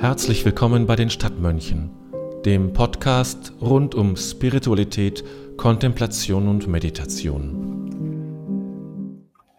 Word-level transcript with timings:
Herzlich 0.00 0.44
willkommen 0.46 0.86
bei 0.86 0.96
den 0.96 1.10
Stadtmönchen, 1.10 1.90
dem 2.46 2.72
Podcast 2.72 3.52
rund 3.60 3.94
um 3.94 4.16
Spiritualität, 4.16 5.22
Kontemplation 5.56 6.48
und 6.48 6.66
Meditation. 6.68 7.70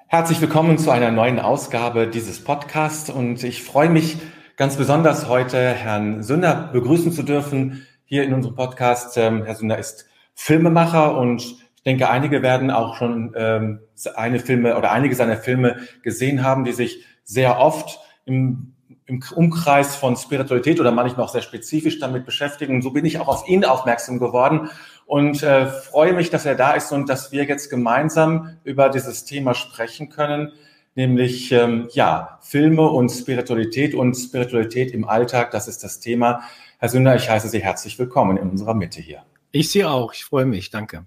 Herzlich 0.07 0.41
willkommen 0.41 0.77
zu 0.77 0.91
einer 0.91 1.11
neuen 1.11 1.39
Ausgabe 1.39 2.07
dieses 2.07 2.43
Podcasts 2.43 3.09
und 3.09 3.43
ich 3.43 3.63
freue 3.63 3.89
mich 3.89 4.17
ganz 4.57 4.75
besonders 4.75 5.29
heute 5.29 5.57
Herrn 5.57 6.21
Sünder 6.23 6.69
begrüßen 6.73 7.11
zu 7.11 7.23
dürfen 7.23 7.87
hier 8.03 8.23
in 8.23 8.33
unserem 8.33 8.55
Podcast. 8.55 9.17
Ähm, 9.17 9.45
Herr 9.45 9.55
Sünder 9.55 9.77
ist 9.77 10.09
Filmemacher 10.33 11.17
und 11.17 11.41
ich 11.41 11.83
denke, 11.85 12.09
einige 12.09 12.41
werden 12.41 12.71
auch 12.71 12.97
schon 12.97 13.33
ähm, 13.37 13.79
eine 14.15 14.39
Filme 14.39 14.77
oder 14.77 14.91
einige 14.91 15.15
seiner 15.15 15.37
Filme 15.37 15.77
gesehen 16.03 16.43
haben, 16.43 16.65
die 16.65 16.73
sich 16.73 17.05
sehr 17.23 17.57
oft 17.57 18.00
im 18.25 18.73
im 19.11 19.21
Umkreis 19.35 19.95
von 19.95 20.15
Spiritualität 20.15 20.79
oder 20.79 20.91
manchmal 20.91 21.25
auch 21.25 21.31
sehr 21.31 21.41
spezifisch 21.41 21.99
damit 21.99 22.25
beschäftigen. 22.25 22.75
Und 22.75 22.81
so 22.81 22.91
bin 22.91 23.05
ich 23.05 23.19
auch 23.19 23.27
auf 23.27 23.47
ihn 23.47 23.65
aufmerksam 23.65 24.19
geworden 24.19 24.69
und 25.05 25.43
äh, 25.43 25.67
freue 25.67 26.13
mich, 26.13 26.29
dass 26.29 26.45
er 26.45 26.55
da 26.55 26.73
ist 26.73 26.91
und 26.91 27.09
dass 27.09 27.31
wir 27.31 27.43
jetzt 27.43 27.69
gemeinsam 27.69 28.57
über 28.63 28.89
dieses 28.89 29.25
Thema 29.25 29.53
sprechen 29.53 30.09
können, 30.09 30.53
nämlich 30.95 31.51
ähm, 31.51 31.89
ja 31.91 32.39
Filme 32.41 32.87
und 32.87 33.09
Spiritualität 33.09 33.95
und 33.95 34.15
Spiritualität 34.15 34.91
im 34.91 35.07
Alltag. 35.07 35.51
Das 35.51 35.67
ist 35.67 35.83
das 35.83 35.99
Thema. 35.99 36.43
Herr 36.79 36.89
Sünder, 36.89 37.15
ich 37.15 37.29
heiße 37.29 37.49
Sie 37.49 37.59
herzlich 37.59 37.99
willkommen 37.99 38.37
in 38.37 38.49
unserer 38.49 38.73
Mitte 38.73 39.01
hier. 39.01 39.23
Ich 39.51 39.71
Sie 39.71 39.83
auch. 39.83 40.13
Ich 40.13 40.23
freue 40.23 40.45
mich. 40.45 40.69
Danke. 40.69 41.05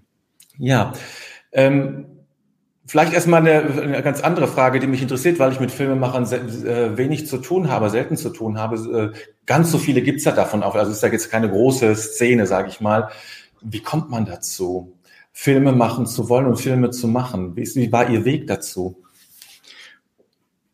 Ja. 0.59 0.93
Ähm, 1.51 2.14
Vielleicht 2.87 3.13
erstmal 3.13 3.41
eine, 3.41 3.81
eine 3.81 4.03
ganz 4.03 4.21
andere 4.21 4.47
Frage, 4.47 4.79
die 4.79 4.85
mich 4.85 5.01
interessiert, 5.01 5.39
weil 5.39 5.51
ich 5.51 5.59
mit 5.59 5.71
Filmemachern 5.71 6.27
sehr, 6.27 6.41
äh, 6.41 6.97
wenig 6.97 7.25
zu 7.25 7.39
tun 7.39 7.69
habe, 7.69 7.89
selten 7.89 8.15
zu 8.15 8.29
tun 8.29 8.59
habe. 8.59 9.13
Äh, 9.15 9.17
ganz 9.47 9.71
so 9.71 9.79
viele 9.79 10.03
gibt's 10.03 10.23
ja 10.23 10.31
davon 10.31 10.61
auch. 10.61 10.75
Also 10.75 10.91
ist 10.91 11.01
ja 11.01 11.09
jetzt 11.09 11.31
keine 11.31 11.49
große 11.49 11.95
Szene, 11.95 12.45
sage 12.45 12.69
ich 12.69 12.81
mal. 12.81 13.09
Wie 13.61 13.81
kommt 13.81 14.11
man 14.11 14.25
dazu, 14.25 14.93
Filme 15.31 15.71
machen 15.71 16.05
zu 16.05 16.29
wollen 16.29 16.45
und 16.45 16.57
Filme 16.57 16.91
zu 16.91 17.07
machen? 17.07 17.55
Wie, 17.55 17.63
ist, 17.63 17.75
wie 17.75 17.91
war 17.91 18.07
Ihr 18.07 18.23
Weg 18.23 18.45
dazu? 18.45 19.01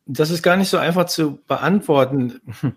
Das 0.05 0.29
ist 0.31 0.43
gar 0.43 0.57
nicht 0.57 0.69
so 0.69 0.77
einfach 0.77 1.05
zu 1.05 1.39
beantworten. 1.47 2.41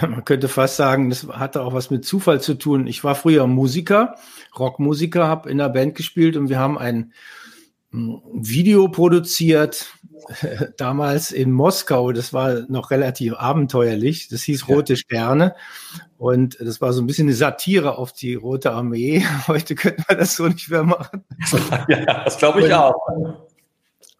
Man 0.00 0.24
könnte 0.24 0.48
fast 0.48 0.76
sagen, 0.76 1.10
das 1.10 1.26
hatte 1.28 1.62
auch 1.62 1.72
was 1.72 1.90
mit 1.90 2.04
Zufall 2.04 2.40
zu 2.40 2.54
tun. 2.54 2.86
Ich 2.86 3.04
war 3.04 3.14
früher 3.14 3.46
Musiker, 3.46 4.16
Rockmusiker, 4.58 5.26
habe 5.28 5.48
in 5.50 5.58
der 5.58 5.70
Band 5.70 5.94
gespielt 5.94 6.36
und 6.36 6.48
wir 6.48 6.58
haben 6.58 6.76
einen 6.76 7.12
Video 7.90 8.88
produziert, 8.88 9.86
damals 10.76 11.32
in 11.32 11.52
Moskau. 11.52 12.12
Das 12.12 12.32
war 12.32 12.66
noch 12.68 12.90
relativ 12.90 13.34
abenteuerlich. 13.34 14.28
Das 14.28 14.42
hieß 14.42 14.68
Rote 14.68 14.96
Sterne. 14.96 15.54
Und 16.18 16.58
das 16.60 16.80
war 16.80 16.92
so 16.92 17.00
ein 17.00 17.06
bisschen 17.06 17.28
eine 17.28 17.36
Satire 17.36 17.96
auf 17.96 18.12
die 18.12 18.34
Rote 18.34 18.72
Armee. 18.72 19.24
Heute 19.48 19.74
könnte 19.74 20.04
man 20.08 20.18
das 20.18 20.36
so 20.36 20.46
nicht 20.48 20.70
mehr 20.70 20.84
machen. 20.84 21.24
Ja, 21.88 22.24
das 22.24 22.38
glaube 22.38 22.60
ich 22.60 22.66
und 22.66 22.72
auch. 22.72 23.46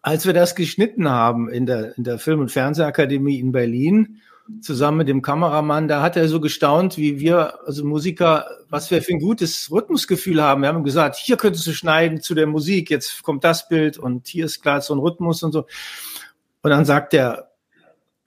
Als 0.01 0.25
wir 0.25 0.33
das 0.33 0.55
geschnitten 0.55 1.09
haben 1.09 1.49
in 1.49 1.65
der, 1.65 1.97
in 1.97 2.03
der 2.03 2.17
Film- 2.19 2.39
und 2.39 2.51
Fernsehakademie 2.51 3.39
in 3.39 3.51
Berlin, 3.51 4.21
zusammen 4.61 4.99
mit 4.99 5.07
dem 5.07 5.21
Kameramann, 5.21 5.87
da 5.87 6.01
hat 6.01 6.17
er 6.17 6.27
so 6.27 6.39
gestaunt, 6.39 6.97
wie 6.97 7.19
wir, 7.19 7.65
also 7.65 7.85
Musiker, 7.85 8.45
was 8.69 8.91
wir 8.91 9.01
für 9.01 9.13
ein 9.13 9.19
gutes 9.19 9.71
Rhythmusgefühl 9.71 10.41
haben. 10.41 10.61
Wir 10.61 10.69
haben 10.69 10.83
gesagt, 10.83 11.15
hier 11.15 11.37
könntest 11.37 11.67
du 11.67 11.73
schneiden 11.73 12.21
zu 12.21 12.35
der 12.35 12.47
Musik, 12.47 12.89
jetzt 12.89 13.23
kommt 13.23 13.43
das 13.43 13.67
Bild 13.67 13.97
und 13.97 14.27
hier 14.27 14.45
ist 14.45 14.61
klar 14.61 14.81
so 14.81 14.93
ein 14.93 14.99
Rhythmus 14.99 15.43
und 15.43 15.51
so. 15.51 15.65
Und 16.61 16.71
dann 16.71 16.85
sagt 16.85 17.13
er, 17.13 17.51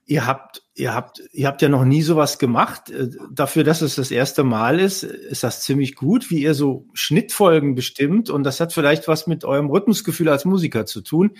ihr 0.07 0.27
habt, 0.27 0.63
ihr 0.75 0.95
habt, 0.95 1.23
ihr 1.33 1.47
habt 1.47 1.63
ja 1.63 1.69
noch 1.69 1.85
nie 1.85 2.03
sowas 2.03 2.39
gemacht. 2.39 2.91
Äh, 2.91 3.09
dafür, 3.31 3.65
dass 3.65 3.83
es 3.83 3.97
das 3.97 4.11
erste 4.11 4.45
Mal 4.45 4.81
ist, 4.81 5.03
ist 5.03 5.43
das 5.43 5.63
ziemlich 5.63 5.95
gut, 5.95 6.31
wie 6.31 6.43
ihr 6.43 6.55
so 6.55 6.87
Schnittfolgen 6.95 7.75
bestimmt. 7.75 8.31
Und 8.31 8.45
das 8.45 8.61
hat 8.61 8.73
vielleicht 8.73 9.09
was 9.09 9.27
mit 9.27 9.45
eurem 9.45 9.71
Rhythmusgefühl 9.71 10.29
als 10.29 10.45
Musiker 10.45 10.87
zu 10.87 11.01
tun. 11.01 11.33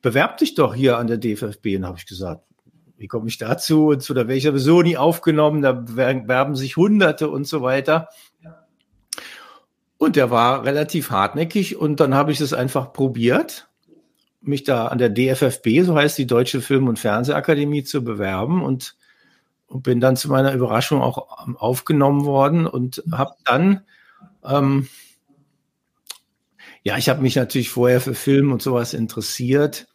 Bewerbt 0.00 0.40
dich 0.40 0.54
doch 0.54 0.74
hier 0.74 0.98
an 0.98 1.06
der 1.06 1.18
DFFB. 1.18 1.82
Habe 1.82 1.98
ich 1.98 2.06
gesagt, 2.06 2.44
wie 2.96 3.08
komme 3.08 3.28
ich 3.28 3.38
dazu? 3.38 3.88
Und 3.88 4.02
so, 4.02 4.14
da 4.14 4.28
wäre 4.28 4.38
ich 4.38 4.44
sowieso 4.44 4.82
nie 4.82 4.96
aufgenommen, 4.96 5.62
da 5.62 5.84
werben 5.96 6.54
sich 6.54 6.76
Hunderte 6.76 7.28
und 7.28 7.46
so 7.46 7.62
weiter. 7.62 8.08
Und 9.98 10.16
der 10.16 10.30
war 10.30 10.64
relativ 10.64 11.10
hartnäckig 11.10 11.76
und 11.76 12.00
dann 12.00 12.14
habe 12.14 12.32
ich 12.32 12.40
es 12.40 12.52
einfach 12.52 12.92
probiert, 12.92 13.68
mich 14.40 14.64
da 14.64 14.88
an 14.88 14.98
der 14.98 15.10
DFFB, 15.10 15.82
so 15.84 15.94
heißt 15.94 16.18
die 16.18 16.26
Deutsche 16.26 16.60
Film- 16.60 16.88
und 16.88 16.98
Fernsehakademie, 16.98 17.84
zu 17.84 18.02
bewerben 18.02 18.64
und, 18.64 18.96
und 19.66 19.82
bin 19.84 20.00
dann 20.00 20.16
zu 20.16 20.28
meiner 20.28 20.52
Überraschung 20.52 21.00
auch 21.00 21.46
aufgenommen 21.56 22.24
worden 22.24 22.66
und 22.66 23.02
habe 23.12 23.34
dann, 23.44 23.82
ähm, 24.44 24.88
ja, 26.82 26.96
ich 26.98 27.08
habe 27.08 27.22
mich 27.22 27.36
natürlich 27.36 27.70
vorher 27.70 28.00
für 28.00 28.14
Film 28.14 28.50
und 28.50 28.60
sowas 28.60 28.94
interessiert 28.94 29.86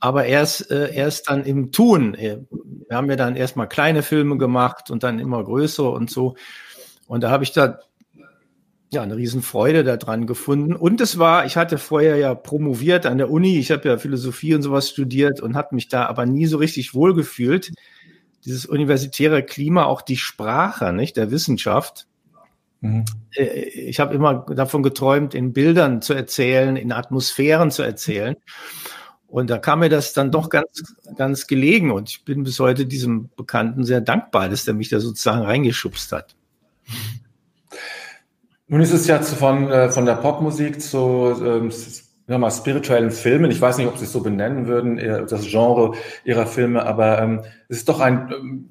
aber 0.00 0.26
erst, 0.26 0.70
äh, 0.70 0.94
erst 0.94 1.28
dann 1.28 1.44
im 1.44 1.72
Tun. 1.72 2.16
Wir 2.18 2.46
haben 2.90 3.10
ja 3.10 3.16
dann 3.16 3.36
erstmal 3.36 3.68
kleine 3.68 4.02
Filme 4.02 4.38
gemacht 4.38 4.90
und 4.90 5.02
dann 5.02 5.18
immer 5.18 5.42
größere 5.42 5.90
und 5.90 6.10
so. 6.10 6.36
Und 7.06 7.22
da 7.22 7.30
habe 7.30 7.44
ich 7.44 7.52
da 7.52 7.80
ja 8.90 9.02
eine 9.02 9.16
Riesenfreude 9.16 9.84
daran 9.84 10.26
gefunden. 10.26 10.74
Und 10.74 11.00
es 11.00 11.18
war, 11.18 11.44
ich 11.44 11.56
hatte 11.56 11.78
vorher 11.78 12.16
ja 12.16 12.34
promoviert 12.34 13.06
an 13.06 13.18
der 13.18 13.30
Uni, 13.30 13.58
ich 13.58 13.70
habe 13.70 13.88
ja 13.88 13.98
Philosophie 13.98 14.54
und 14.54 14.62
sowas 14.62 14.88
studiert 14.88 15.40
und 15.40 15.56
habe 15.56 15.74
mich 15.74 15.88
da 15.88 16.06
aber 16.06 16.26
nie 16.26 16.46
so 16.46 16.58
richtig 16.58 16.94
wohlgefühlt. 16.94 17.72
Dieses 18.44 18.66
universitäre 18.66 19.42
Klima, 19.42 19.84
auch 19.84 20.00
die 20.00 20.16
Sprache, 20.16 20.92
nicht, 20.92 21.16
der 21.16 21.30
Wissenschaft. 21.30 22.06
Mhm. 22.80 23.04
Äh, 23.34 23.44
ich 23.44 24.00
habe 24.00 24.14
immer 24.14 24.46
davon 24.54 24.82
geträumt, 24.82 25.34
in 25.34 25.52
Bildern 25.52 26.00
zu 26.00 26.14
erzählen, 26.14 26.76
in 26.76 26.92
Atmosphären 26.92 27.70
zu 27.70 27.82
erzählen. 27.82 28.36
Und 29.28 29.50
da 29.50 29.58
kam 29.58 29.80
mir 29.80 29.90
das 29.90 30.14
dann 30.14 30.32
doch 30.32 30.48
ganz, 30.48 30.96
ganz 31.16 31.46
gelegen. 31.46 31.92
Und 31.92 32.08
ich 32.08 32.24
bin 32.24 32.44
bis 32.44 32.58
heute 32.58 32.86
diesem 32.86 33.28
Bekannten 33.36 33.84
sehr 33.84 34.00
dankbar, 34.00 34.48
dass 34.48 34.64
der 34.64 34.74
mich 34.74 34.88
da 34.88 35.00
sozusagen 35.00 35.42
reingeschubst 35.42 36.12
hat. 36.12 36.34
Nun 38.66 38.80
ist 38.80 38.92
es 38.92 39.06
ja 39.06 39.20
von, 39.20 39.70
äh, 39.70 39.90
von 39.90 40.06
der 40.06 40.14
Popmusik 40.14 40.80
zu 40.80 41.34
ähm, 41.42 41.70
mal, 42.26 42.50
spirituellen 42.50 43.10
Filmen. 43.10 43.50
Ich 43.50 43.60
weiß 43.60 43.78
nicht, 43.78 43.86
ob 43.86 43.98
Sie 43.98 44.04
es 44.04 44.12
so 44.12 44.20
benennen 44.20 44.66
würden, 44.66 44.96
das 45.28 45.46
Genre 45.46 45.92
Ihrer 46.24 46.46
Filme, 46.46 46.84
aber 46.84 47.20
ähm, 47.20 47.42
es 47.68 47.78
ist 47.78 47.88
doch 47.88 48.00
ein, 48.00 48.30
ähm, 48.32 48.70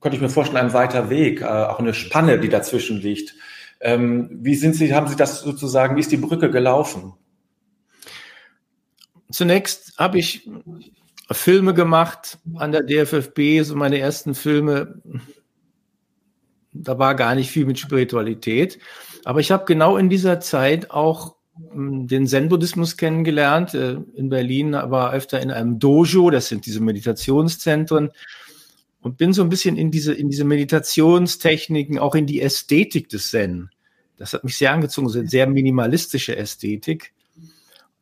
könnte 0.00 0.16
ich 0.16 0.22
mir 0.22 0.28
vorstellen, 0.28 0.66
ein 0.66 0.72
weiter 0.72 1.10
Weg, 1.10 1.42
äh, 1.42 1.44
auch 1.44 1.80
eine 1.80 1.94
Spanne, 1.94 2.38
die 2.38 2.48
dazwischen 2.48 2.98
liegt. 2.98 3.34
Ähm, 3.80 4.30
wie 4.32 4.54
sind 4.54 4.74
Sie, 4.74 4.94
haben 4.94 5.08
Sie 5.08 5.16
das 5.16 5.40
sozusagen, 5.40 5.96
wie 5.96 6.00
ist 6.00 6.12
die 6.12 6.16
Brücke 6.16 6.50
gelaufen? 6.50 7.14
Zunächst 9.30 9.98
habe 9.98 10.18
ich 10.18 10.48
Filme 11.30 11.74
gemacht 11.74 12.38
an 12.54 12.72
der 12.72 12.82
DFFB, 12.82 13.62
so 13.62 13.74
meine 13.74 13.98
ersten 13.98 14.34
Filme. 14.34 15.00
Da 16.72 16.98
war 16.98 17.14
gar 17.14 17.34
nicht 17.34 17.50
viel 17.50 17.66
mit 17.66 17.78
Spiritualität. 17.78 18.78
Aber 19.24 19.40
ich 19.40 19.50
habe 19.50 19.64
genau 19.64 19.96
in 19.96 20.08
dieser 20.08 20.40
Zeit 20.40 20.90
auch 20.90 21.36
hm, 21.70 22.06
den 22.06 22.26
Zen-Buddhismus 22.26 22.96
kennengelernt. 22.96 23.74
Äh, 23.74 23.98
in 24.14 24.28
Berlin 24.28 24.72
war 24.72 25.12
öfter 25.12 25.40
in 25.40 25.50
einem 25.50 25.78
Dojo, 25.78 26.30
das 26.30 26.48
sind 26.48 26.66
diese 26.66 26.80
Meditationszentren. 26.80 28.10
Und 29.00 29.18
bin 29.18 29.32
so 29.32 29.42
ein 29.42 29.48
bisschen 29.48 29.76
in 29.76 29.90
diese, 29.90 30.12
in 30.12 30.30
diese 30.30 30.44
Meditationstechniken, 30.44 31.98
auch 31.98 32.14
in 32.14 32.26
die 32.26 32.40
Ästhetik 32.40 33.08
des 33.08 33.30
Zen. 33.30 33.70
Das 34.16 34.32
hat 34.32 34.44
mich 34.44 34.56
sehr 34.56 34.72
angezogen, 34.72 35.08
sehr 35.08 35.46
minimalistische 35.46 36.36
Ästhetik. 36.36 37.12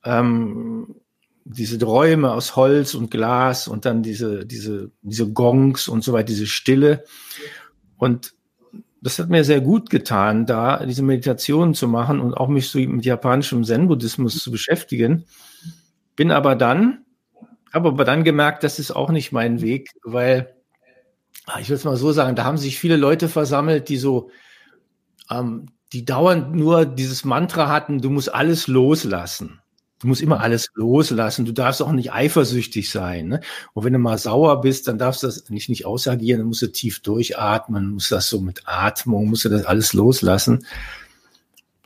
Ähm, 0.05 0.95
diese 1.45 1.83
Räume 1.85 2.33
aus 2.33 2.57
Holz 2.57 2.95
und 2.95 3.11
Glas 3.11 3.69
und 3.69 3.85
dann 3.85 4.03
diese, 4.03 4.47
diese, 4.47 4.91
diese 5.03 5.31
Gongs 5.31 5.89
und 5.89 6.03
so 6.03 6.13
weiter, 6.13 6.27
diese 6.27 6.47
Stille. 6.47 7.05
Und 7.97 8.35
das 9.03 9.19
hat 9.19 9.29
mir 9.29 9.45
sehr 9.45 9.61
gut 9.61 9.91
getan, 9.91 10.47
da 10.47 10.85
diese 10.87 11.03
Meditationen 11.03 11.75
zu 11.75 11.87
machen 11.87 12.21
und 12.21 12.35
auch 12.35 12.49
mich 12.49 12.71
so 12.71 12.79
mit 12.79 13.05
japanischem 13.05 13.63
Zen-Buddhismus 13.63 14.39
zu 14.39 14.51
beschäftigen. 14.51 15.27
Bin 16.17 16.31
aber 16.31 16.57
dann, 16.57 17.05
habe 17.71 17.89
aber 17.89 18.05
dann 18.05 18.25
gemerkt, 18.25 18.65
das 18.65 18.79
ist 18.79 18.93
auch 18.93 19.11
nicht 19.11 19.31
mein 19.31 19.61
Weg, 19.61 19.91
weil, 20.03 20.57
ah, 21.45 21.59
ich 21.61 21.69
will 21.69 21.77
es 21.77 21.85
mal 21.85 21.99
so 21.99 22.13
sagen, 22.13 22.37
da 22.37 22.45
haben 22.45 22.57
sich 22.57 22.79
viele 22.79 22.97
Leute 22.97 23.29
versammelt, 23.29 23.91
die 23.91 23.99
so, 23.99 24.31
ähm, 25.31 25.67
die 25.93 26.07
dauernd 26.07 26.55
nur 26.55 26.87
dieses 26.87 27.25
Mantra 27.25 27.69
hatten, 27.69 28.01
du 28.01 28.09
musst 28.09 28.33
alles 28.33 28.69
loslassen. 28.69 29.61
Du 30.05 30.09
musst 30.09 30.21
immer 30.21 30.41
alles 30.41 30.69
loslassen. 30.75 31.47
Du 31.47 31.53
darfst 31.53 31.81
auch 31.81 31.91
nicht 31.91 32.13
eifersüchtig 32.13 32.91
sein. 32.91 33.29
Ne? 33.29 33.41
Und 33.73 33.85
wenn 33.85 33.95
du 33.95 33.99
mal 33.99 34.19
sauer 34.19 34.61
bist, 34.61 34.87
dann 34.87 34.99
darfst 34.99 35.23
du 35.23 35.29
das 35.29 35.49
nicht, 35.49 35.71
nicht 35.71 35.87
ausagieren, 35.87 36.41
dann 36.41 36.49
musst 36.49 36.61
du 36.61 36.71
tief 36.71 37.01
durchatmen, 37.01 37.89
musst 37.89 38.13
das 38.13 38.29
so 38.29 38.43
mit 38.43 38.65
Atmung, 38.67 39.31
musst 39.31 39.47
du 39.47 39.49
das 39.49 39.65
alles 39.65 39.95
loslassen. 39.95 40.67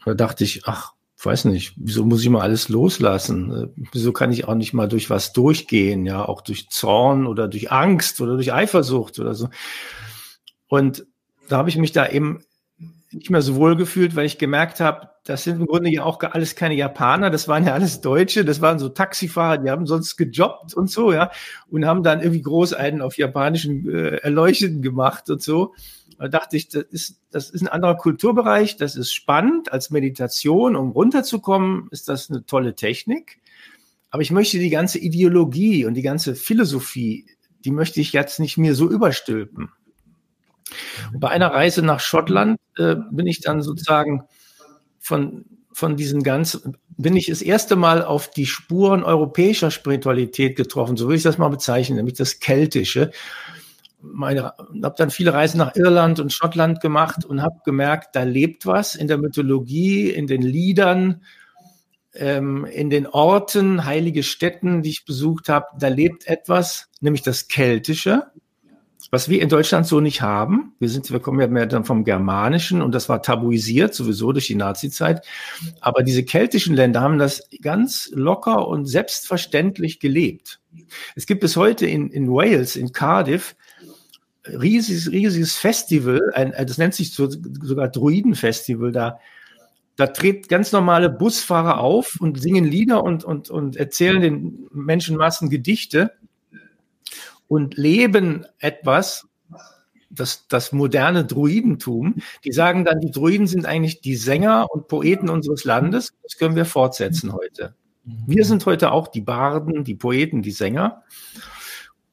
Da 0.05 0.15
dachte 0.15 0.43
ich, 0.43 0.63
ach, 0.65 0.95
weiß 1.23 1.45
nicht, 1.45 1.75
wieso 1.77 2.05
muss 2.05 2.21
ich 2.21 2.29
mal 2.29 2.41
alles 2.41 2.69
loslassen? 2.69 3.53
Äh, 3.53 3.83
wieso 3.93 4.13
kann 4.13 4.33
ich 4.33 4.49
auch 4.49 4.57
nicht 4.57 4.73
mal 4.73 4.89
durch 4.89 5.11
was 5.11 5.33
durchgehen? 5.33 6.05
Ja, 6.05 6.25
auch 6.25 6.41
durch 6.41 6.71
Zorn 6.71 7.25
oder 7.25 7.47
durch 7.47 7.71
Angst 7.71 8.21
oder 8.21 8.35
durch 8.35 8.53
Eifersucht 8.53 9.21
oder 9.21 9.37
so. 9.37 9.49
Und 10.67 11.07
da 11.49 11.59
habe 11.59 11.69
ich 11.69 11.77
mich 11.77 11.93
da 11.93 12.09
eben 12.09 12.43
nicht 13.13 13.31
mehr 13.31 13.43
so 13.43 13.57
wohl 13.57 13.77
gefühlt, 13.77 14.17
weil 14.17 14.27
ich 14.27 14.39
gemerkt 14.39 14.81
habe, 14.81 15.11
das 15.25 15.45
sind 15.45 15.61
im 15.61 15.67
Grunde 15.67 15.91
ja 15.91 16.05
auch 16.05 16.21
alles 16.21 16.57
keine 16.57 16.75
Japaner, 16.75 17.31
das 17.31 17.49
waren 17.49 17.67
ja 17.67 17.73
alles 17.73 18.01
Deutsche, 18.01 18.45
das 18.45 18.61
waren 18.61 18.79
so 18.79 18.89
Taxifahrer, 18.89 19.59
die 19.59 19.71
haben 19.71 19.87
sonst 19.87 20.17
gejobbt 20.17 20.75
und 20.75 20.91
so, 20.91 21.13
ja, 21.13 21.31
und 21.71 21.87
haben 21.87 22.03
dann 22.03 22.21
irgendwie 22.21 22.43
groß 22.43 22.75
einen 22.75 23.01
auf 23.01 23.17
japanischen 23.17 23.89
äh, 23.89 24.17
Erleuchteten 24.17 24.83
gemacht 24.83 25.31
und 25.31 25.43
so. 25.43 25.75
Da 26.19 26.29
dachte 26.29 26.57
ich, 26.57 26.69
das 26.69 26.83
ist, 26.91 27.21
das 27.31 27.51
ist 27.51 27.63
ein 27.63 27.69
anderer 27.69 27.97
Kulturbereich, 27.97 28.77
das 28.77 28.97
ist 28.97 29.15
spannend 29.15 29.73
als 29.73 29.91
Meditation, 29.91 30.77
um 30.77 30.91
runterzukommen, 30.91 31.89
ist 31.91 32.09
das 32.09 32.29
eine 32.29 32.45
tolle 32.45 32.75
Technik. 32.75 33.39
Aber 34.11 34.23
ich 34.23 34.31
möchte 34.31 34.59
die 34.59 34.71
ganze 34.71 34.99
Ideologie 34.99 35.85
und 35.85 35.95
die 35.95 36.03
ganze 36.03 36.35
Philosophie, 36.35 37.27
die 37.65 37.71
möchte 37.71 38.01
ich 38.01 38.13
jetzt 38.13 38.41
nicht 38.41 38.59
mehr 38.59 38.75
so 38.75 38.91
überstülpen. 38.91 39.71
Und 41.13 41.21
bei 41.21 41.29
einer 41.29 41.53
Reise 41.53 41.83
nach 41.83 42.01
Schottland 42.01 42.59
äh, 42.77 42.97
bin 43.11 43.27
ich 43.27 43.41
dann 43.41 43.63
sozusagen 43.63 44.25
von, 44.99 45.45
von 45.73 45.97
diesen 45.97 46.23
ganzen, 46.23 46.77
bin 46.97 47.17
ich 47.17 47.27
das 47.27 47.43
erste 47.43 47.77
Mal 47.77 48.03
auf 48.03 48.31
die 48.31 48.47
Spuren 48.47 49.05
europäischer 49.05 49.71
Spiritualität 49.71 50.57
getroffen, 50.57 50.97
so 50.97 51.07
würde 51.07 51.17
ich 51.17 51.23
das 51.23 51.39
mal 51.39 51.49
bezeichnen, 51.49 51.97
nämlich 51.97 52.17
das 52.17 52.41
Keltische. 52.41 53.13
Meine, 54.01 54.53
habe 54.83 54.95
dann 54.97 55.11
viele 55.11 55.33
Reisen 55.33 55.59
nach 55.59 55.75
Irland 55.75 56.21
und 56.21 56.33
Schottland 56.33 56.81
gemacht 56.81 57.25
und 57.25 57.43
habe 57.43 57.61
gemerkt, 57.65 58.15
da 58.15 58.23
lebt 58.23 58.67
was 58.67 58.95
in 58.95 59.09
der 59.09 59.19
Mythologie, 59.19 60.11
in 60.11 60.27
den 60.27 60.43
Liedern, 60.43 61.23
ähm, 62.15 62.65
in 62.65 62.91
den 62.91 63.07
Orten, 63.07 63.85
heilige 63.85 64.23
Städten, 64.23 64.83
die 64.83 64.91
ich 64.91 65.05
besucht 65.05 65.49
habe, 65.49 65.67
da 65.79 65.89
lebt 65.89 66.27
etwas, 66.27 66.89
nämlich 67.01 67.23
das 67.23 67.49
Keltische 67.49 68.27
was 69.11 69.29
wir 69.29 69.41
in 69.41 69.49
Deutschland 69.49 69.87
so 69.87 70.01
nicht 70.01 70.21
haben. 70.21 70.75
Wir 70.79 70.89
sind, 70.89 71.11
wir 71.11 71.21
kommen 71.21 71.41
ja 71.41 71.47
mehr 71.47 71.67
dann 71.67 71.85
vom 71.85 72.05
Germanischen 72.05 72.83
und 72.83 72.95
das 72.95 73.09
war 73.09 73.23
tabuisiert 73.23 73.95
sowieso 73.95 74.33
durch 74.33 74.47
die 74.47 74.55
Nazi-Zeit. 74.55 75.27
Aber 75.81 76.03
diese 76.03 76.25
keltischen 76.25 76.75
Länder 76.75 77.01
haben 77.01 77.19
das 77.19 77.49
ganz 77.63 78.11
locker 78.13 78.69
und 78.69 78.87
selbstverständlich 78.87 79.99
gelebt. 80.01 80.61
Es 81.15 81.27
gibt 81.27 81.41
bis 81.41 81.57
heute 81.57 81.87
in, 81.87 82.11
in 82.11 82.29
Wales, 82.29 82.77
in 82.77 82.93
Cardiff, 82.93 83.57
riesiges, 84.47 85.11
riesiges 85.11 85.57
Festival, 85.57 86.21
ein, 86.35 86.53
das 86.67 86.79
nennt 86.79 86.95
sich 86.95 87.13
so, 87.13 87.29
sogar 87.31 87.89
Druidenfestival, 87.89 88.93
da, 88.93 89.21
da 89.97 90.07
tritt 90.07 90.49
ganz 90.49 90.73
normale 90.73 91.11
Busfahrer 91.11 91.79
auf 91.79 92.19
und 92.21 92.41
singen 92.41 92.65
Lieder 92.65 93.03
und, 93.03 93.25
und, 93.25 93.51
und 93.51 93.77
erzählen 93.77 94.21
den 94.21 94.69
Menschenmassen 94.71 95.51
Gedichte 95.51 96.13
und 97.49 97.77
leben 97.77 98.47
etwas, 98.59 99.27
das, 100.11 100.47
das 100.49 100.73
moderne 100.73 101.25
Druidentum. 101.25 102.17
Die 102.45 102.53
sagen 102.53 102.85
dann, 102.85 103.01
die 103.01 103.11
Druiden 103.11 103.47
sind 103.47 103.67
eigentlich 103.67 104.01
die 104.01 104.17
Sänger 104.17 104.67
und 104.71 104.89
Poeten 104.89 105.29
unseres 105.29 105.65
Landes. 105.65 106.15
Das 106.23 106.39
können 106.39 106.57
wir 106.57 106.65
fortsetzen 106.65 107.33
heute. 107.33 107.75
Wir 108.27 108.45
sind 108.45 108.65
heute 108.65 108.93
auch 108.93 109.09
die 109.09 109.21
Barden, 109.21 109.85
die 109.85 109.95
Poeten, 109.95 110.43
die 110.43 110.51
Sänger. 110.51 111.03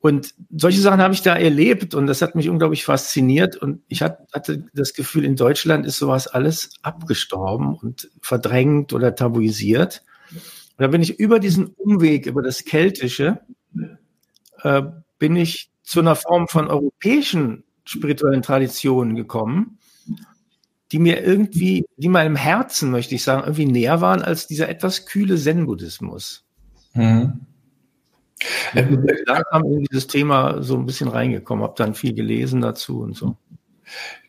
Und 0.02 0.36
solche 0.56 0.82
Sachen 0.82 1.02
habe 1.02 1.14
ich 1.14 1.24
da 1.24 1.36
erlebt 1.36 1.96
und 1.96 2.06
das 2.06 2.22
hat 2.22 2.36
mich 2.36 2.50
unglaublich 2.50 2.86
fasziniert. 2.86 3.56
Und 3.56 3.82
ich 3.88 4.02
hatte 4.02 4.64
das 4.74 4.94
Gefühl, 4.94 5.26
in 5.26 5.36
Deutschland 5.36 5.86
ist 5.86 5.98
sowas 5.98 6.28
alles 6.28 6.72
abgestorben 6.84 7.76
und 7.76 8.10
verdrängt 8.22 8.94
oder 8.94 9.16
tabuisiert. 9.16 10.04
Und 10.32 10.84
da 10.84 10.88
bin 10.88 11.02
ich 11.02 11.20
über 11.20 11.40
diesen 11.40 11.68
Umweg, 11.68 12.28
über 12.28 12.44
das 12.44 12.66
Keltische, 12.66 13.40
äh, 14.62 14.84
bin 15.20 15.36
ich 15.36 15.70
zu 15.84 16.00
einer 16.00 16.16
Form 16.16 16.48
von 16.48 16.68
europäischen 16.68 17.64
spirituellen 17.86 18.42
Traditionen 18.42 19.16
gekommen, 19.16 19.78
die 20.92 21.00
mir 21.00 21.24
irgendwie, 21.24 21.86
die 21.98 22.10
meinem 22.10 22.36
Herzen, 22.36 22.92
möchte 22.92 23.16
ich 23.16 23.24
sagen, 23.24 23.44
irgendwie 23.44 23.66
näher 23.66 24.02
waren 24.02 24.22
als 24.22 24.48
dieser 24.48 24.70
etwas 24.70 25.06
kühle 25.06 25.38
Zen-Buddhismus. 25.38 26.46
Mhm. 26.94 27.42
Da 28.74 29.44
kam 29.44 29.64
in 29.64 29.86
dieses 29.86 30.08
Thema 30.08 30.62
so 30.62 30.76
ein 30.76 30.86
bisschen 30.86 31.08
reingekommen, 31.08 31.64
habe 31.64 31.76
dann 31.78 31.96
viel 31.96 32.14
gelesen 32.14 32.62
dazu 32.62 33.00
und 33.00 33.16
so. 33.16 33.38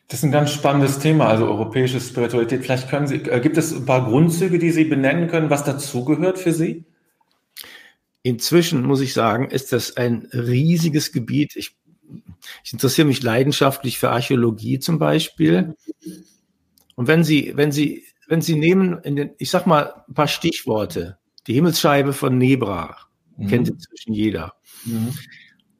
Das 0.09 0.21
ist 0.21 0.25
ein 0.25 0.31
ganz 0.31 0.53
spannendes 0.53 1.01
Thema, 1.01 1.27
also 1.27 1.47
europäische 1.47 2.01
Spiritualität. 2.01 2.63
Vielleicht 2.63 2.89
können 2.89 3.09
Sie, 3.09 3.17
äh, 3.17 3.41
gibt 3.41 3.57
es 3.57 3.75
ein 3.75 3.87
paar 3.87 4.05
Grundzüge, 4.05 4.59
die 4.59 4.71
Sie 4.71 4.85
benennen 4.85 5.29
können, 5.29 5.51
was 5.51 5.65
dazugehört 5.65 6.39
für 6.39 6.53
Sie? 6.53 6.85
Inzwischen 8.27 8.83
muss 8.83 9.01
ich 9.03 9.13
sagen, 9.13 9.51
ist 9.51 9.73
das 9.73 9.97
ein 9.97 10.29
riesiges 10.33 11.13
Gebiet. 11.13 11.55
Ich, 11.55 11.77
ich 12.65 12.73
interessiere 12.73 13.07
mich 13.07 13.23
leidenschaftlich 13.23 14.01
für 14.01 14.11
Archäologie 14.11 14.81
zum 14.81 14.99
Beispiel. 14.99 15.77
Und 16.97 17.07
wenn 17.07 17.23
Sie, 17.23 17.53
wenn 17.55 17.71
Sie, 17.71 18.03
wenn 18.27 18.43
Sie 18.43 18.57
nehmen, 18.57 18.99
in 19.05 19.15
den, 19.15 19.31
ich 19.39 19.51
sag 19.51 19.69
mal 19.69 20.03
ein 20.09 20.15
paar 20.15 20.27
Stichworte. 20.27 21.19
Die 21.47 21.55
Himmelsscheibe 21.55 22.13
von 22.13 22.37
Nebra 22.37 22.97
mhm. 23.37 23.47
kennt 23.47 23.69
inzwischen 23.69 24.13
jeder. 24.13 24.55
Mhm. 24.85 25.15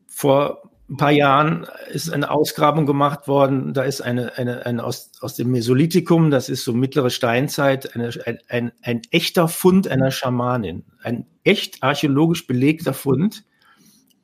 Vor 0.07 0.66
ein 0.89 0.97
paar 0.97 1.11
Jahren 1.11 1.67
ist 1.91 2.13
eine 2.13 2.31
Ausgrabung 2.31 2.87
gemacht 2.87 3.27
worden. 3.27 3.75
Da 3.75 3.83
ist 3.83 4.01
eine, 4.01 4.39
eine, 4.39 4.65
eine 4.67 4.85
aus, 4.85 5.11
aus 5.21 5.35
dem 5.35 5.51
Mesolithikum, 5.51 6.31
das 6.31 6.49
ist 6.49 6.65
so 6.65 6.73
mittlere 6.73 7.11
Steinzeit, 7.11 7.97
eine, 7.97 8.11
ein, 8.25 8.39
ein, 8.49 8.73
ein 8.83 9.03
echter 9.11 9.49
Fund 9.49 9.89
einer 9.89 10.13
Schamanin. 10.13 10.85
Ein 11.03 11.27
echt 11.43 11.83
archäologisch 11.83 12.47
belegter 12.47 12.95
Fund. 12.95 13.45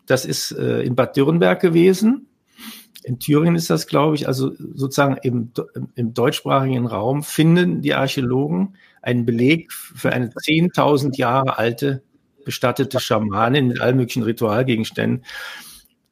Das 0.07 0.25
ist 0.25 0.53
äh, 0.53 0.83
in 0.83 0.95
Bad 0.95 1.17
Dürrenberg 1.17 1.61
gewesen. 1.61 2.29
In 3.03 3.19
Thüringen 3.19 3.57
ist 3.57 3.69
das, 3.69 3.89
glaube 3.89 4.15
ich, 4.15 4.29
also 4.29 4.53
sozusagen 4.57 5.17
im, 5.23 5.51
im 5.97 6.15
deutschsprachigen 6.15 6.87
Raum 6.87 7.25
finden 7.25 7.83
die 7.83 7.95
Archäologen 7.95 8.77
einen 9.01 9.27
Beleg 9.27 9.73
für 9.73 10.13
eine 10.13 10.29
10.000 10.29 11.17
Jahre 11.19 11.59
alte 11.59 12.03
bestattete 12.45 13.01
Schamanin 13.01 13.67
mit 13.67 13.81
allen 13.81 13.97
möglichen 13.97 14.23
Ritualgegenständen. 14.23 15.25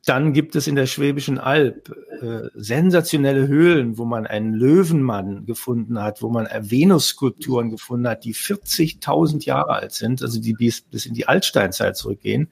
Dann 0.07 0.33
gibt 0.33 0.57
es 0.57 0.67
in 0.67 0.77
der 0.77 0.87
Schwäbischen 0.87 1.39
Alb 1.39 1.95
äh, 2.23 2.49
sensationelle 2.55 3.49
Höhlen, 3.49 3.99
wo 3.99 4.07
man 4.07 4.27
einen 4.27 4.55
Löwenmann 4.55 5.45
gefunden 5.45 6.03
hat, 6.03 6.23
wo 6.23 6.31
man 6.31 6.47
Venus-Skulpturen 6.47 7.71
gefunden 7.71 8.09
hat, 8.09 8.25
die 8.25 8.35
40.000 8.35 9.45
Jahre 9.45 9.75
alt 9.75 9.93
sind, 9.93 10.23
also 10.23 10.41
die 10.41 10.55
bis, 10.55 10.81
bis 10.81 11.05
in 11.05 11.13
die 11.13 11.29
Altsteinzeit 11.29 11.97
zurückgehen. 11.97 12.49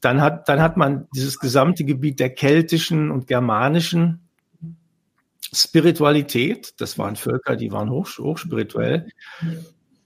Dann 0.00 0.20
hat, 0.20 0.48
dann 0.48 0.62
hat 0.62 0.76
man 0.76 1.08
dieses 1.12 1.40
gesamte 1.40 1.84
Gebiet 1.84 2.20
der 2.20 2.30
keltischen 2.30 3.10
und 3.10 3.26
germanischen 3.26 4.20
Spiritualität. 5.52 6.74
Das 6.78 6.98
waren 6.98 7.16
Völker, 7.16 7.56
die 7.56 7.72
waren 7.72 7.90
hoch, 7.90 8.08
hochspirituell. 8.18 9.08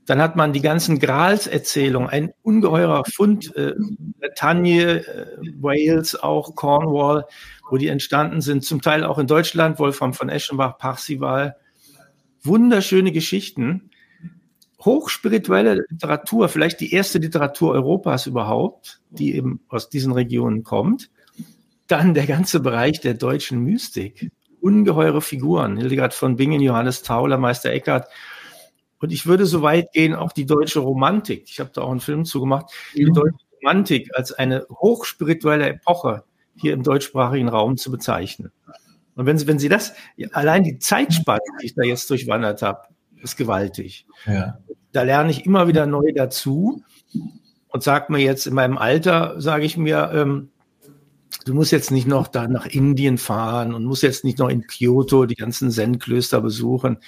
Dann 0.06 0.20
hat 0.20 0.34
man 0.34 0.52
die 0.52 0.60
ganzen 0.60 0.98
Grals-Erzählungen, 0.98 2.08
ein 2.08 2.32
ungeheurer 2.42 3.04
Fund, 3.04 3.54
äh, 3.56 3.74
Bretagne, 4.18 5.06
äh, 5.06 5.26
Wales, 5.60 6.16
auch 6.20 6.56
Cornwall, 6.56 7.24
wo 7.70 7.76
die 7.76 7.88
entstanden 7.88 8.40
sind, 8.40 8.64
zum 8.64 8.82
Teil 8.82 9.04
auch 9.04 9.18
in 9.18 9.28
Deutschland, 9.28 9.78
Wolfram 9.78 10.12
von 10.12 10.28
Eschenbach, 10.28 10.78
Parsival. 10.78 11.56
Wunderschöne 12.42 13.12
Geschichten, 13.12 13.90
hochspirituelle 14.84 15.86
Literatur, 15.88 16.48
vielleicht 16.48 16.80
die 16.80 16.92
erste 16.92 17.18
Literatur 17.18 17.72
Europas 17.72 18.26
überhaupt, 18.26 19.00
die 19.10 19.36
eben 19.36 19.60
aus 19.68 19.88
diesen 19.88 20.12
Regionen 20.12 20.64
kommt. 20.64 21.10
Dann 21.86 22.14
der 22.14 22.26
ganze 22.26 22.60
Bereich 22.60 23.00
der 23.00 23.14
deutschen 23.14 23.60
Mystik. 23.60 24.32
Ungeheure 24.60 25.20
Figuren. 25.20 25.76
Hildegard 25.76 26.14
von 26.14 26.36
Bingen, 26.36 26.60
Johannes 26.60 27.02
Tauler, 27.02 27.38
Meister 27.38 27.70
Eckhart, 27.70 28.08
und 29.02 29.12
ich 29.12 29.26
würde 29.26 29.46
so 29.46 29.62
weit 29.62 29.92
gehen, 29.92 30.14
auch 30.14 30.30
die 30.30 30.46
deutsche 30.46 30.78
Romantik. 30.78 31.44
Ich 31.48 31.58
habe 31.58 31.70
da 31.74 31.82
auch 31.82 31.90
einen 31.90 31.98
Film 31.98 32.24
zugemacht. 32.24 32.70
Die 32.94 33.04
deutsche 33.04 33.44
Romantik 33.60 34.10
als 34.14 34.32
eine 34.32 34.64
hochspirituelle 34.70 35.68
Epoche 35.68 36.22
hier 36.54 36.72
im 36.72 36.84
deutschsprachigen 36.84 37.48
Raum 37.48 37.76
zu 37.76 37.90
bezeichnen. 37.90 38.52
Und 39.16 39.26
wenn 39.26 39.38
Sie, 39.38 39.48
wenn 39.48 39.58
Sie 39.58 39.68
das, 39.68 39.92
allein 40.30 40.62
die 40.62 40.78
Zeitspanne, 40.78 41.40
die 41.60 41.66
ich 41.66 41.74
da 41.74 41.82
jetzt 41.82 42.08
durchwandert 42.10 42.62
habe, 42.62 42.82
ist 43.20 43.36
gewaltig. 43.36 44.06
Ja. 44.24 44.58
Da 44.92 45.02
lerne 45.02 45.32
ich 45.32 45.46
immer 45.46 45.66
wieder 45.66 45.84
neu 45.86 46.12
dazu 46.14 46.84
und 47.68 47.82
sage 47.82 48.12
mir 48.12 48.20
jetzt 48.20 48.46
in 48.46 48.54
meinem 48.54 48.78
Alter, 48.78 49.40
sage 49.40 49.64
ich 49.64 49.76
mir, 49.76 50.12
ähm, 50.14 50.50
du 51.44 51.54
musst 51.54 51.72
jetzt 51.72 51.90
nicht 51.90 52.06
noch 52.06 52.28
da 52.28 52.46
nach 52.46 52.66
Indien 52.66 53.18
fahren 53.18 53.74
und 53.74 53.84
musst 53.84 54.04
jetzt 54.04 54.22
nicht 54.22 54.38
noch 54.38 54.48
in 54.48 54.64
Kyoto 54.68 55.26
die 55.26 55.34
ganzen 55.34 55.72
Zen-Klöster 55.72 56.40
besuchen 56.40 56.98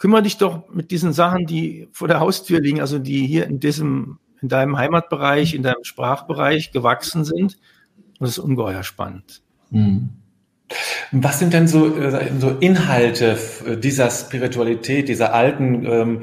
kümmere 0.00 0.22
dich 0.22 0.38
doch 0.38 0.68
mit 0.72 0.90
diesen 0.90 1.12
Sachen, 1.12 1.46
die 1.46 1.88
vor 1.92 2.08
der 2.08 2.20
Haustür 2.20 2.58
liegen, 2.58 2.80
also 2.80 2.98
die 2.98 3.26
hier 3.26 3.46
in 3.46 3.60
diesem, 3.60 4.18
in 4.40 4.48
deinem 4.48 4.76
Heimatbereich, 4.76 5.54
in 5.54 5.62
deinem 5.62 5.84
Sprachbereich 5.84 6.72
gewachsen 6.72 7.24
sind. 7.24 7.58
Und 8.18 8.20
das 8.20 8.30
ist 8.30 8.38
ungeheuer 8.38 8.82
spannend. 8.82 9.42
Mhm. 9.70 10.08
Was 11.12 11.38
sind 11.38 11.52
denn 11.52 11.68
so, 11.68 11.96
äh, 11.96 12.30
so 12.38 12.56
Inhalte 12.60 13.36
dieser 13.82 14.10
Spiritualität, 14.10 15.08
dieser 15.08 15.34
alten 15.34 15.84
ähm, 15.84 16.22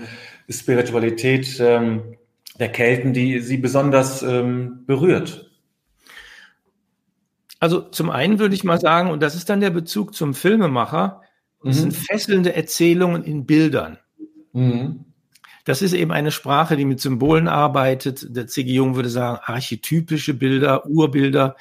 Spiritualität 0.49 1.59
ähm, 1.59 2.15
der 2.59 2.69
Kelten, 2.69 3.13
die 3.13 3.41
Sie 3.41 3.57
besonders 3.57 4.23
ähm, 4.23 4.85
berührt? 4.87 5.51
Also 7.59 7.81
zum 7.81 8.09
einen 8.09 8.39
würde 8.39 8.55
ich 8.55 8.63
mal 8.63 8.79
sagen, 8.79 9.11
und 9.11 9.21
das 9.21 9.35
ist 9.35 9.49
dann 9.49 9.61
der 9.61 9.69
Bezug 9.69 10.15
zum 10.15 10.33
Filmemacher, 10.33 11.21
das 11.67 11.77
mhm. 11.77 11.81
sind 11.81 11.95
fesselnde 11.95 12.55
Erzählungen 12.55 13.23
in 13.23 13.45
Bildern. 13.45 13.97
Mhm. 14.53 15.05
Das 15.65 15.81
ist 15.81 15.91
eben 15.91 16.13
eine 16.13 16.31
Sprache, 16.31 16.77
die 16.77 16.85
mit 16.85 17.01
Symbolen 17.01 17.49
arbeitet. 17.49 18.25
Der 18.29 18.47
C.G. 18.47 18.71
Jung 18.73 18.95
würde 18.95 19.09
sagen, 19.09 19.39
archetypische 19.43 20.33
Bilder, 20.33 20.85
Urbilder. 20.85 21.57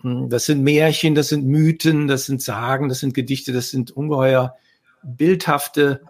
Hm, 0.00 0.30
das 0.30 0.46
sind 0.46 0.62
Märchen, 0.62 1.14
das 1.14 1.28
sind 1.28 1.44
Mythen, 1.44 2.08
das 2.08 2.24
sind 2.24 2.40
Sagen, 2.40 2.88
das 2.88 3.00
sind 3.00 3.12
Gedichte, 3.12 3.52
das 3.52 3.70
sind 3.70 3.90
ungeheuer 3.90 4.56
bildhafte 5.02 6.02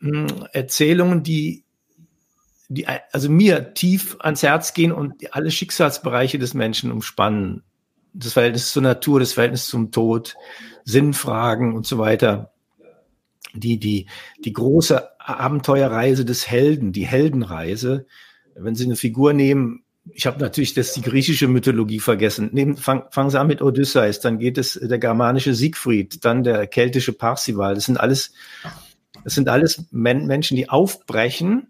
hm, 0.00 0.26
Erzählungen, 0.52 1.22
die, 1.22 1.62
die 2.68 2.86
also 2.86 3.30
mir 3.30 3.74
tief 3.74 4.16
ans 4.18 4.42
Herz 4.42 4.74
gehen 4.74 4.90
und 4.90 5.32
alle 5.32 5.52
Schicksalsbereiche 5.52 6.40
des 6.40 6.54
Menschen 6.54 6.90
umspannen. 6.90 7.62
Das 8.12 8.32
Verhältnis 8.32 8.72
zur 8.72 8.82
Natur, 8.82 9.20
das 9.20 9.34
Verhältnis 9.34 9.66
zum 9.66 9.92
Tod, 9.92 10.34
Sinnfragen 10.84 11.74
und 11.74 11.86
so 11.86 11.98
weiter 11.98 12.52
die, 13.54 13.78
die, 13.78 14.06
die 14.44 14.52
große 14.52 15.20
Abenteuerreise 15.20 16.24
des 16.24 16.48
Helden, 16.48 16.92
die 16.92 17.06
Heldenreise. 17.06 18.06
Wenn 18.54 18.74
Sie 18.74 18.84
eine 18.84 18.96
Figur 18.96 19.32
nehmen, 19.32 19.84
ich 20.12 20.26
habe 20.26 20.40
natürlich 20.40 20.74
das 20.74 20.92
die 20.92 21.02
griechische 21.02 21.48
Mythologie 21.48 22.00
vergessen. 22.00 22.50
Nehmen, 22.52 22.76
fang, 22.76 23.04
fangen 23.10 23.30
Sie 23.30 23.38
an 23.38 23.46
mit 23.46 23.62
Odysseus, 23.62 24.20
dann 24.20 24.38
geht 24.38 24.58
es 24.58 24.78
der 24.80 24.98
germanische 24.98 25.54
Siegfried, 25.54 26.24
dann 26.24 26.42
der 26.42 26.66
keltische 26.66 27.12
Parsival. 27.12 27.74
Das 27.74 27.84
sind 27.84 27.98
alles, 27.98 28.32
das 29.24 29.34
sind 29.34 29.48
alles 29.48 29.86
Men 29.90 30.26
Menschen, 30.26 30.56
die 30.56 30.68
aufbrechen 30.68 31.68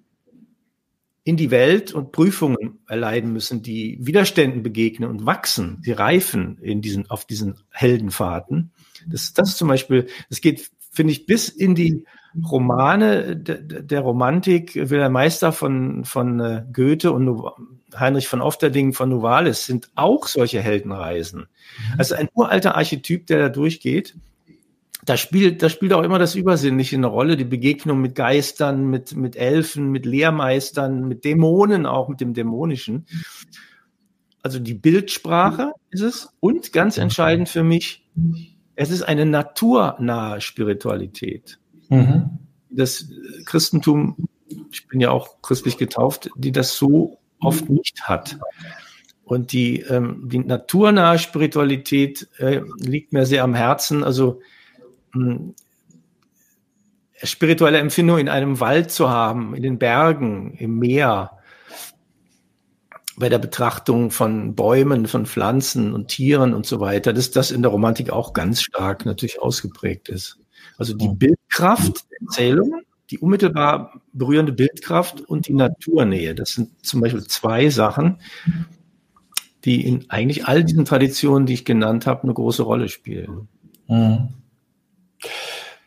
in 1.23 1.37
die 1.37 1.51
Welt 1.51 1.93
und 1.93 2.13
Prüfungen 2.13 2.79
erleiden 2.89 3.33
müssen, 3.33 3.63
die 3.63 3.99
Widerständen 4.01 4.63
begegnen 4.63 5.11
und 5.11 5.27
wachsen, 5.27 5.83
die 5.85 5.93
reifen 5.93 6.59
in 6.59 6.81
diesen, 6.81 7.11
auf 7.11 7.27
diesen 7.27 7.61
Heldenfahrten. 7.71 8.73
Das, 9.07 9.33
das 9.33 9.51
ist 9.51 9.59
zum 9.59 9.69
Beispiel, 9.69 10.07
es 10.29 10.41
geht 10.41 10.71
finde 10.91 11.13
ich, 11.13 11.27
bis 11.27 11.49
in 11.49 11.75
die 11.75 12.05
Romane 12.49 13.37
der 13.37 14.01
Romantik, 14.01 14.75
Wilhelm 14.77 15.13
Meister 15.13 15.53
von, 15.53 16.05
von 16.05 16.41
äh, 16.41 16.65
Goethe 16.73 17.13
und 17.13 17.43
Heinrich 17.99 18.29
von 18.29 18.41
Ofterding 18.41 18.93
von 18.93 19.09
Novalis 19.09 19.67
sind 19.67 19.91
auch 19.97 20.29
solche 20.29 20.61
Heldenreisen. 20.61 21.41
Mhm. 21.41 21.99
Also 21.99 22.15
ein 22.15 22.29
uralter 22.35 22.77
Archetyp, 22.77 23.27
der 23.27 23.39
da 23.39 23.49
durchgeht. 23.49 24.15
Da 25.05 25.17
spielt, 25.17 25.63
da 25.63 25.69
spielt 25.71 25.93
auch 25.93 26.03
immer 26.03 26.19
das 26.19 26.35
Übersinnliche 26.35 26.95
eine 26.95 27.07
Rolle, 27.07 27.37
die 27.37 27.45
Begegnung 27.45 28.01
mit 28.01 28.15
Geistern, 28.15 28.87
mit, 28.91 29.17
mit 29.17 29.35
Elfen, 29.35 29.91
mit 29.91 30.07
Lehrmeistern, 30.07 31.09
mit 31.09 31.25
Dämonen, 31.25 31.87
auch 31.87 32.09
mit 32.09 32.21
dem 32.21 32.35
Dämonischen. 32.35 33.07
Also 34.43 34.59
die 34.59 34.75
Bildsprache 34.75 35.73
ist 35.91 36.03
es 36.03 36.29
und 36.39 36.73
ganz 36.73 36.97
entscheidend 36.97 37.49
für 37.49 37.65
mich, 37.65 38.07
es 38.81 38.91
ist 38.91 39.03
eine 39.03 39.27
naturnahe 39.27 40.41
Spiritualität. 40.41 41.59
Mhm. 41.91 42.39
Das 42.71 43.11
Christentum, 43.45 44.17
ich 44.73 44.89
bin 44.89 45.01
ja 45.01 45.11
auch 45.11 45.43
christlich 45.43 45.77
getauft, 45.77 46.31
die 46.35 46.51
das 46.51 46.79
so 46.79 47.19
oft 47.41 47.69
nicht 47.69 48.05
hat. 48.05 48.39
Und 49.23 49.53
die, 49.53 49.81
ähm, 49.81 50.31
die 50.31 50.39
naturnahe 50.39 51.19
Spiritualität 51.19 52.27
äh, 52.39 52.63
liegt 52.79 53.13
mir 53.13 53.27
sehr 53.27 53.45
am 53.45 53.53
Herzen. 53.55 54.03
Also 54.03 54.41
mh, 55.13 55.35
hm, 55.35 55.55
spirituelle 57.23 57.81
Empfindung 57.81 58.17
in 58.17 58.31
einem 58.31 58.61
Wald 58.61 58.91
zu 58.91 59.11
haben, 59.11 59.55
in 59.55 59.63
den 59.63 59.79
Bergen, 59.79 60.55
im 60.55 60.79
Meer, 60.79 61.33
bei 63.21 63.29
der 63.29 63.39
Betrachtung 63.39 64.11
von 64.11 64.57
Bäumen, 64.57 65.07
von 65.07 65.27
Pflanzen 65.27 65.93
und 65.95 66.09
Tieren 66.09 66.53
und 66.55 66.67
so 66.67 66.81
weiter, 66.81 67.13
dass 67.13 67.31
das 67.31 67.53
in 67.53 67.63
der 67.63 67.71
Romantik 67.71 68.11
auch 68.11 68.33
ganz 68.33 68.63
stark 68.63 69.07
natürlich 69.07 69.41
ausgeprägt 69.41 70.09
ist. 70.09 70.39
Also 70.77 70.95
die 70.95 71.09
Bildkraft 71.09 72.11
der 72.11 72.19
Erzählungen, 72.23 72.83
die 73.11 73.19
unmittelbar 73.19 74.01
berührende 74.13 74.53
Bildkraft 74.53 75.21
und 75.21 75.47
die 75.47 75.55
Naturnähe. 75.55 76.35
Das 76.35 76.51
sind 76.51 76.85
zum 76.85 77.01
Beispiel 77.01 77.25
zwei 77.25 77.69
Sachen, 77.69 78.19
die 79.65 79.87
in 79.87 80.07
eigentlich 80.09 80.47
all 80.47 80.65
diesen 80.65 80.85
Traditionen, 80.85 81.47
die 81.47 81.55
ich 81.55 81.65
genannt 81.65 82.07
habe, 82.07 82.25
eine 82.25 82.35
große 82.35 82.63
Rolle 82.63 82.89
spielen. 82.89 83.49
Mhm. 83.89 84.29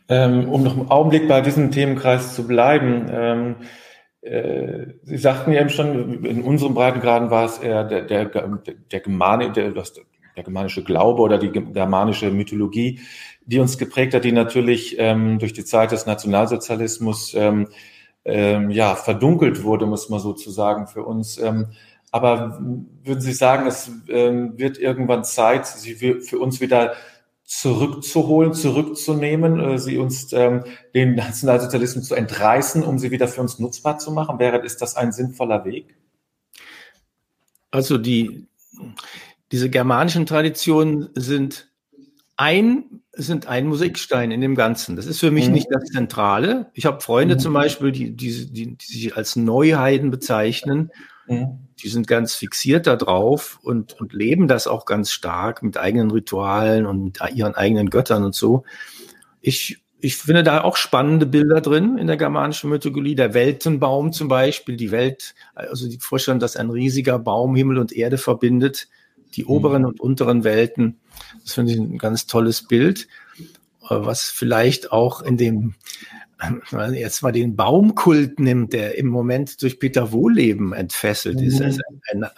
Ähm, 0.10 0.50
um 0.50 0.64
noch 0.64 0.78
einen 0.78 0.90
Augenblick 0.90 1.28
bei 1.28 1.42
diesem 1.42 1.72
Themenkreis 1.72 2.36
zu 2.36 2.46
bleiben, 2.46 3.08
ähm, 3.10 3.56
äh, 3.62 3.66
Sie 4.26 5.18
sagten 5.18 5.52
ja 5.52 5.60
eben 5.60 5.70
schon, 5.70 6.24
in 6.24 6.44
unserem 6.44 6.74
Breitengraden 6.74 7.30
war 7.30 7.44
es 7.44 7.58
eher 7.58 7.84
der, 7.84 8.04
der, 8.04 8.26
der, 8.26 9.00
Germani, 9.02 9.52
der, 9.52 9.72
der 9.72 10.44
germanische 10.44 10.84
Glaube 10.84 11.22
oder 11.22 11.38
die 11.38 11.52
germanische 11.52 12.32
Mythologie, 12.32 13.02
die 13.46 13.60
uns 13.60 13.78
geprägt 13.78 14.14
hat, 14.14 14.24
die 14.24 14.32
natürlich 14.32 14.96
ähm, 14.98 15.40
durch 15.40 15.54
die 15.54 15.66
Zeit 15.66 15.92
des 15.92 16.06
Nationalsozialismus 16.06 17.34
ähm, 17.34 17.68
ähm, 18.26 18.72
ja, 18.72 18.96
verdunkelt 18.96 19.64
wurde, 19.64 19.86
muss 19.86 20.10
man 20.10 20.20
sozusagen 20.20 20.88
für 20.88 21.04
uns. 21.04 21.38
Ähm, 21.38 21.68
aber 22.12 22.60
würden 23.04 23.22
Sie 23.22 23.34
sagen, 23.34 23.68
es 23.68 23.92
ähm, 24.08 24.54
wird 24.58 24.78
irgendwann 24.78 25.24
Zeit, 25.24 25.66
sie 25.66 25.96
für 25.96 26.40
uns 26.40 26.62
wieder 26.62 26.94
zurückzuholen, 27.46 28.54
zurückzunehmen, 28.54 29.60
äh, 29.60 29.78
sie 29.78 29.98
uns 29.98 30.32
ähm, 30.34 30.64
den 30.94 31.16
Nationalsozialismus 31.16 32.08
zu 32.08 32.16
entreißen, 32.16 32.84
um 32.84 32.98
sie 33.00 33.12
wieder 33.12 33.28
für 33.28 33.42
uns 33.42 33.60
nutzbar 33.60 33.98
zu 33.98 34.12
machen? 34.12 34.40
Wäre, 34.40 34.58
ist 34.60 34.82
das 34.82 34.96
ein 34.96 35.12
sinnvoller 35.12 35.66
Weg? 35.66 35.96
Also 37.72 37.98
die, 37.98 38.48
diese 39.52 39.70
germanischen 39.70 40.26
Traditionen 40.26 41.10
sind 41.16 41.70
ein, 42.38 43.02
sind 43.14 43.48
ein 43.48 43.68
Musikstein 43.68 44.32
in 44.32 44.42
dem 44.42 44.56
Ganzen. 44.56 44.96
Das 44.96 45.06
ist 45.06 45.20
für 45.20 45.32
mich 45.32 45.48
mhm. 45.48 45.54
nicht 45.54 45.68
das 45.70 45.86
Zentrale. 45.86 46.72
Ich 46.74 46.86
habe 46.86 47.02
Freunde 47.02 47.36
mhm. 47.36 47.40
zum 47.40 47.54
Beispiel, 47.54 47.92
die, 47.92 48.16
die, 48.16 48.52
die, 48.52 48.76
die 48.76 48.86
sich 48.86 49.18
als 49.18 49.36
Neuheiden 49.36 50.12
bezeichnen 50.12 50.92
Mhm. 51.28 51.60
Die 51.80 51.90
sind 51.90 52.08
ganz 52.08 52.36
fixiert 52.36 52.88
da 52.88 52.96
drauf 52.96 53.60
und, 53.62 54.00
und 54.00 54.14
leben 54.14 54.48
das 54.48 54.68
auch 54.68 54.86
ganz 54.86 55.12
stark 55.12 55.64
mit 55.64 55.78
eigenen 55.78 56.12
Ritualen 56.12 56.86
und 56.86 57.04
mit 57.04 57.20
ihren 57.34 57.56
eigenen 57.56 57.90
Göttern 57.90 58.24
und 58.24 58.36
so. 58.36 58.64
Ich, 59.42 59.84
ich 60.00 60.18
finde 60.18 60.44
da 60.44 60.64
auch 60.64 60.78
spannende 60.78 61.26
Bilder 61.26 61.62
drin 61.62 61.98
in 61.98 62.08
der 62.08 62.18
germanischen 62.18 62.70
Mythologie. 62.70 63.16
Der 63.16 63.34
Weltenbaum 63.34 64.12
zum 64.12 64.28
Beispiel, 64.28 64.78
die 64.78 64.92
Welt, 64.92 65.36
also 65.56 65.90
die 65.90 66.00
Vorstellung, 66.00 66.40
dass 66.40 66.56
ein 66.56 66.70
riesiger 66.70 67.20
Baum 67.20 67.56
Himmel 67.56 67.78
und 67.78 67.94
Erde 67.94 68.18
verbindet, 68.18 68.88
die 69.36 69.44
mhm. 69.44 69.50
oberen 69.50 69.86
und 69.86 70.00
unteren 70.00 70.44
Welten. 70.44 71.00
Das 71.44 71.54
finde 71.54 71.74
ich 71.74 71.80
ein 71.80 71.98
ganz 71.98 72.28
tolles 72.28 72.68
Bild, 72.68 73.08
was 73.90 74.30
vielleicht 74.30 74.92
auch 74.92 75.22
in 75.22 75.38
dem 75.38 75.76
man 76.72 76.94
jetzt 76.94 77.22
mal 77.22 77.32
den 77.32 77.56
Baumkult 77.56 78.40
nimmt, 78.40 78.74
der 78.74 78.98
im 78.98 79.08
Moment 79.08 79.62
durch 79.62 79.80
Peter 79.80 80.12
Wohleben 80.12 80.74
entfesselt 80.74 81.40
mhm. 81.40 81.48
ist, 81.48 81.62
also 81.62 81.82
ein, 82.12 82.24
ein, 82.24 82.30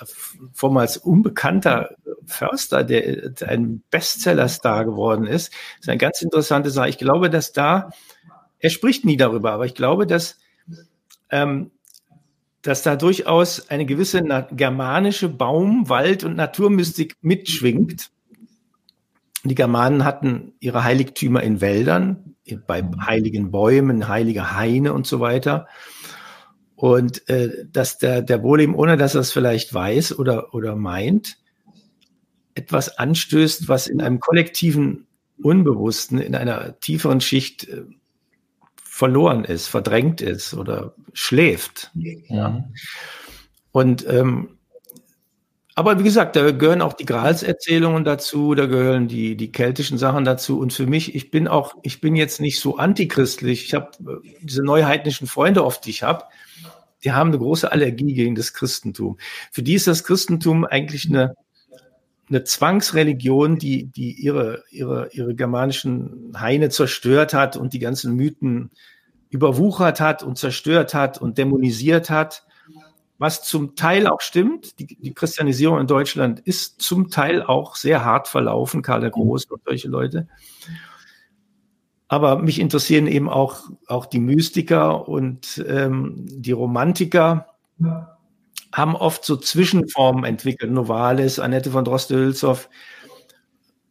vormals 0.53 0.97
unbekannter 0.97 1.95
Förster, 2.25 2.83
der, 2.83 3.33
ein 3.47 3.81
Bestsellerstar 3.91 4.85
geworden 4.85 5.27
ist, 5.27 5.53
ist 5.79 5.89
eine 5.89 5.97
ganz 5.97 6.21
interessante 6.21 6.69
Sache. 6.69 6.89
Ich 6.89 6.97
glaube, 6.97 7.29
dass 7.29 7.53
da, 7.53 7.89
er 8.59 8.69
spricht 8.69 9.05
nie 9.05 9.17
darüber, 9.17 9.51
aber 9.51 9.65
ich 9.65 9.75
glaube, 9.75 10.07
dass, 10.07 10.37
ähm, 11.29 11.71
dass 12.61 12.81
da 12.81 12.95
durchaus 12.95 13.69
eine 13.69 13.85
gewisse 13.85 14.23
germanische 14.51 15.29
Baum-, 15.29 15.87
Wald- 15.87 16.23
und 16.23 16.35
Naturmystik 16.35 17.15
mitschwingt. 17.21 18.09
Die 19.49 19.55
Germanen 19.55 20.03
hatten 20.03 20.53
ihre 20.59 20.83
Heiligtümer 20.83 21.41
in 21.43 21.61
Wäldern, 21.61 22.35
bei 22.67 22.83
heiligen 23.05 23.51
Bäumen, 23.51 24.07
heilige 24.07 24.55
Haine 24.55 24.93
und 24.93 25.07
so 25.07 25.19
weiter. 25.19 25.67
Und 26.75 27.27
äh, 27.29 27.65
dass 27.71 27.97
der, 27.97 28.21
der 28.21 28.43
Wohleben, 28.43 28.75
ohne 28.75 28.97
dass 28.97 29.15
er 29.15 29.21
es 29.21 29.31
vielleicht 29.31 29.73
weiß 29.73 30.17
oder, 30.19 30.53
oder 30.53 30.75
meint, 30.75 31.37
etwas 32.55 32.97
anstößt, 32.97 33.67
was 33.67 33.87
in 33.87 34.01
einem 34.01 34.19
kollektiven 34.19 35.07
Unbewussten, 35.41 36.19
in 36.19 36.35
einer 36.35 36.79
tieferen 36.79 37.21
Schicht 37.21 37.67
äh, 37.67 37.83
verloren 38.75 39.43
ist, 39.43 39.67
verdrängt 39.67 40.21
ist 40.21 40.53
oder 40.53 40.95
schläft. 41.13 41.91
Ja. 41.93 42.65
Und 43.71 44.07
ähm, 44.07 44.54
aber 45.77 45.99
wie 45.99 46.03
gesagt, 46.03 46.37
da 46.37 46.51
gehören 46.51 46.81
auch 46.81 46.93
die 46.93 47.05
Gralserzählungen 47.05 48.05
dazu, 48.05 48.55
da 48.55 48.65
gehören 48.65 49.09
die, 49.09 49.35
die 49.35 49.51
keltischen 49.51 49.97
Sachen 49.97 50.23
dazu. 50.23 50.57
Und 50.57 50.71
für 50.71 50.87
mich, 50.87 51.15
ich 51.15 51.31
bin 51.31 51.49
auch, 51.49 51.75
ich 51.83 51.99
bin 51.99 52.15
jetzt 52.15 52.39
nicht 52.39 52.61
so 52.61 52.77
antichristlich. 52.77 53.65
Ich 53.65 53.73
habe 53.73 53.91
äh, 54.07 54.29
diese 54.41 54.63
neuheidnischen 54.63 55.27
Freunde 55.27 55.65
oft, 55.65 55.85
die 55.85 55.89
ich 55.89 56.03
habe, 56.03 56.23
die 57.03 57.11
haben 57.11 57.29
eine 57.29 57.39
große 57.39 57.69
Allergie 57.69 58.13
gegen 58.13 58.35
das 58.35 58.53
Christentum. 58.53 59.17
Für 59.51 59.63
die 59.63 59.73
ist 59.73 59.85
das 59.85 60.05
Christentum 60.05 60.63
eigentlich 60.63 61.09
eine, 61.09 61.35
eine 62.29 62.45
Zwangsreligion, 62.45 63.57
die, 63.57 63.87
die 63.87 64.13
ihre, 64.13 64.63
ihre, 64.71 65.09
ihre 65.11 65.35
germanischen 65.35 66.31
Haine 66.39 66.69
zerstört 66.69 67.33
hat 67.33 67.57
und 67.57 67.73
die 67.73 67.79
ganzen 67.79 68.15
Mythen 68.15 68.71
überwuchert 69.29 69.99
hat 69.99 70.23
und 70.23 70.37
zerstört 70.37 70.93
hat 70.93 71.19
und 71.19 71.37
dämonisiert 71.37 72.09
hat, 72.09 72.45
was 73.17 73.43
zum 73.43 73.75
Teil 73.75 74.07
auch 74.07 74.21
stimmt. 74.21 74.79
Die, 74.79 74.87
die 74.87 75.13
Christianisierung 75.13 75.79
in 75.79 75.87
Deutschland 75.87 76.39
ist 76.41 76.81
zum 76.81 77.09
Teil 77.09 77.41
auch 77.41 77.75
sehr 77.75 78.03
hart 78.03 78.27
verlaufen, 78.27 78.81
Karl 78.81 79.01
der 79.01 79.11
Große 79.11 79.47
und 79.49 79.61
solche 79.65 79.87
Leute. 79.87 80.27
Aber 82.07 82.37
mich 82.37 82.59
interessieren 82.59 83.07
eben 83.07 83.29
auch, 83.29 83.69
auch 83.87 84.05
die 84.05 84.19
Mystiker 84.19 85.07
und 85.07 85.63
ähm, 85.67 86.25
die 86.27 86.51
Romantiker 86.51 87.47
haben 88.71 88.95
oft 88.95 89.25
so 89.25 89.37
Zwischenformen 89.37 90.23
entwickelt. 90.25 90.71
Novalis, 90.71 91.39
Annette 91.39 91.71
von 91.71 91.85
Droste-Hülshoff, 91.85 92.69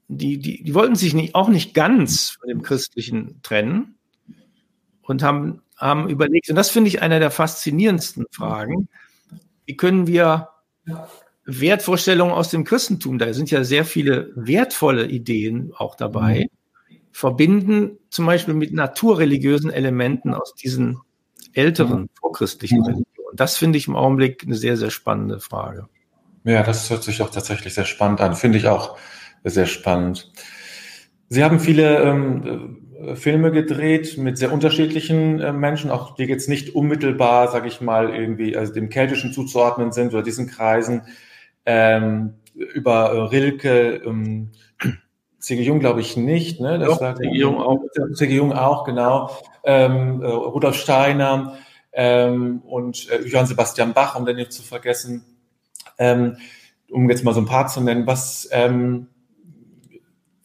die, 0.09 0.39
die, 0.39 0.63
die 0.63 0.75
wollten 0.75 0.95
sich 0.95 1.15
nicht, 1.15 1.35
auch 1.35 1.49
nicht 1.49 1.75
ganz 1.75 2.31
von 2.31 2.49
dem 2.49 2.63
Christlichen 2.63 3.41
trennen 3.43 3.97
und 5.03 5.23
haben, 5.23 5.63
haben 5.77 6.09
überlegt, 6.09 6.51
und 6.51 6.57
das 6.57 6.71
finde 6.71 6.89
ich 6.89 7.03
einer 7.03 7.19
der 7.19 7.31
faszinierendsten 7.31 8.27
Fragen, 8.31 8.89
wie 9.67 9.77
können 9.77 10.07
wir 10.07 10.49
Wertvorstellungen 11.47 12.35
aus 12.35 12.51
dem 12.51 12.65
Christentum, 12.65 13.19
da 13.19 13.33
sind 13.33 13.51
ja 13.51 13.65
sehr 13.65 13.85
viele 13.85 14.33
wertvolle 14.35 15.07
Ideen 15.07 15.73
auch 15.77 15.95
dabei, 15.95 16.49
verbinden, 17.13 17.99
zum 18.11 18.27
Beispiel 18.27 18.55
mit 18.55 18.73
naturreligiösen 18.73 19.71
Elementen 19.71 20.35
aus 20.35 20.55
diesen 20.55 21.01
älteren 21.53 22.09
vorchristlichen 22.19 22.83
Religionen. 22.83 23.37
Das 23.37 23.57
finde 23.57 23.79
ich 23.79 23.89
im 23.89 23.97
Augenblick 23.97 24.43
eine 24.45 24.57
sehr, 24.57 24.77
sehr 24.77 24.91
spannende 24.91 25.39
Frage. 25.39 25.89
Ja, 26.45 26.63
das 26.63 26.91
hört 26.91 27.03
sich 27.05 27.23
auch 27.23 27.31
tatsächlich 27.31 27.75
sehr 27.75 27.85
spannend 27.85 28.21
an. 28.21 28.35
Finde 28.35 28.59
ich 28.59 28.69
auch 28.69 28.97
sehr 29.45 29.67
spannend. 29.67 30.33
Sie 31.29 31.43
haben 31.43 31.61
viele 31.61 32.03
ähm, 32.03 32.47
äh, 32.47 32.84
Filme 33.15 33.51
gedreht 33.51 34.19
mit 34.19 34.39
sehr 34.39 34.53
unterschiedlichen 34.53 35.41
äh, 35.41 35.53
Menschen, 35.53 35.91
auch 35.91 36.15
die 36.15 36.25
jetzt 36.25 36.49
nicht 36.49 36.75
unmittelbar, 36.75 37.49
sage 37.49 37.69
ich 37.69 37.81
mal, 37.81 38.15
irgendwie 38.15 38.57
also 38.57 38.73
dem 38.73 38.89
Keltischen 38.89 39.33
zuzuordnen 39.33 39.93
sind 39.93 40.13
oder 40.13 40.23
diesen 40.23 40.47
Kreisen. 40.47 41.03
Ähm, 41.67 42.35
über 42.55 43.13
äh, 43.13 43.21
Rilke, 43.21 44.03
ähm, 44.05 44.51
C.G. 45.39 45.63
Jung 45.63 45.81
glaube 45.81 46.01
ich 46.01 46.17
nicht, 46.17 46.61
ne? 46.61 46.79
Das 46.79 46.99
Doch, 46.99 47.15
C.G. 47.15 47.37
Jung 47.37 47.61
auch. 47.61 47.81
C.G. 48.15 48.35
Jung 48.35 48.53
auch, 48.53 48.85
genau. 48.85 49.31
Ähm, 49.65 50.23
äh, 50.23 50.27
Rudolf 50.27 50.77
Steiner 50.77 51.57
ähm, 51.93 52.61
und 52.67 53.11
äh, 53.11 53.23
Johann 53.23 53.47
Sebastian 53.47 53.93
Bach, 53.93 54.17
um 54.17 54.25
den 54.27 54.37
nicht 54.37 54.53
zu 54.53 54.63
vergessen. 54.63 55.25
Ähm, 55.99 56.37
um 56.91 57.09
jetzt 57.11 57.25
mal 57.25 57.35
so 57.35 57.41
ein 57.41 57.47
paar 57.47 57.67
zu 57.67 57.81
nennen, 57.81 58.07
was, 58.07 58.49
ähm, 58.53 59.09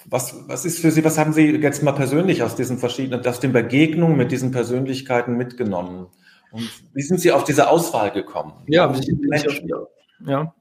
was, 0.09 0.47
was 0.47 0.65
ist 0.65 0.79
für 0.79 0.91
Sie, 0.91 1.03
was 1.03 1.17
haben 1.17 1.33
Sie 1.33 1.51
jetzt 1.57 1.83
mal 1.83 1.91
persönlich 1.91 2.41
aus 2.43 2.55
diesen 2.55 2.77
verschiedenen, 2.77 3.25
aus 3.25 3.39
den 3.39 3.53
Begegnungen 3.53 4.17
mit 4.17 4.31
diesen 4.31 4.51
Persönlichkeiten 4.51 5.37
mitgenommen? 5.37 6.07
Und 6.51 6.69
wie 6.93 7.01
sind 7.01 7.19
Sie 7.19 7.31
auf 7.31 7.43
diese 7.43 7.69
Auswahl 7.69 8.11
gekommen? 8.11 8.53
Ja, 8.67 8.91
ja, 8.91 9.87
ja. 10.25 10.55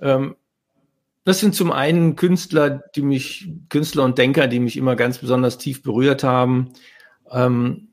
Ähm, 0.00 0.36
das 1.24 1.40
sind 1.40 1.54
zum 1.54 1.70
einen 1.70 2.16
Künstler, 2.16 2.82
die 2.96 3.02
mich, 3.02 3.52
Künstler 3.68 4.04
und 4.04 4.18
Denker, 4.18 4.48
die 4.48 4.60
mich 4.60 4.76
immer 4.76 4.96
ganz 4.96 5.18
besonders 5.18 5.58
tief 5.58 5.82
berührt 5.82 6.24
haben, 6.24 6.72
ähm, 7.30 7.88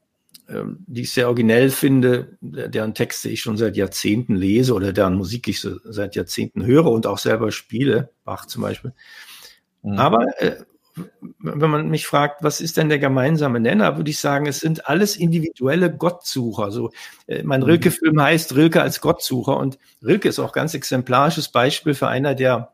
ähm, 0.48 0.84
die 0.88 1.02
ich 1.02 1.12
sehr 1.12 1.28
originell 1.28 1.70
finde, 1.70 2.38
deren 2.42 2.94
Texte 2.94 3.30
ich 3.30 3.42
schon 3.42 3.58
seit 3.58 3.76
Jahrzehnten 3.76 4.36
lese 4.36 4.74
oder 4.74 4.94
deren 4.94 5.16
Musik 5.16 5.48
ich 5.48 5.60
so 5.60 5.78
seit 5.84 6.16
Jahrzehnten 6.16 6.66
höre 6.66 6.86
und 6.86 7.08
auch 7.08 7.18
selber 7.18 7.52
spiele, 7.52 8.10
Bach 8.24 8.46
zum 8.46 8.62
Beispiel. 8.62 8.94
Mhm. 9.84 10.00
Aber 10.00 10.42
äh, 10.42 10.56
wenn 11.40 11.70
man 11.70 11.90
mich 11.90 12.08
fragt, 12.08 12.44
was 12.44 12.62
ist 12.62 12.78
denn 12.78 12.90
der 12.90 13.00
gemeinsame 13.00 13.60
Nenner, 13.60 13.98
würde 13.98 14.10
ich 14.10 14.20
sagen, 14.20 14.46
es 14.46 14.60
sind 14.60 14.88
alles 14.88 15.18
individuelle 15.18 15.94
Gottsucher. 15.94 16.72
So, 16.72 16.92
äh, 17.28 17.44
mein 17.44 17.62
mhm. 17.62 17.68
Rilke-Film 17.68 18.22
heißt 18.22 18.56
Rilke 18.56 18.82
als 18.82 19.02
Gottsucher 19.02 19.58
und 19.58 19.78
Rilke 20.04 20.30
ist 20.30 20.40
auch 20.40 20.54
ganz 20.54 20.74
exemplarisches 20.74 21.50
Beispiel 21.50 21.94
für 21.94 22.08
einer, 22.08 22.36
der 22.36 22.74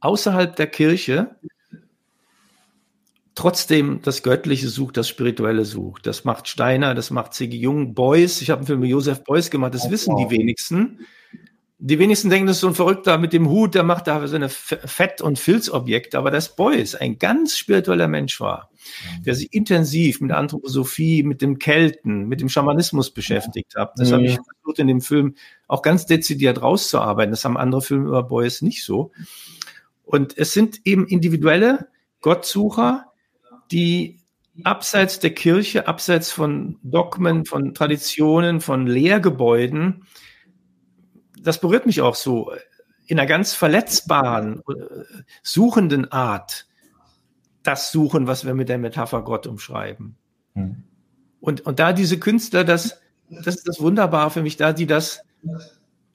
außerhalb 0.00 0.56
der 0.56 0.66
Kirche 0.66 1.36
trotzdem 3.34 4.00
das 4.02 4.22
Göttliche 4.22 4.68
sucht, 4.68 4.96
das 4.96 5.08
Spirituelle 5.08 5.64
sucht. 5.64 6.06
Das 6.06 6.24
macht 6.24 6.48
Steiner, 6.48 6.94
das 6.94 7.10
macht 7.10 7.32
C.G. 7.34 7.56
Jung, 7.56 7.94
Beuys. 7.94 8.42
Ich 8.42 8.50
habe 8.50 8.58
einen 8.58 8.66
Film 8.66 8.80
mit 8.80 8.90
Josef 8.90 9.24
Beuys 9.24 9.50
gemacht, 9.50 9.74
das 9.74 9.90
wissen 9.90 10.16
die 10.16 10.30
wenigsten. 10.30 11.06
Die 11.84 11.98
wenigsten 11.98 12.30
denken, 12.30 12.46
das 12.46 12.58
ist 12.58 12.60
so 12.60 12.68
ein 12.68 12.76
Verrückter 12.76 13.18
mit 13.18 13.32
dem 13.32 13.48
Hut, 13.48 13.74
der 13.74 13.82
macht 13.82 14.06
da 14.06 14.24
so 14.28 14.36
eine 14.36 14.48
Fett- 14.48 15.20
und 15.20 15.36
Filzobjekte. 15.36 16.16
Aber 16.16 16.30
das 16.30 16.54
Beuys 16.54 16.94
ein 16.94 17.18
ganz 17.18 17.58
spiritueller 17.58 18.06
Mensch 18.06 18.40
war, 18.40 18.70
der 19.26 19.34
sich 19.34 19.52
intensiv 19.52 20.20
mit 20.20 20.30
Anthroposophie, 20.30 21.24
mit 21.24 21.42
dem 21.42 21.58
Kelten, 21.58 22.28
mit 22.28 22.40
dem 22.40 22.48
Schamanismus 22.48 23.10
beschäftigt 23.10 23.74
hat. 23.74 23.94
Das 23.96 24.12
habe 24.12 24.22
ich 24.22 24.38
versucht 24.62 24.78
in 24.78 24.86
dem 24.86 25.00
Film 25.00 25.34
auch 25.66 25.82
ganz 25.82 26.06
dezidiert 26.06 26.62
rauszuarbeiten. 26.62 27.32
Das 27.32 27.44
haben 27.44 27.56
andere 27.56 27.82
Filme 27.82 28.06
über 28.06 28.22
Beuys 28.22 28.62
nicht 28.62 28.84
so. 28.84 29.10
Und 30.04 30.38
es 30.38 30.52
sind 30.52 30.82
eben 30.84 31.08
individuelle 31.08 31.88
Gottsucher, 32.20 33.06
die 33.72 34.20
abseits 34.62 35.18
der 35.18 35.34
Kirche, 35.34 35.88
abseits 35.88 36.30
von 36.30 36.78
Dogmen, 36.84 37.44
von 37.44 37.74
Traditionen, 37.74 38.60
von 38.60 38.86
Lehrgebäuden, 38.86 40.04
das 41.42 41.60
berührt 41.60 41.86
mich 41.86 42.00
auch 42.00 42.14
so, 42.14 42.52
in 43.06 43.18
einer 43.18 43.28
ganz 43.28 43.54
verletzbaren, 43.54 44.62
äh, 44.68 45.22
suchenden 45.42 46.10
Art, 46.12 46.66
das 47.62 47.92
suchen, 47.92 48.26
was 48.26 48.44
wir 48.44 48.54
mit 48.54 48.68
der 48.68 48.78
Metapher 48.78 49.22
Gott 49.22 49.46
umschreiben. 49.46 50.16
Mhm. 50.54 50.84
Und, 51.40 51.62
und 51.62 51.78
da 51.78 51.92
diese 51.92 52.18
Künstler, 52.18 52.64
das, 52.64 53.00
das 53.28 53.56
ist 53.56 53.68
das 53.68 53.80
Wunderbare 53.80 54.30
für 54.30 54.42
mich, 54.42 54.56
da 54.56 54.72
die 54.72 54.86
das 54.86 55.20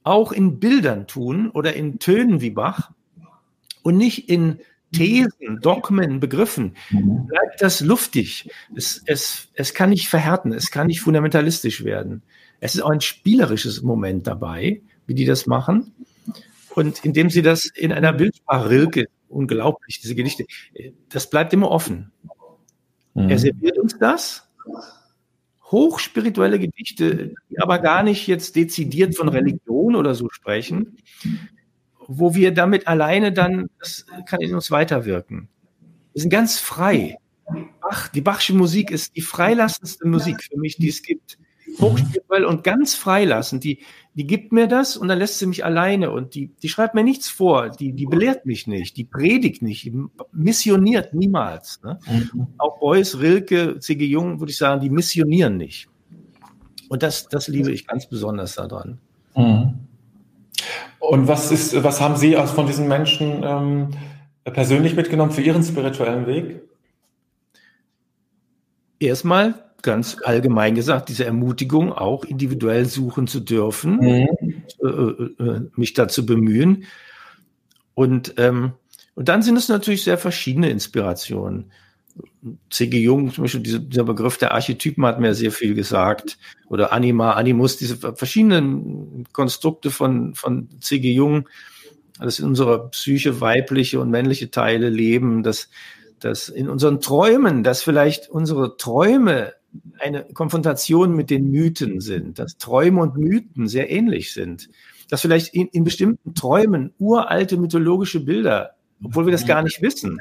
auch 0.03 0.31
in 0.31 0.59
Bildern 0.59 1.07
tun 1.07 1.49
oder 1.49 1.73
in 1.73 1.99
Tönen 1.99 2.41
wie 2.41 2.51
Bach 2.51 2.91
und 3.83 3.97
nicht 3.97 4.29
in 4.29 4.59
Thesen, 4.93 5.59
Dogmen, 5.61 6.21
Begriffen, 6.21 6.75
mhm. 6.91 7.27
bleibt 7.27 7.61
das 7.61 7.81
luftig. 7.81 8.49
Es, 8.73 9.01
es, 9.05 9.49
es 9.53 9.73
kann 9.73 9.89
nicht 9.89 10.07
verhärten, 10.07 10.53
es 10.53 10.71
kann 10.71 10.87
nicht 10.87 11.01
fundamentalistisch 11.01 11.83
werden. 11.83 12.23
Es 12.61 12.75
ist 12.75 12.81
auch 12.81 12.89
ein 12.89 13.01
spielerisches 13.01 13.81
Moment 13.81 14.27
dabei, 14.27 14.81
wie 15.07 15.15
die 15.15 15.25
das 15.25 15.47
machen. 15.47 15.93
Und 16.75 17.03
indem 17.03 17.29
sie 17.31 17.41
das 17.41 17.65
in 17.65 17.91
einer 17.91 18.13
Bildsprache, 18.13 18.69
Rilke, 18.69 19.07
unglaublich, 19.29 19.99
diese 19.99 20.13
Gedichte, 20.13 20.45
das 21.09 21.29
bleibt 21.29 21.53
immer 21.53 21.71
offen. 21.71 22.11
Mhm. 23.15 23.29
Er 23.29 23.39
serviert 23.39 23.79
uns 23.79 23.97
das, 23.97 24.47
hochspirituelle 25.71 26.59
Gedichte, 26.59 27.33
die 27.49 27.59
aber 27.59 27.79
gar 27.79 28.03
nicht 28.03 28.27
jetzt 28.27 28.55
dezidiert 28.55 29.15
von 29.15 29.27
Religion 29.27 29.95
oder 29.95 30.15
so 30.15 30.29
sprechen, 30.29 30.97
wo 32.07 32.35
wir 32.35 32.53
damit 32.53 32.87
alleine 32.87 33.33
dann, 33.33 33.69
das 33.79 34.05
kann 34.25 34.39
in 34.41 34.55
uns 34.55 34.71
weiterwirken. 34.71 35.49
Wir 36.13 36.21
sind 36.21 36.29
ganz 36.29 36.59
frei. 36.59 37.17
Bach, 37.81 38.07
die 38.09 38.21
Bachsche 38.21 38.53
Musik 38.53 38.91
ist 38.91 39.15
die 39.15 39.21
freilassendste 39.21 40.07
Musik 40.07 40.43
für 40.43 40.57
mich, 40.57 40.77
die 40.77 40.89
es 40.89 41.01
gibt. 41.01 41.37
Hochspirituell 41.80 42.45
und 42.45 42.63
ganz 42.63 42.95
freilassend. 42.95 43.63
Die, 43.63 43.80
die 44.13 44.25
gibt 44.25 44.51
mir 44.51 44.67
das 44.67 44.97
und 44.97 45.08
dann 45.08 45.19
lässt 45.19 45.39
sie 45.39 45.45
mich 45.45 45.63
alleine 45.63 46.12
und 46.12 46.34
die, 46.34 46.51
die 46.62 46.69
schreibt 46.69 46.95
mir 46.95 47.03
nichts 47.03 47.30
vor, 47.30 47.69
die, 47.69 47.93
die 47.93 48.06
belehrt 48.06 48.45
mich 48.45 48.65
nicht, 48.65 48.97
die 48.97 49.03
predigt 49.03 49.62
nicht, 49.62 49.84
die 49.84 49.93
missioniert 50.32 51.13
niemals. 51.13 51.82
Ne? 51.84 51.99
Mhm. 52.08 52.47
Auch 52.58 52.80
Beuys, 52.80 53.19
Rilke, 53.19 53.80
C.G. 53.80 54.06
Jung, 54.06 54.39
würde 54.39 54.51
ich 54.51 54.58
sagen, 54.58 54.82
die 54.82 54.89
missionieren 54.89 55.58
nicht. 55.58 55.88
Und 56.89 57.03
das, 57.03 57.27
das 57.27 57.47
liebe 57.47 57.71
ich 57.71 57.86
ganz 57.86 58.08
besonders 58.08 58.56
daran. 58.56 58.99
Mhm. 59.36 59.73
Und 60.99 61.27
was 61.27 61.51
ist, 61.51 61.84
was 61.84 62.01
haben 62.01 62.15
Sie 62.17 62.36
aus 62.38 62.51
von 62.51 62.65
diesen 62.65 62.88
Menschen 62.88 63.43
ähm, 63.43 63.89
persönlich 64.45 64.95
mitgenommen 64.95 65.32
für 65.32 65.41
Ihren 65.41 65.63
spirituellen 65.63 66.25
Weg? 66.25 66.62
Erstmal 68.99 69.66
ganz 69.81 70.17
allgemein 70.23 70.75
gesagt, 70.75 71.09
diese 71.09 71.25
Ermutigung, 71.25 71.93
auch 71.93 72.25
individuell 72.25 72.85
suchen 72.85 73.27
zu 73.27 73.39
dürfen, 73.39 73.97
mhm. 73.97 74.63
äh, 74.83 74.87
äh, 74.87 75.43
äh 75.43 75.61
mich 75.75 75.93
dazu 75.93 76.25
bemühen. 76.25 76.85
Und, 77.93 78.35
ähm, 78.37 78.73
und 79.15 79.29
dann 79.29 79.41
sind 79.41 79.57
es 79.57 79.69
natürlich 79.69 80.03
sehr 80.03 80.17
verschiedene 80.17 80.69
Inspirationen. 80.69 81.71
C.G. 82.69 82.99
Jung, 82.99 83.31
zum 83.33 83.43
Beispiel 83.43 83.61
dieser, 83.61 83.79
dieser 83.79 84.03
Begriff 84.03 84.37
der 84.37 84.53
Archetypen 84.53 85.05
hat 85.05 85.19
mir 85.19 85.33
sehr 85.33 85.51
viel 85.51 85.73
gesagt. 85.73 86.37
Oder 86.67 86.91
Anima, 86.91 87.33
Animus, 87.33 87.77
diese 87.77 87.97
verschiedenen 87.97 89.25
Konstrukte 89.33 89.91
von, 89.91 90.33
von 90.35 90.69
C.G. 90.79 91.11
Jung, 91.11 91.49
dass 92.19 92.39
in 92.39 92.45
unserer 92.45 92.89
Psyche 92.89 93.41
weibliche 93.41 93.99
und 93.99 94.09
männliche 94.09 94.49
Teile 94.49 94.89
leben, 94.89 95.43
dass, 95.43 95.69
dass 96.19 96.49
in 96.49 96.69
unseren 96.69 97.01
Träumen, 97.01 97.63
dass 97.63 97.83
vielleicht 97.83 98.29
unsere 98.29 98.77
Träume 98.77 99.53
eine 99.99 100.23
Konfrontation 100.33 101.15
mit 101.15 101.29
den 101.29 101.49
Mythen 101.51 102.01
sind, 102.01 102.39
dass 102.39 102.57
Träume 102.57 103.01
und 103.01 103.17
Mythen 103.17 103.67
sehr 103.67 103.89
ähnlich 103.89 104.33
sind. 104.33 104.69
dass 105.09 105.21
vielleicht 105.21 105.53
in, 105.53 105.67
in 105.67 105.83
bestimmten 105.83 106.33
Träumen 106.35 106.93
uralte 106.97 107.57
mythologische 107.57 108.19
Bilder, 108.19 108.75
obwohl 109.03 109.25
wir 109.25 109.31
das 109.31 109.45
gar 109.45 109.63
nicht 109.63 109.81
wissen, 109.81 110.19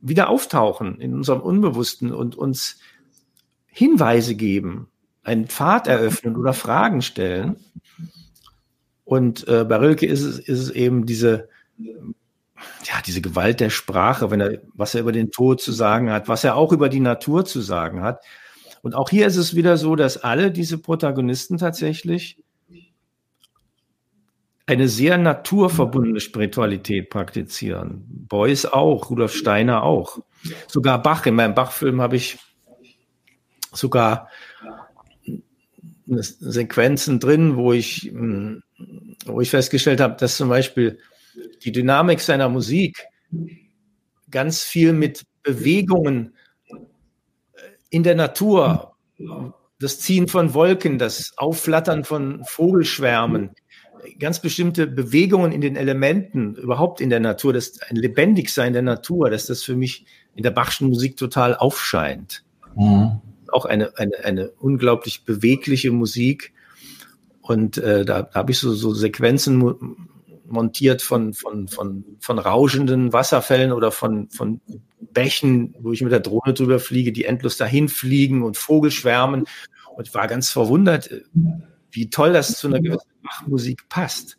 wieder 0.00 0.28
auftauchen 0.28 1.00
in 1.00 1.14
unserem 1.14 1.40
Unbewussten 1.40 2.12
und 2.12 2.36
uns 2.36 2.78
Hinweise 3.66 4.34
geben, 4.34 4.88
einen 5.22 5.46
Pfad 5.46 5.86
eröffnen 5.86 6.36
oder 6.36 6.52
Fragen 6.52 7.02
stellen. 7.02 7.56
Und 9.04 9.46
äh, 9.48 9.64
bei 9.64 9.76
Rilke 9.76 10.06
ist 10.06 10.22
es, 10.22 10.38
ist 10.38 10.60
es 10.60 10.70
eben 10.70 11.06
diese, 11.06 11.48
ja, 11.78 13.00
diese 13.06 13.20
Gewalt 13.20 13.60
der 13.60 13.70
Sprache, 13.70 14.30
wenn 14.30 14.40
er, 14.40 14.60
was 14.74 14.94
er 14.94 15.00
über 15.00 15.12
den 15.12 15.30
Tod 15.30 15.60
zu 15.60 15.72
sagen 15.72 16.10
hat, 16.10 16.28
was 16.28 16.44
er 16.44 16.56
auch 16.56 16.72
über 16.72 16.88
die 16.88 17.00
Natur 17.00 17.44
zu 17.44 17.60
sagen 17.60 18.02
hat. 18.02 18.24
Und 18.82 18.94
auch 18.94 19.10
hier 19.10 19.26
ist 19.26 19.36
es 19.36 19.54
wieder 19.54 19.76
so, 19.76 19.96
dass 19.96 20.18
alle 20.18 20.50
diese 20.50 20.78
Protagonisten 20.78 21.58
tatsächlich 21.58 22.42
eine 24.66 24.88
sehr 24.88 25.16
naturverbundene 25.16 26.20
Spiritualität 26.20 27.08
praktizieren. 27.08 28.04
Beuys 28.06 28.66
auch, 28.66 29.08
Rudolf 29.08 29.34
Steiner 29.34 29.82
auch. 29.82 30.18
Sogar 30.66 31.02
Bach, 31.02 31.24
in 31.24 31.34
meinem 31.34 31.54
Bach-Film 31.54 32.02
habe 32.02 32.16
ich 32.16 32.38
sogar 33.72 34.28
Sequenzen 36.06 37.18
drin, 37.18 37.56
wo 37.56 37.72
ich, 37.72 38.10
hm, 38.12 38.62
wo 39.24 39.40
ich 39.40 39.50
festgestellt 39.50 40.00
habe, 40.00 40.16
dass 40.16 40.36
zum 40.36 40.48
Beispiel 40.50 40.98
die 41.64 41.72
Dynamik 41.72 42.20
seiner 42.20 42.48
Musik 42.48 43.06
ganz 44.30 44.62
viel 44.62 44.92
mit 44.92 45.24
Bewegungen 45.42 46.34
in 47.90 48.02
der 48.02 48.14
Natur, 48.14 48.94
das 49.80 50.00
Ziehen 50.00 50.28
von 50.28 50.54
Wolken, 50.54 50.98
das 50.98 51.32
Aufflattern 51.36 52.04
von 52.04 52.42
Vogelschwärmen, 52.44 53.50
ganz 54.18 54.40
bestimmte 54.40 54.86
Bewegungen 54.86 55.52
in 55.52 55.60
den 55.60 55.76
Elementen, 55.76 56.54
überhaupt 56.56 57.00
in 57.00 57.10
der 57.10 57.20
Natur, 57.20 57.52
das 57.52 57.80
ein 57.82 57.96
Lebendigsein 57.96 58.72
der 58.72 58.82
Natur, 58.82 59.30
dass 59.30 59.46
das 59.46 59.62
für 59.62 59.76
mich 59.76 60.06
in 60.34 60.42
der 60.42 60.50
Bachschen 60.50 60.88
Musik 60.88 61.16
total 61.16 61.56
aufscheint. 61.56 62.44
Mhm. 62.76 63.20
Auch 63.50 63.64
eine, 63.64 63.96
eine, 63.96 64.12
eine 64.24 64.50
unglaublich 64.50 65.24
bewegliche 65.24 65.90
Musik. 65.90 66.52
Und 67.40 67.78
äh, 67.78 68.04
da, 68.04 68.22
da 68.22 68.34
habe 68.34 68.52
ich 68.52 68.58
so, 68.58 68.74
so 68.74 68.92
Sequenzen 68.92 69.56
montiert 70.48 71.02
von, 71.02 71.34
von, 71.34 71.68
von, 71.68 72.04
von 72.20 72.38
rauschenden 72.38 73.12
Wasserfällen 73.12 73.72
oder 73.72 73.92
von, 73.92 74.28
von 74.30 74.60
Bächen, 75.12 75.74
wo 75.80 75.92
ich 75.92 76.02
mit 76.02 76.12
der 76.12 76.20
Drohne 76.20 76.54
drüber 76.54 76.80
fliege, 76.80 77.12
die 77.12 77.24
endlos 77.24 77.56
dahin 77.56 77.88
fliegen 77.88 78.42
und 78.42 78.56
Vogelschwärmen. 78.56 79.44
Und 79.96 80.14
war 80.14 80.28
ganz 80.28 80.50
verwundert, 80.50 81.10
wie 81.90 82.08
toll 82.08 82.32
das 82.32 82.56
zu 82.56 82.68
einer 82.68 82.80
gewissen 82.80 83.08
Bachmusik 83.22 83.88
passt. 83.88 84.38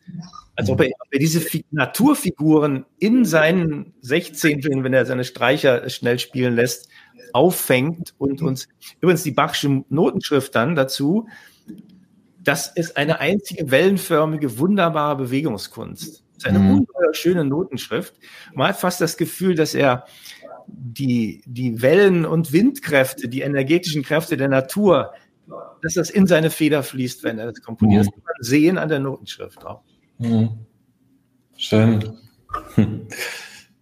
Als 0.55 0.69
ob 0.69 0.81
er, 0.81 0.87
ob 0.87 1.07
er 1.11 1.19
diese 1.19 1.41
Fi 1.41 1.65
Naturfiguren 1.71 2.85
in 2.97 3.25
seinen 3.25 3.93
16, 4.01 4.83
wenn 4.83 4.93
er 4.93 5.05
seine 5.05 5.23
Streicher 5.23 5.89
schnell 5.89 6.19
spielen 6.19 6.55
lässt, 6.55 6.89
auffängt 7.33 8.13
und 8.17 8.41
uns, 8.41 8.67
übrigens 9.01 9.23
die 9.23 9.31
Bachsche 9.31 9.83
Notenschrift 9.89 10.55
dann 10.55 10.75
dazu, 10.75 11.27
das 12.49 12.65
ist 12.65 12.97
eine 12.97 13.19
einzige 13.19 13.69
wellenförmige, 13.69 14.57
wunderbare 14.57 15.17
Bewegungskunst. 15.17 16.23
Das 16.33 16.37
ist 16.37 16.47
eine 16.47 16.57
mhm. 16.57 16.71
ungeheuer 16.71 17.13
schöne 17.13 17.45
Notenschrift. 17.45 18.15
Man 18.55 18.69
hat 18.69 18.77
fast 18.77 18.99
das 19.01 19.17
Gefühl, 19.17 19.53
dass 19.53 19.75
er 19.75 20.05
die, 20.65 21.43
die 21.45 21.83
Wellen- 21.83 22.25
und 22.25 22.51
Windkräfte, 22.51 23.29
die 23.29 23.41
energetischen 23.41 24.01
Kräfte 24.01 24.35
der 24.35 24.47
Natur, 24.47 25.13
dass 25.83 25.93
das 25.93 26.09
in 26.09 26.25
seine 26.25 26.49
Feder 26.49 26.81
fließt, 26.81 27.23
wenn 27.23 27.37
er 27.37 27.51
das 27.51 27.61
komponiert. 27.61 28.05
Mhm. 28.05 28.07
Das 28.07 28.13
kann 28.15 28.23
man 28.23 28.43
sehen 28.43 28.77
an 28.79 28.89
der 28.89 28.99
Notenschrift 28.99 29.63
auch. 29.63 29.83
Mhm. 30.17 30.49
Schön. 31.55 32.17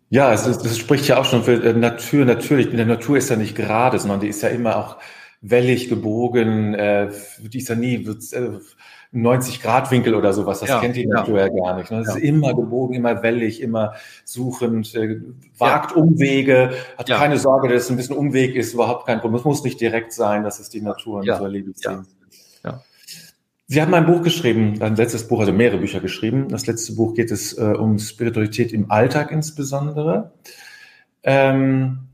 Ja, 0.09 0.31
es, 0.31 0.43
das 0.43 0.77
spricht 0.77 1.05
ja 1.09 1.19
auch 1.19 1.25
schon 1.25 1.43
für 1.43 1.61
äh, 1.61 1.73
Natur. 1.73 2.23
Natürlich, 2.23 2.69
die 2.69 2.77
Natur 2.77 3.17
ist 3.17 3.29
ja 3.29 3.35
nicht 3.35 3.57
gerade, 3.57 3.99
sondern 3.99 4.21
die 4.21 4.29
ist 4.29 4.41
ja 4.41 4.47
immer 4.47 4.77
auch 4.77 4.97
wellig 5.41 5.89
gebogen, 5.89 6.73
äh, 6.73 7.11
die 7.39 7.59
ist 7.59 7.69
ja 7.69 7.75
nie 7.75 8.05
äh, 8.05 8.59
90 9.11 9.61
Grad 9.61 9.89
Winkel 9.91 10.15
oder 10.15 10.33
sowas, 10.33 10.59
das 10.59 10.69
ja, 10.69 10.79
kennt 10.79 10.95
die 10.95 11.03
ja. 11.03 11.15
Natur 11.15 11.39
ja 11.39 11.47
gar 11.47 11.77
nicht. 11.77 11.91
Ne? 11.91 11.99
Das 11.99 12.09
ja. 12.09 12.15
ist 12.15 12.23
immer 12.23 12.53
gebogen, 12.53 12.95
immer 12.95 13.23
wellig, 13.23 13.61
immer 13.61 13.93
suchend, 14.25 14.93
äh, 14.95 15.21
wagt 15.57 15.95
Umwege, 15.95 16.71
hat 16.97 17.07
keine 17.07 17.37
Sorge, 17.37 17.69
dass 17.69 17.83
es 17.83 17.89
ein 17.89 17.97
bisschen 17.97 18.17
Umweg 18.17 18.55
ist, 18.55 18.73
überhaupt 18.73 19.05
kein 19.05 19.19
Problem. 19.19 19.39
Es 19.39 19.45
muss 19.45 19.63
nicht 19.63 19.79
direkt 19.79 20.11
sein, 20.13 20.43
dass 20.43 20.59
es 20.59 20.69
die 20.69 20.81
Natur 20.81 21.19
und 21.19 21.25
ja. 21.25 21.39
ja. 21.39 22.03
Sie 23.69 23.81
haben 23.81 23.93
ein 23.93 24.05
Buch 24.05 24.21
geschrieben, 24.21 24.81
ein 24.81 24.95
letztes 24.95 25.27
Buch, 25.27 25.41
also 25.41 25.51
mehrere 25.51 25.79
Bücher 25.79 25.99
geschrieben. 25.99 26.47
Das 26.47 26.67
letzte 26.67 26.93
Buch 26.93 27.13
geht 27.13 27.31
es 27.31 27.57
äh, 27.57 27.63
um 27.63 27.99
Spiritualität 27.99 28.71
im 28.71 28.89
Alltag 28.89 29.31
insbesondere. 29.31 30.31
Ähm, 31.23 32.06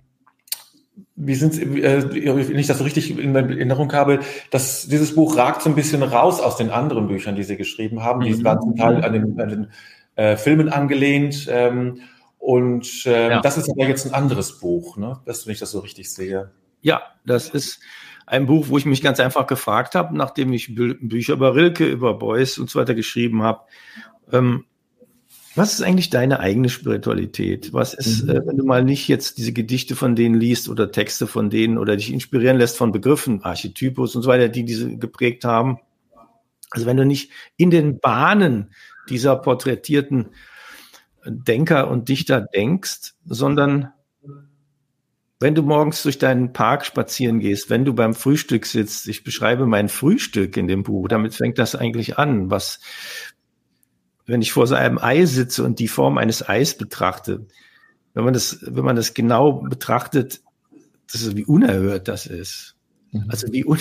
wie 1.15 1.35
sind 1.35 1.59
äh, 1.59 2.11
wenn 2.11 2.57
ich 2.57 2.67
das 2.67 2.79
so 2.79 2.83
richtig 2.83 3.17
in 3.17 3.35
Erinnerung 3.35 3.93
habe, 3.93 4.19
dass 4.49 4.87
dieses 4.87 5.13
Buch 5.15 5.37
ragt 5.37 5.61
so 5.61 5.69
ein 5.69 5.75
bisschen 5.75 6.01
raus 6.01 6.39
aus 6.39 6.57
den 6.57 6.71
anderen 6.71 7.07
Büchern, 7.07 7.35
die 7.35 7.43
Sie 7.43 7.57
geschrieben 7.57 8.03
haben. 8.03 8.19
Mhm. 8.19 8.23
Die 8.23 8.43
waren 8.43 8.61
zum 8.61 8.75
Teil 8.75 9.03
an 9.03 9.13
den, 9.13 9.39
an 9.39 9.49
den 9.49 9.67
äh, 10.15 10.35
Filmen 10.37 10.69
angelehnt. 10.69 11.47
Ähm, 11.49 12.01
und 12.39 13.05
äh, 13.05 13.29
ja. 13.29 13.41
das 13.41 13.57
ist 13.57 13.69
aber 13.69 13.87
jetzt 13.87 14.05
ein 14.05 14.13
anderes 14.13 14.59
Buch, 14.59 14.97
ne? 14.97 15.21
Das, 15.25 15.45
wenn 15.45 15.53
ich 15.53 15.59
das 15.59 15.71
so 15.71 15.79
richtig 15.79 16.11
sehe. 16.11 16.51
Ja, 16.81 17.01
das 17.25 17.49
ist 17.49 17.79
ein 18.25 18.45
Buch, 18.45 18.65
wo 18.69 18.77
ich 18.77 18.85
mich 18.85 19.01
ganz 19.01 19.19
einfach 19.19 19.47
gefragt 19.47 19.95
habe, 19.95 20.17
nachdem 20.17 20.51
ich 20.51 20.75
Bü 20.75 20.95
Bücher 20.95 21.33
über 21.33 21.55
Rilke, 21.55 21.85
über 21.85 22.15
Beuys 22.15 22.57
und 22.57 22.69
so 22.69 22.79
weiter 22.79 22.95
geschrieben 22.95 23.43
habe. 23.43 23.61
Ähm, 24.31 24.65
was 25.55 25.73
ist 25.73 25.81
eigentlich 25.81 26.09
deine 26.09 26.39
eigene 26.39 26.69
Spiritualität? 26.69 27.73
Was 27.73 27.93
ist, 27.93 28.23
mhm. 28.23 28.29
äh, 28.29 28.47
wenn 28.47 28.57
du 28.57 28.65
mal 28.65 28.83
nicht 28.83 29.07
jetzt 29.07 29.37
diese 29.37 29.53
Gedichte 29.53 29.95
von 29.95 30.15
denen 30.15 30.35
liest 30.35 30.69
oder 30.69 30.91
Texte 30.91 31.27
von 31.27 31.49
denen 31.49 31.77
oder 31.77 31.95
dich 31.95 32.11
inspirieren 32.11 32.57
lässt 32.57 32.77
von 32.77 32.91
Begriffen, 32.91 33.43
Archetypus 33.43 34.15
und 34.15 34.23
so 34.23 34.29
weiter, 34.29 34.49
die 34.49 34.65
diese 34.65 34.97
geprägt 34.97 35.45
haben? 35.45 35.79
Also 36.71 36.87
wenn 36.87 36.97
du 36.97 37.05
nicht 37.05 37.31
in 37.55 37.69
den 37.69 37.99
Bahnen 37.99 38.73
dieser 39.09 39.35
porträtierten 39.35 40.29
Denker 41.25 41.89
und 41.89 42.09
Dichter 42.09 42.41
denkst, 42.41 43.13
sondern 43.25 43.93
wenn 45.39 45.55
du 45.55 45.61
morgens 45.61 46.01
durch 46.03 46.17
deinen 46.17 46.53
Park 46.53 46.85
spazieren 46.85 47.41
gehst, 47.41 47.69
wenn 47.69 47.83
du 47.83 47.93
beim 47.93 48.15
Frühstück 48.15 48.65
sitzt, 48.65 49.09
ich 49.09 49.25
beschreibe 49.25 49.65
mein 49.65 49.89
Frühstück 49.89 50.55
in 50.55 50.67
dem 50.67 50.83
Buch, 50.83 51.09
damit 51.09 51.35
fängt 51.35 51.59
das 51.59 51.75
eigentlich 51.75 52.17
an, 52.17 52.49
was, 52.49 52.79
wenn 54.25 54.41
ich 54.41 54.51
vor 54.51 54.67
so 54.67 54.75
einem 54.75 54.97
Ei 54.97 55.25
sitze 55.25 55.63
und 55.63 55.79
die 55.79 55.87
Form 55.87 56.17
eines 56.17 56.47
Eis 56.47 56.77
betrachte, 56.77 57.45
wenn 58.13 58.23
man 58.23 58.33
das, 58.33 58.59
wenn 58.61 58.85
man 58.85 58.95
das 58.95 59.13
genau 59.13 59.53
betrachtet, 59.53 60.41
das 61.11 61.21
ist, 61.21 61.35
wie 61.35 61.45
unerhört 61.45 62.07
das 62.07 62.25
ist. 62.25 62.75
Mhm. 63.11 63.25
Also 63.27 63.51
wie, 63.51 63.65
un, 63.65 63.79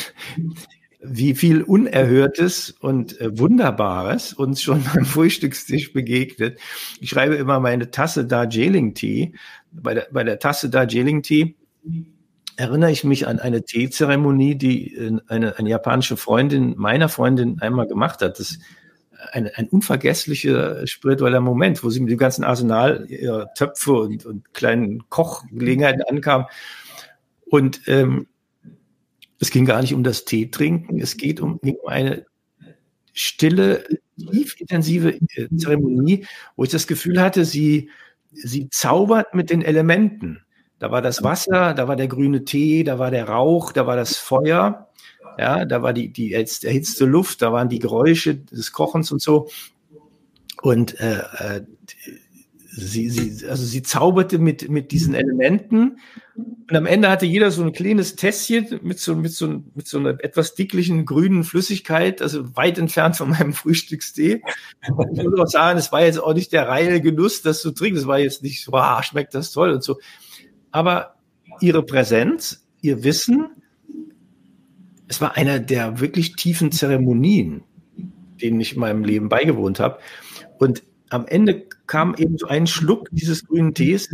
wie 1.02 1.34
viel 1.34 1.62
Unerhörtes 1.62 2.70
und 2.70 3.20
äh, 3.20 3.38
Wunderbares 3.38 4.32
uns 4.32 4.62
schon 4.62 4.82
beim 4.94 5.04
Frühstückstisch 5.04 5.92
begegnet. 5.92 6.58
Ich 7.00 7.10
schreibe 7.10 7.34
immer 7.36 7.60
meine 7.60 7.90
Tasse 7.90 8.24
Darjeeling-Tee. 8.24 9.34
Bei 9.70 9.94
der, 9.94 10.08
bei 10.12 10.24
der 10.24 10.38
Tasse 10.38 10.70
Darjeeling-Tee 10.70 11.56
erinnere 12.56 12.90
ich 12.90 13.04
mich 13.04 13.26
an 13.26 13.38
eine 13.38 13.64
Teezeremonie, 13.64 14.56
die 14.56 14.94
äh, 14.94 15.18
eine, 15.28 15.58
eine 15.58 15.68
japanische 15.68 16.16
Freundin 16.16 16.74
meiner 16.76 17.08
Freundin 17.08 17.60
einmal 17.60 17.86
gemacht 17.86 18.22
hat. 18.22 18.38
Das 18.38 18.58
ein, 19.30 19.50
ein 19.54 19.68
unvergesslicher 19.68 20.86
spiritueller 20.86 21.40
Moment, 21.40 21.82
wo 21.84 21.90
sie 21.90 22.00
mit 22.00 22.10
dem 22.10 22.18
ganzen 22.18 22.44
Arsenal 22.44 23.06
ihrer 23.08 23.52
Töpfe 23.54 23.92
und, 23.92 24.26
und 24.26 24.52
kleinen 24.54 25.08
Kochgelegenheiten 25.08 26.02
ankam. 26.02 26.46
Und 27.44 27.82
ähm, 27.86 28.26
es 29.38 29.50
ging 29.50 29.64
gar 29.64 29.80
nicht 29.80 29.94
um 29.94 30.04
das 30.04 30.24
Tee 30.24 30.50
trinken, 30.50 31.00
es 31.00 31.16
geht 31.16 31.40
um, 31.40 31.58
um 31.58 31.76
eine 31.88 32.26
stille, 33.12 33.84
tief 34.16 34.60
intensive 34.60 35.14
äh, 35.14 35.48
Zeremonie, 35.56 36.26
wo 36.56 36.64
ich 36.64 36.70
das 36.70 36.86
Gefühl 36.86 37.20
hatte, 37.20 37.44
sie, 37.44 37.90
sie 38.30 38.68
zaubert 38.70 39.34
mit 39.34 39.50
den 39.50 39.62
Elementen. 39.62 40.44
Da 40.78 40.90
war 40.90 41.02
das 41.02 41.22
Wasser, 41.22 41.74
da 41.74 41.86
war 41.86 41.96
der 41.96 42.08
grüne 42.08 42.44
Tee, 42.44 42.84
da 42.84 42.98
war 42.98 43.10
der 43.10 43.28
Rauch, 43.28 43.72
da 43.72 43.86
war 43.86 43.96
das 43.96 44.16
Feuer. 44.16 44.91
Ja, 45.38 45.64
da 45.64 45.82
war 45.82 45.92
die, 45.92 46.12
die 46.12 46.32
erhitzte 46.32 47.04
Luft, 47.04 47.42
da 47.42 47.52
waren 47.52 47.68
die 47.68 47.78
Geräusche 47.78 48.36
des 48.36 48.72
Kochens 48.72 49.12
und 49.12 49.20
so. 49.20 49.48
Und 50.62 50.98
äh, 51.00 51.22
äh, 51.38 51.62
sie, 52.70 53.10
sie, 53.10 53.46
also 53.48 53.64
sie 53.64 53.82
zauberte 53.82 54.38
mit, 54.38 54.68
mit 54.70 54.92
diesen 54.92 55.14
Elementen. 55.14 55.98
Und 56.34 56.76
am 56.76 56.86
Ende 56.86 57.10
hatte 57.10 57.26
jeder 57.26 57.50
so 57.50 57.62
ein 57.62 57.72
kleines 57.72 58.16
Tässchen 58.16 58.80
mit 58.82 58.98
so, 58.98 59.14
mit 59.14 59.32
so, 59.32 59.62
mit 59.74 59.86
so 59.86 59.98
einer 59.98 60.22
etwas 60.24 60.54
dicklichen 60.54 61.04
grünen 61.04 61.44
Flüssigkeit, 61.44 62.22
also 62.22 62.56
weit 62.56 62.78
entfernt 62.78 63.16
von 63.16 63.30
meinem 63.30 63.52
Frühstückstee. 63.52 64.42
Ich 64.82 65.22
muss 65.22 65.38
auch 65.38 65.46
sagen, 65.46 65.78
es 65.78 65.92
war 65.92 66.04
jetzt 66.04 66.22
auch 66.22 66.34
nicht 66.34 66.52
der 66.52 66.68
reine 66.68 67.00
Genuss, 67.00 67.42
das 67.42 67.60
zu 67.60 67.72
trinken. 67.72 67.98
Es 67.98 68.06
war 68.06 68.18
jetzt 68.18 68.42
nicht 68.42 68.66
ah, 68.72 69.02
schmeckt 69.02 69.34
das 69.34 69.50
toll 69.50 69.70
und 69.70 69.82
so. 69.82 69.98
Aber 70.70 71.16
ihre 71.60 71.84
Präsenz, 71.84 72.66
ihr 72.80 73.04
Wissen, 73.04 73.50
es 75.12 75.20
war 75.20 75.36
einer 75.36 75.60
der 75.60 76.00
wirklich 76.00 76.36
tiefen 76.36 76.72
Zeremonien, 76.72 77.64
denen 78.40 78.58
ich 78.62 78.72
in 78.72 78.80
meinem 78.80 79.04
Leben 79.04 79.28
beigewohnt 79.28 79.78
habe. 79.78 79.98
Und 80.58 80.84
am 81.10 81.26
Ende 81.26 81.66
kam 81.86 82.14
eben 82.14 82.38
so 82.38 82.46
ein 82.46 82.66
Schluck 82.66 83.08
dieses 83.12 83.46
grünen 83.46 83.74
Tees, 83.74 84.08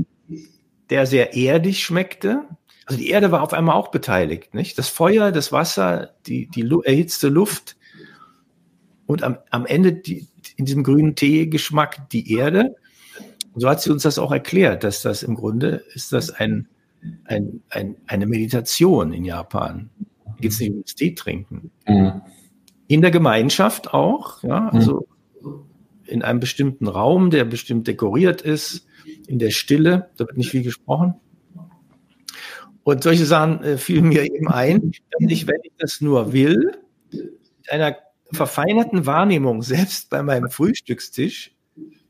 der 0.90 1.06
sehr 1.06 1.36
erdig 1.36 1.84
schmeckte. 1.84 2.48
Also 2.84 2.98
die 2.98 3.10
Erde 3.10 3.30
war 3.30 3.42
auf 3.42 3.52
einmal 3.52 3.76
auch 3.76 3.92
beteiligt, 3.92 4.54
nicht? 4.54 4.76
Das 4.76 4.88
Feuer, 4.88 5.30
das 5.30 5.52
Wasser, 5.52 6.14
die, 6.26 6.48
die 6.48 6.68
erhitzte 6.82 7.28
Luft 7.28 7.76
und 9.06 9.22
am, 9.22 9.38
am 9.50 9.66
Ende 9.66 9.92
die, 9.92 10.26
in 10.56 10.64
diesem 10.64 10.82
grünen 10.82 11.14
Tee-Geschmack 11.14 12.10
die 12.10 12.32
Erde. 12.32 12.74
Und 13.52 13.60
so 13.60 13.68
hat 13.68 13.80
sie 13.80 13.92
uns 13.92 14.02
das 14.02 14.18
auch 14.18 14.32
erklärt, 14.32 14.82
dass 14.82 15.02
das 15.02 15.22
im 15.22 15.36
Grunde 15.36 15.84
ist 15.94 16.12
das 16.12 16.30
ein, 16.30 16.66
ein, 17.24 17.62
ein 17.70 17.94
eine 18.08 18.26
Meditation 18.26 19.12
in 19.12 19.24
Japan. 19.24 19.90
Geht 20.40 20.52
es 20.52 20.60
nicht 20.60 20.72
ums 20.72 20.94
Tee 20.94 21.14
trinken. 21.14 21.70
Mhm. 21.86 22.22
In 22.86 23.02
der 23.02 23.10
Gemeinschaft 23.10 23.92
auch, 23.92 24.42
ja, 24.42 24.68
also 24.68 25.06
mhm. 25.42 25.64
in 26.06 26.22
einem 26.22 26.40
bestimmten 26.40 26.88
Raum, 26.88 27.30
der 27.30 27.44
bestimmt 27.44 27.86
dekoriert 27.86 28.40
ist, 28.42 28.86
in 29.26 29.38
der 29.38 29.50
Stille, 29.50 30.10
da 30.16 30.26
wird 30.26 30.36
nicht 30.36 30.50
viel 30.50 30.62
gesprochen. 30.62 31.14
Und 32.82 33.02
solche 33.02 33.26
Sachen 33.26 33.62
äh, 33.62 33.76
fielen 33.76 34.08
mir 34.08 34.24
eben 34.24 34.48
ein, 34.48 34.92
dass 35.10 35.30
ich, 35.30 35.46
wenn 35.46 35.60
ich 35.62 35.72
das 35.78 36.00
nur 36.00 36.32
will, 36.32 36.72
mit 37.10 37.70
einer 37.70 37.96
verfeinerten 38.32 39.04
Wahrnehmung, 39.04 39.62
selbst 39.62 40.08
bei 40.10 40.22
meinem 40.22 40.50
Frühstückstisch, 40.50 41.54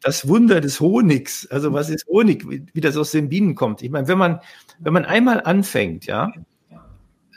das 0.01 0.29
Wunder 0.29 0.61
des 0.61 0.81
Honigs, 0.81 1.47
also 1.51 1.73
was 1.73 1.91
ist 1.91 2.07
Honig, 2.07 2.47
wie 2.49 2.81
das 2.81 2.97
aus 2.97 3.11
den 3.11 3.29
Bienen 3.29 3.55
kommt. 3.55 3.83
Ich 3.83 3.91
meine, 3.91 4.07
wenn 4.07 4.19
man, 4.19 4.41
wenn 4.79 4.93
man 4.93 5.05
einmal 5.05 5.41
anfängt, 5.43 6.07
ja, 6.07 6.31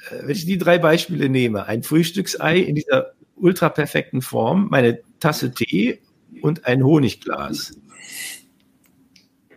wenn 0.09 0.29
ich 0.29 0.45
die 0.45 0.57
drei 0.57 0.77
Beispiele 0.77 1.29
nehme, 1.29 1.65
ein 1.65 1.83
Frühstücksei 1.83 2.57
in 2.57 2.75
dieser 2.75 3.13
ultra 3.35 3.69
perfekten 3.69 4.21
Form, 4.21 4.67
meine 4.69 4.99
Tasse 5.19 5.51
Tee 5.53 5.99
und 6.41 6.65
ein 6.65 6.83
Honigglas. 6.83 7.73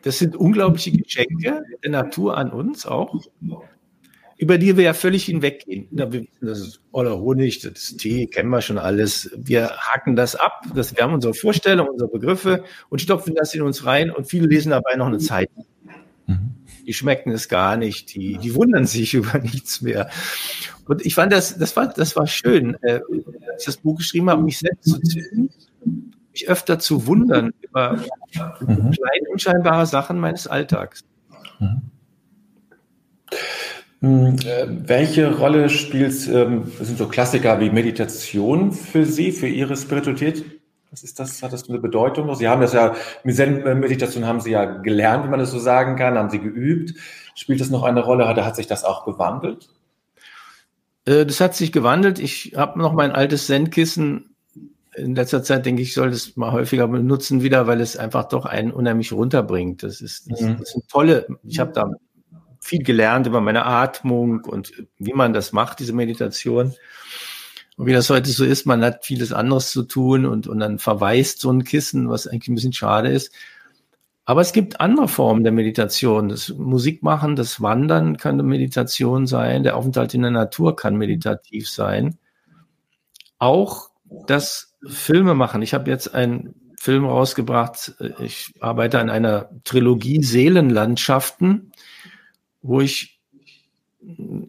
Das 0.03 0.19
sind 0.19 0.37
unglaubliche 0.37 0.93
Geschenke 0.93 1.63
der 1.83 1.91
Natur 1.91 2.37
an 2.37 2.51
uns 2.51 2.85
auch 2.85 3.21
über 4.37 4.59
die 4.59 4.77
wir 4.77 4.85
ja 4.85 4.95
völlig 4.95 5.25
hinweggehen. 5.25 5.89
Das 6.41 6.59
ist 6.61 6.81
Oller 6.93 7.19
Honig, 7.19 7.61
das 7.61 7.73
ist 7.73 7.99
Tee, 7.99 8.27
kennen 8.27 8.51
wir 8.51 8.61
schon 8.61 8.79
alles. 8.79 9.31
Wir 9.37 9.71
hacken 9.77 10.17
das 10.17 10.37
ab, 10.37 10.65
das, 10.75 10.97
wir 10.97 11.05
haben 11.05 11.15
unsere 11.15 11.35
Vorstellungen, 11.35 11.91
unsere 11.91 12.11
Begriffe 12.11 12.65
und 12.89 13.01
stopfen 13.01 13.35
das 13.35 13.55
in 13.55 13.63
uns 13.63 13.85
rein 13.87 14.11
und 14.11 14.27
viele 14.27 14.47
lesen 14.47 14.71
dabei 14.71 14.97
noch 14.97 15.07
eine 15.07 15.19
Zeitung. 15.19 15.67
Mhm. 16.27 16.54
Die 16.87 16.92
schmecken 16.92 17.31
es 17.33 17.49
gar 17.49 17.77
nicht, 17.77 18.14
die, 18.14 18.38
die 18.38 18.55
wundern 18.55 18.87
sich 18.87 19.14
über 19.14 19.38
nichts 19.38 19.81
mehr. 19.83 20.09
Und 20.87 21.05
ich 21.05 21.14
fand 21.14 21.33
das, 21.33 21.57
das 21.57 21.77
war, 21.77 21.88
das 21.88 22.16
war 22.16 22.27
schön, 22.27 22.77
äh, 22.83 23.01
als 23.53 23.61
ich 23.61 23.66
das 23.66 23.77
Buch 23.79 23.99
geschrieben 23.99 24.31
habe, 24.31 24.42
mich 24.42 24.59
selbst 24.59 24.85
zu 24.88 25.01
zünden, 25.01 25.51
mich 26.33 26.49
öfter 26.49 26.79
zu 26.79 27.07
wundern 27.07 27.53
über 27.61 27.97
mhm. 28.61 28.90
kleine, 28.90 29.29
unscheinbare 29.33 29.87
Sachen 29.87 30.18
meines 30.18 30.47
Alltags. 30.47 31.05
Mhm. 31.59 31.90
Hm, 34.05 34.37
äh, 34.44 34.66
welche 34.68 35.35
Rolle 35.35 35.70
spielt, 35.70 36.29
ähm, 36.29 36.70
sind 36.79 36.99
so 36.99 37.09
Klassiker 37.09 37.59
wie 37.61 37.70
Meditation 37.70 38.73
für 38.73 39.07
Sie, 39.07 39.33
für 39.33 39.49
Ihre 39.49 39.79
Spiritualität? 39.79 40.54
Was 40.95 41.03
ist 41.03 41.19
das? 41.19 41.43
Hat 41.43 41.53
das 41.53 41.69
eine 41.69 41.81
Bedeutung? 41.81 42.33
Sie 42.37 42.47
haben 42.47 42.61
das 42.61 42.73
ja, 42.73 42.95
Meditation 43.25 44.27
haben 44.27 44.41
Sie 44.41 44.53
ja 44.53 44.65
gelernt, 44.65 45.25
wenn 45.25 45.31
man 45.33 45.41
das 45.41 45.51
so 45.51 45.59
sagen 45.59 45.97
kann, 45.97 46.17
haben 46.17 46.31
Sie 46.31 46.39
geübt. 46.39 46.95
Spielt 47.35 47.61
das 47.61 47.69
noch 47.69 47.83
eine 47.83 48.01
Rolle? 48.01 48.31
Oder 48.31 48.47
hat 48.47 48.55
sich 48.55 48.69
das 48.69 48.85
auch 48.85 49.05
gewandelt? 49.05 49.71
Äh, 51.05 51.27
das 51.27 51.41
hat 51.41 51.57
sich 51.57 51.73
gewandelt. 51.73 52.21
Ich 52.21 52.53
habe 52.55 52.79
noch 52.79 52.93
mein 52.93 53.11
altes 53.11 53.47
Zen-Kissen. 53.49 54.37
In 54.95 55.17
letzter 55.17 55.43
Zeit 55.43 55.67
denke 55.67 55.83
ich, 55.83 55.95
soll 55.95 56.11
das 56.13 56.37
mal 56.37 56.53
häufiger 56.53 56.87
benutzen 56.87 57.43
wieder, 57.43 57.67
weil 57.67 57.81
es 57.81 57.97
einfach 57.97 58.29
doch 58.29 58.47
einen 58.47 58.71
unheimlich 58.71 59.13
runterbringt. 59.13 59.83
Das 59.83 60.01
ist, 60.01 60.31
das, 60.31 60.43
mhm. 60.43 60.59
das 60.61 60.71
sind 60.71 60.89
tolle, 60.89 61.27
ich 61.43 61.59
habe 61.59 61.73
da 61.73 61.91
viel 62.61 62.85
gelernt 62.85 63.27
über 63.27 63.41
meine 63.41 63.67
Atmung 63.67 64.45
und 64.45 64.85
wie 64.99 65.13
man 65.13 65.33
das 65.33 65.51
macht, 65.51 65.81
diese 65.81 65.93
Meditation. 65.93 66.73
Und 67.77 67.87
wie 67.87 67.93
das 67.93 68.11
heute 68.11 68.31
so 68.31 68.45
ist, 68.45 68.67
man 68.67 68.85
hat 68.85 69.05
vieles 69.05 69.33
anderes 69.33 69.71
zu 69.71 69.83
tun 69.83 70.27
und, 70.27 70.47
und 70.47 70.61
dann 70.61 70.79
verweist 70.79 71.41
so 71.41 71.51
ein 71.51 71.65
Kissen, 71.65 72.09
was 72.09 72.27
eigentlich 72.27 72.49
ein 72.49 72.55
bisschen 72.55 72.73
schade 72.73 73.09
ist. 73.11 73.33
Aber 74.25 74.41
es 74.41 74.53
gibt 74.53 74.81
andere 74.81 75.09
Formen 75.09 75.45
der 75.45 75.53
Meditation. 75.53 76.29
Das 76.29 76.49
Musikmachen, 76.51 77.37
das 77.37 77.61
Wandern 77.61 78.17
kann 78.17 78.35
eine 78.35 78.43
Meditation 78.43 79.27
sein. 79.27 79.65
Der 79.65 79.77
Aufenthalt 79.77 80.15
in 80.15 80.23
der 80.23 80.31
Natur 80.31 80.77
kann 80.77 80.97
meditativ 80.97 81.69
sein. 81.69 82.17
Auch 83.39 83.91
das 84.27 84.75
Filme 84.87 85.35
machen. 85.35 85.61
Ich 85.61 85.75
habe 85.75 85.91
jetzt 85.91 86.15
einen 86.15 86.55
Film 86.79 87.05
rausgebracht. 87.05 87.95
Ich 88.21 88.55
arbeite 88.61 88.99
an 88.99 89.11
einer 89.11 89.51
Trilogie 89.65 90.23
Seelenlandschaften 90.23 91.73
wo 92.65 92.81
ich 92.81 93.13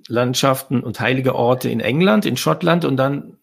Landschaften 0.07 0.81
und 0.81 0.99
heilige 0.99 1.35
Orte 1.35 1.69
in 1.69 1.79
England, 1.79 2.25
in 2.25 2.37
Schottland 2.37 2.85
und 2.85 2.97
dann 2.97 3.37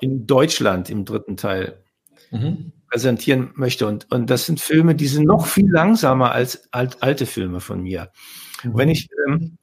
in 0.00 0.26
Deutschland 0.26 0.90
im 0.90 1.04
dritten 1.04 1.36
Teil 1.36 1.82
mhm. 2.30 2.72
präsentieren 2.90 3.50
möchte. 3.54 3.86
Und, 3.86 4.10
und 4.10 4.28
das 4.28 4.46
sind 4.46 4.60
Filme, 4.60 4.94
die 4.94 5.06
sind 5.06 5.26
noch 5.26 5.46
viel 5.46 5.70
langsamer 5.70 6.32
als 6.32 6.72
alt, 6.72 7.02
alte 7.02 7.26
Filme 7.26 7.60
von 7.60 7.82
mir. 7.82 8.10
Mhm. 8.62 8.76
Wenn 8.76 8.88
ich 8.88 9.08
ähm, 9.26 9.58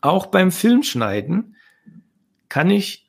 auch 0.00 0.26
beim 0.26 0.50
Filmschneiden 0.50 1.56
kann 2.48 2.70
ich 2.70 3.08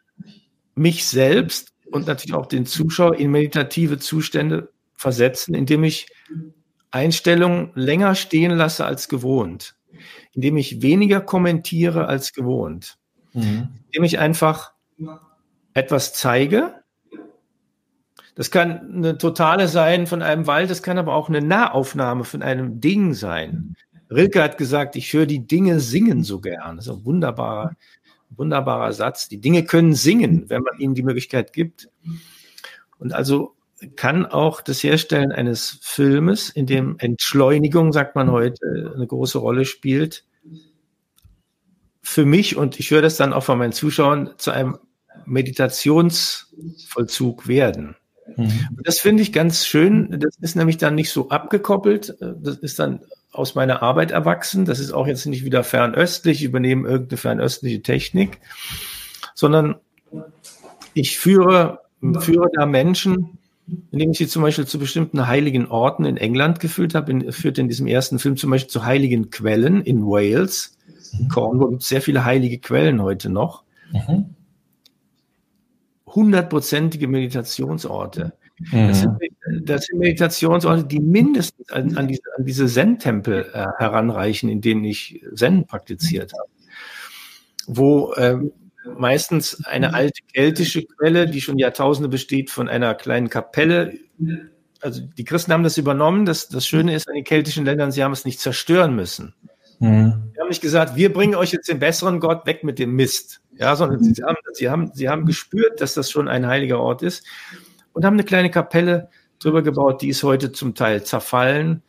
mich 0.75 1.05
selbst 1.05 1.73
und 1.91 2.07
natürlich 2.07 2.35
auch 2.35 2.47
den 2.47 2.65
Zuschauer 2.65 3.15
in 3.15 3.31
meditative 3.31 3.97
Zustände 3.97 4.71
versetzen, 4.95 5.53
indem 5.53 5.83
ich 5.83 6.07
Einstellungen 6.91 7.71
länger 7.75 8.15
stehen 8.15 8.51
lasse 8.51 8.85
als 8.85 9.07
gewohnt 9.07 9.76
indem 10.33 10.57
ich 10.57 10.81
weniger 10.81 11.21
kommentiere 11.21 12.07
als 12.07 12.33
gewohnt. 12.33 12.97
Mhm. 13.33 13.69
Indem 13.87 14.03
ich 14.03 14.19
einfach 14.19 14.73
etwas 15.73 16.13
zeige. 16.13 16.75
Das 18.35 18.51
kann 18.51 18.93
eine 18.93 19.17
totale 19.17 19.67
sein 19.67 20.05
von 20.05 20.21
einem 20.21 20.45
Wald, 20.45 20.69
das 20.69 20.83
kann 20.83 20.97
aber 20.97 21.15
auch 21.15 21.27
eine 21.27 21.41
Nahaufnahme 21.41 22.23
von 22.23 22.43
einem 22.43 22.79
Ding 22.79 23.13
sein. 23.13 23.75
Rilke 24.09 24.41
hat 24.41 24.57
gesagt, 24.57 24.95
ich 24.95 25.11
höre 25.11 25.25
die 25.25 25.45
Dinge 25.45 25.79
singen 25.79 26.23
so 26.23 26.39
gern. 26.39 26.77
Das 26.77 26.87
ist 26.87 26.93
ein 26.93 27.05
wunderbarer, 27.05 27.71
wunderbarer 28.29 28.93
Satz. 28.93 29.27
Die 29.27 29.41
Dinge 29.41 29.63
können 29.63 29.93
singen, 29.93 30.49
wenn 30.49 30.61
man 30.61 30.79
ihnen 30.79 30.95
die 30.95 31.03
Möglichkeit 31.03 31.51
gibt. 31.51 31.89
Und 32.99 33.13
also 33.13 33.56
kann 33.95 34.25
auch 34.25 34.61
das 34.61 34.83
Herstellen 34.83 35.31
eines 35.31 35.77
Filmes, 35.81 36.49
in 36.49 36.65
dem 36.65 36.97
Entschleunigung, 36.99 37.93
sagt 37.93 38.15
man 38.15 38.31
heute, 38.31 38.91
eine 38.95 39.07
große 39.07 39.37
Rolle 39.37 39.65
spielt, 39.65 40.23
für 42.01 42.25
mich, 42.25 42.55
und 42.55 42.79
ich 42.79 42.89
höre 42.91 43.01
das 43.01 43.17
dann 43.17 43.33
auch 43.33 43.43
von 43.43 43.57
meinen 43.57 43.73
Zuschauern, 43.73 44.31
zu 44.37 44.51
einem 44.51 44.77
Meditationsvollzug 45.25 47.49
werden. 47.49 47.97
Mhm. 48.35 48.67
Das 48.83 48.99
finde 48.99 49.23
ich 49.23 49.31
ganz 49.33 49.65
schön. 49.65 50.19
Das 50.19 50.37
ist 50.39 50.55
nämlich 50.55 50.77
dann 50.77 50.95
nicht 50.95 51.11
so 51.11 51.29
abgekoppelt. 51.29 52.15
Das 52.19 52.57
ist 52.57 52.79
dann 52.79 53.01
aus 53.31 53.55
meiner 53.55 53.83
Arbeit 53.83 54.11
erwachsen. 54.11 54.65
Das 54.65 54.79
ist 54.79 54.91
auch 54.91 55.05
jetzt 55.05 55.25
nicht 55.25 55.43
wieder 55.43 55.63
fernöstlich, 55.63 56.43
übernehmen 56.43 56.85
irgendeine 56.85 57.17
fernöstliche 57.17 57.81
Technik, 57.81 58.39
sondern 59.33 59.75
ich 60.93 61.19
führe, 61.19 61.81
führe 62.19 62.47
da 62.53 62.65
Menschen, 62.65 63.37
indem 63.91 64.11
ich 64.11 64.17
sie 64.17 64.27
zum 64.27 64.41
Beispiel 64.41 64.65
zu 64.65 64.79
bestimmten 64.79 65.27
heiligen 65.27 65.67
Orten 65.67 66.05
in 66.05 66.17
England 66.17 66.59
geführt 66.59 66.95
habe, 66.95 67.11
in, 67.11 67.31
führte 67.31 67.61
in 67.61 67.67
diesem 67.67 67.87
ersten 67.87 68.19
Film 68.19 68.37
zum 68.37 68.49
Beispiel 68.49 68.71
zu 68.71 68.85
heiligen 68.85 69.29
Quellen 69.29 69.81
in 69.81 70.05
Wales 70.05 70.77
in 71.19 71.29
Cornwall 71.29 71.69
gibt 71.69 71.83
es 71.83 71.89
sehr 71.89 72.01
viele 72.01 72.25
heilige 72.25 72.59
Quellen 72.59 73.01
heute 73.01 73.29
noch. 73.29 73.63
Mhm. 73.91 74.35
Hundertprozentige 76.05 77.07
Meditationsorte. 77.07 78.33
Mhm. 78.59 78.87
Das, 78.87 79.01
sind, 79.01 79.19
das, 79.63 79.85
sind, 79.85 79.99
Meditationsorte, 79.99 80.85
die 80.85 80.99
mindestens 80.99 81.69
an, 81.69 81.95
an 81.97 82.07
diese, 82.07 82.23
an 82.37 82.45
diese 82.45 82.67
Zen-Tempel 82.67 83.49
äh, 83.53 83.67
heranreichen, 83.77 84.49
in 84.49 84.61
denen 84.61 84.83
ich 84.83 85.21
Zen 85.35 85.65
praktiziert 85.65 86.33
habe. 86.33 86.49
Wo 87.67 88.13
ähm, 88.15 88.51
meistens 88.97 89.63
eine 89.65 89.93
alte 89.93 90.21
keltische 90.33 90.85
Quelle, 90.85 91.27
die 91.27 91.41
schon 91.41 91.57
Jahrtausende 91.57 92.09
besteht, 92.09 92.49
von 92.49 92.69
einer 92.69 92.95
kleinen 92.95 93.29
Kapelle. 93.29 93.93
Also 94.81 95.01
die 95.01 95.23
Christen 95.23 95.51
haben 95.53 95.63
das 95.63 95.77
übernommen. 95.77 96.25
Das, 96.25 96.49
das 96.49 96.65
Schöne 96.65 96.93
ist 96.93 97.07
an 97.07 97.15
den 97.15 97.23
keltischen 97.23 97.65
Ländern, 97.65 97.91
sie 97.91 98.03
haben 98.03 98.11
es 98.11 98.25
nicht 98.25 98.39
zerstören 98.39 98.95
müssen. 98.95 99.33
Mhm. 99.79 100.31
Sie 100.33 100.39
haben 100.39 100.49
nicht 100.49 100.61
gesagt, 100.61 100.95
wir 100.95 101.11
bringen 101.13 101.35
euch 101.35 101.51
jetzt 101.51 101.69
den 101.69 101.79
besseren 101.79 102.19
Gott 102.19 102.45
weg 102.45 102.63
mit 102.63 102.79
dem 102.79 102.95
Mist. 102.95 103.41
Ja, 103.57 103.75
sondern 103.75 104.03
sie 104.03 104.23
haben, 104.23 104.37
sie 104.53 104.69
haben, 104.69 104.91
sie 104.93 105.09
haben 105.09 105.25
gespürt, 105.25 105.81
dass 105.81 105.93
das 105.95 106.11
schon 106.11 106.27
ein 106.27 106.45
heiliger 106.45 106.79
Ort 106.79 107.01
ist 107.01 107.25
und 107.93 108.05
haben 108.05 108.13
eine 108.13 108.23
kleine 108.23 108.51
Kapelle 108.51 109.09
drüber 109.39 109.63
gebaut, 109.63 110.01
die 110.01 110.09
ist 110.09 110.23
heute 110.23 110.51
zum 110.51 110.75
Teil 110.75 111.03
zerfallen. 111.03 111.81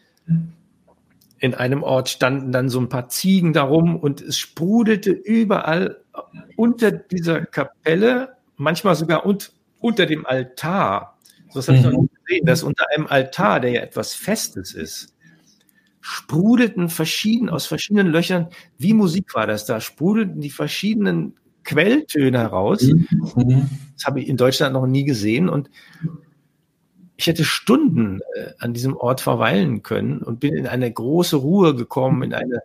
In 1.40 1.54
einem 1.54 1.82
Ort 1.82 2.08
standen 2.08 2.52
dann 2.52 2.68
so 2.68 2.80
ein 2.80 2.88
paar 2.88 3.08
Ziegen 3.08 3.52
darum 3.52 3.96
und 3.96 4.20
es 4.20 4.38
sprudelte 4.38 5.10
überall 5.10 6.00
unter 6.56 6.90
dieser 6.90 7.46
Kapelle, 7.46 8.36
manchmal 8.56 8.96
sogar 8.96 9.24
und, 9.24 9.52
unter 9.80 10.06
dem 10.06 10.26
Altar, 10.26 11.16
Das 11.54 11.68
habe 11.68 11.78
ich 11.78 11.84
noch 11.84 11.92
nie 11.92 12.08
gesehen, 12.26 12.46
dass 12.46 12.62
unter 12.62 12.84
einem 12.94 13.06
Altar, 13.06 13.60
der 13.60 13.70
ja 13.70 13.80
etwas 13.80 14.14
Festes 14.14 14.74
ist, 14.74 15.14
sprudelten 16.00 16.88
verschieden 16.88 17.48
aus 17.48 17.66
verschiedenen 17.66 18.08
Löchern, 18.08 18.48
wie 18.78 18.94
Musik 18.94 19.34
war 19.34 19.46
das 19.46 19.66
da, 19.66 19.80
sprudelten 19.80 20.40
die 20.40 20.50
verschiedenen 20.50 21.34
Quelltöne 21.64 22.38
heraus. 22.38 22.82
Mhm. 22.82 23.68
Das 23.94 24.06
habe 24.06 24.20
ich 24.20 24.28
in 24.28 24.36
Deutschland 24.36 24.72
noch 24.72 24.86
nie 24.86 25.04
gesehen 25.04 25.48
und 25.48 25.70
ich 27.18 27.26
hätte 27.26 27.44
Stunden 27.44 28.20
äh, 28.36 28.52
an 28.60 28.72
diesem 28.72 28.96
Ort 28.96 29.20
verweilen 29.20 29.82
können 29.82 30.22
und 30.22 30.38
bin 30.38 30.54
in 30.54 30.68
eine 30.68 30.90
große 30.90 31.36
Ruhe 31.36 31.74
gekommen, 31.74 32.22
in 32.22 32.32
eine 32.32 32.62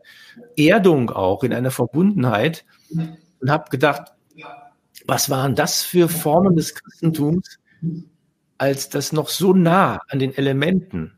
Erdung 0.55 1.09
auch, 1.09 1.43
in 1.43 1.53
eine 1.53 1.71
Verbundenheit 1.71 2.63
und 3.41 3.49
habe 3.49 3.71
gedacht, 3.71 4.13
was 5.07 5.31
waren 5.31 5.55
das 5.55 5.81
für 5.81 6.07
Formen 6.07 6.55
des 6.55 6.75
Christentums, 6.75 7.57
als 8.59 8.89
das 8.89 9.11
noch 9.11 9.29
so 9.29 9.53
nah 9.53 9.99
an 10.09 10.19
den 10.19 10.37
Elementen, 10.37 11.13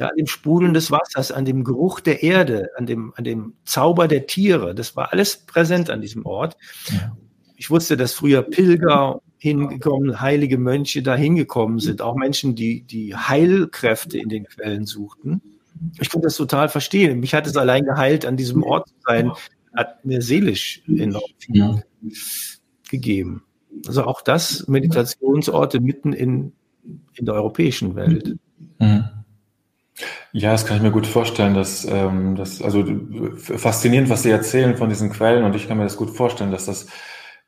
ja, 0.00 0.08
an 0.08 0.16
dem 0.16 0.26
Sprudeln 0.26 0.74
des 0.74 0.90
Wassers, 0.90 1.30
an 1.30 1.44
dem 1.44 1.62
Geruch 1.62 2.00
der 2.00 2.24
Erde, 2.24 2.70
an 2.76 2.86
dem, 2.86 3.14
an 3.16 3.22
dem 3.22 3.54
Zauber 3.64 4.08
der 4.08 4.26
Tiere, 4.26 4.74
das 4.74 4.96
war 4.96 5.12
alles 5.12 5.36
präsent 5.36 5.88
an 5.88 6.00
diesem 6.00 6.26
Ort. 6.26 6.56
Ich 7.56 7.70
wusste, 7.70 7.96
dass 7.96 8.12
früher 8.12 8.42
Pilger 8.42 9.22
hingekommen, 9.42 10.20
heilige 10.20 10.56
Mönche 10.56 11.02
da 11.02 11.16
hingekommen 11.16 11.80
sind, 11.80 12.00
auch 12.00 12.14
Menschen, 12.14 12.54
die 12.54 12.82
die 12.82 13.16
Heilkräfte 13.16 14.16
in 14.16 14.28
den 14.28 14.44
Quellen 14.44 14.86
suchten. 14.86 15.42
Ich 15.98 16.10
konnte 16.10 16.26
das 16.26 16.36
total 16.36 16.68
verstehen. 16.68 17.18
Mich 17.18 17.34
hat 17.34 17.48
es 17.48 17.56
allein 17.56 17.84
geheilt, 17.84 18.24
an 18.24 18.36
diesem 18.36 18.62
Ort 18.62 18.86
zu 18.86 18.94
sein, 19.04 19.32
hat 19.74 20.04
mir 20.04 20.22
seelisch 20.22 20.82
enorm 20.86 21.24
viel 21.38 21.56
ja. 21.56 21.82
gegeben. 22.88 23.42
Also 23.84 24.04
auch 24.04 24.22
das 24.22 24.68
Meditationsorte 24.68 25.80
mitten 25.80 26.12
in, 26.12 26.52
in 27.14 27.26
der 27.26 27.34
europäischen 27.34 27.96
Welt. 27.96 28.36
Mhm. 28.78 29.04
Ja, 30.30 30.52
das 30.52 30.66
kann 30.66 30.76
ich 30.76 30.84
mir 30.84 30.92
gut 30.92 31.08
vorstellen. 31.08 31.54
Dass, 31.54 31.84
ähm, 31.84 32.36
das, 32.36 32.62
also 32.62 32.84
faszinierend, 33.34 34.08
was 34.08 34.22
Sie 34.22 34.30
erzählen 34.30 34.76
von 34.76 34.88
diesen 34.88 35.10
Quellen 35.10 35.42
und 35.42 35.56
ich 35.56 35.66
kann 35.66 35.78
mir 35.78 35.84
das 35.84 35.96
gut 35.96 36.10
vorstellen, 36.10 36.52
dass 36.52 36.66
das 36.66 36.86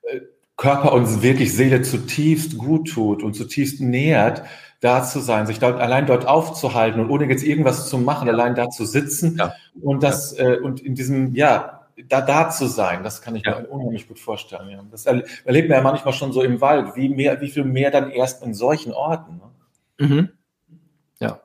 äh, 0.02 0.20
Körper 0.56 0.92
uns 0.92 1.22
wirklich 1.22 1.54
Seele 1.54 1.82
zutiefst 1.82 2.58
gut 2.58 2.88
tut 2.88 3.22
und 3.22 3.34
zutiefst 3.34 3.80
nähert, 3.80 4.42
da 4.80 5.02
zu 5.02 5.20
sein, 5.20 5.46
sich 5.46 5.58
dort, 5.58 5.80
allein 5.80 6.06
dort 6.06 6.26
aufzuhalten 6.26 7.00
und 7.00 7.10
ohne 7.10 7.24
jetzt 7.26 7.42
irgendwas 7.42 7.88
zu 7.88 7.98
machen, 7.98 8.28
allein 8.28 8.54
da 8.54 8.68
zu 8.68 8.84
sitzen 8.84 9.36
ja. 9.38 9.54
und 9.80 10.02
das 10.02 10.36
ja. 10.36 10.52
äh, 10.52 10.58
und 10.58 10.80
in 10.80 10.94
diesem 10.94 11.34
ja 11.34 11.80
da 12.08 12.20
da 12.20 12.50
zu 12.50 12.66
sein, 12.66 13.02
das 13.02 13.22
kann 13.22 13.36
ich 13.36 13.44
ja. 13.44 13.60
mir 13.60 13.68
unheimlich 13.68 14.08
gut 14.08 14.18
vorstellen. 14.18 14.68
Ja. 14.68 14.84
Das 14.90 15.06
erlebt 15.06 15.68
man 15.68 15.78
ja 15.78 15.82
manchmal 15.82 16.12
schon 16.12 16.32
so 16.32 16.42
im 16.42 16.60
Wald, 16.60 16.96
wie 16.96 17.08
mehr, 17.08 17.40
wie 17.40 17.48
viel 17.48 17.64
mehr 17.64 17.90
dann 17.90 18.10
erst 18.10 18.42
in 18.42 18.52
solchen 18.52 18.92
Orten. 18.92 19.40
Ne? 19.98 20.06
Mhm. 20.06 20.28
Ja. 21.20 21.40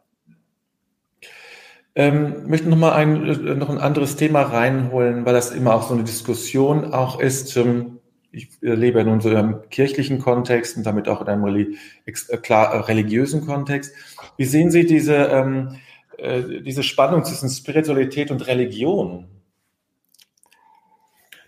Ähm, 1.95 2.47
möchte 2.47 2.67
noch 2.67 2.77
mal 2.77 2.93
ein 2.93 3.25
äh, 3.25 3.55
noch 3.55 3.69
ein 3.69 3.77
anderes 3.77 4.15
Thema 4.15 4.41
reinholen, 4.41 5.25
weil 5.25 5.33
das 5.33 5.51
immer 5.51 5.75
auch 5.75 5.83
so 5.83 5.93
eine 5.93 6.03
Diskussion 6.03 6.93
auch 6.93 7.19
ist. 7.19 7.55
Ähm, 7.57 7.98
ich 8.31 8.49
lebe 8.61 8.99
ja 8.99 9.05
nun 9.05 9.21
so 9.21 9.31
im 9.31 9.69
kirchlichen 9.69 10.19
Kontext 10.19 10.77
und 10.77 10.85
damit 10.85 11.07
auch 11.07 11.21
in 11.21 11.27
einem 11.27 11.75
äh, 12.05 12.11
klar, 12.37 12.73
äh, 12.73 12.77
religiösen 12.81 13.45
Kontext. 13.45 13.93
Wie 14.37 14.45
sehen 14.45 14.71
Sie 14.71 14.85
diese, 14.85 15.15
ähm, 15.15 15.79
äh, 16.17 16.61
diese 16.61 16.83
Spannung 16.83 17.23
zwischen 17.23 17.49
Spiritualität 17.49 18.29
und 18.29 18.45
Religion? 18.47 19.27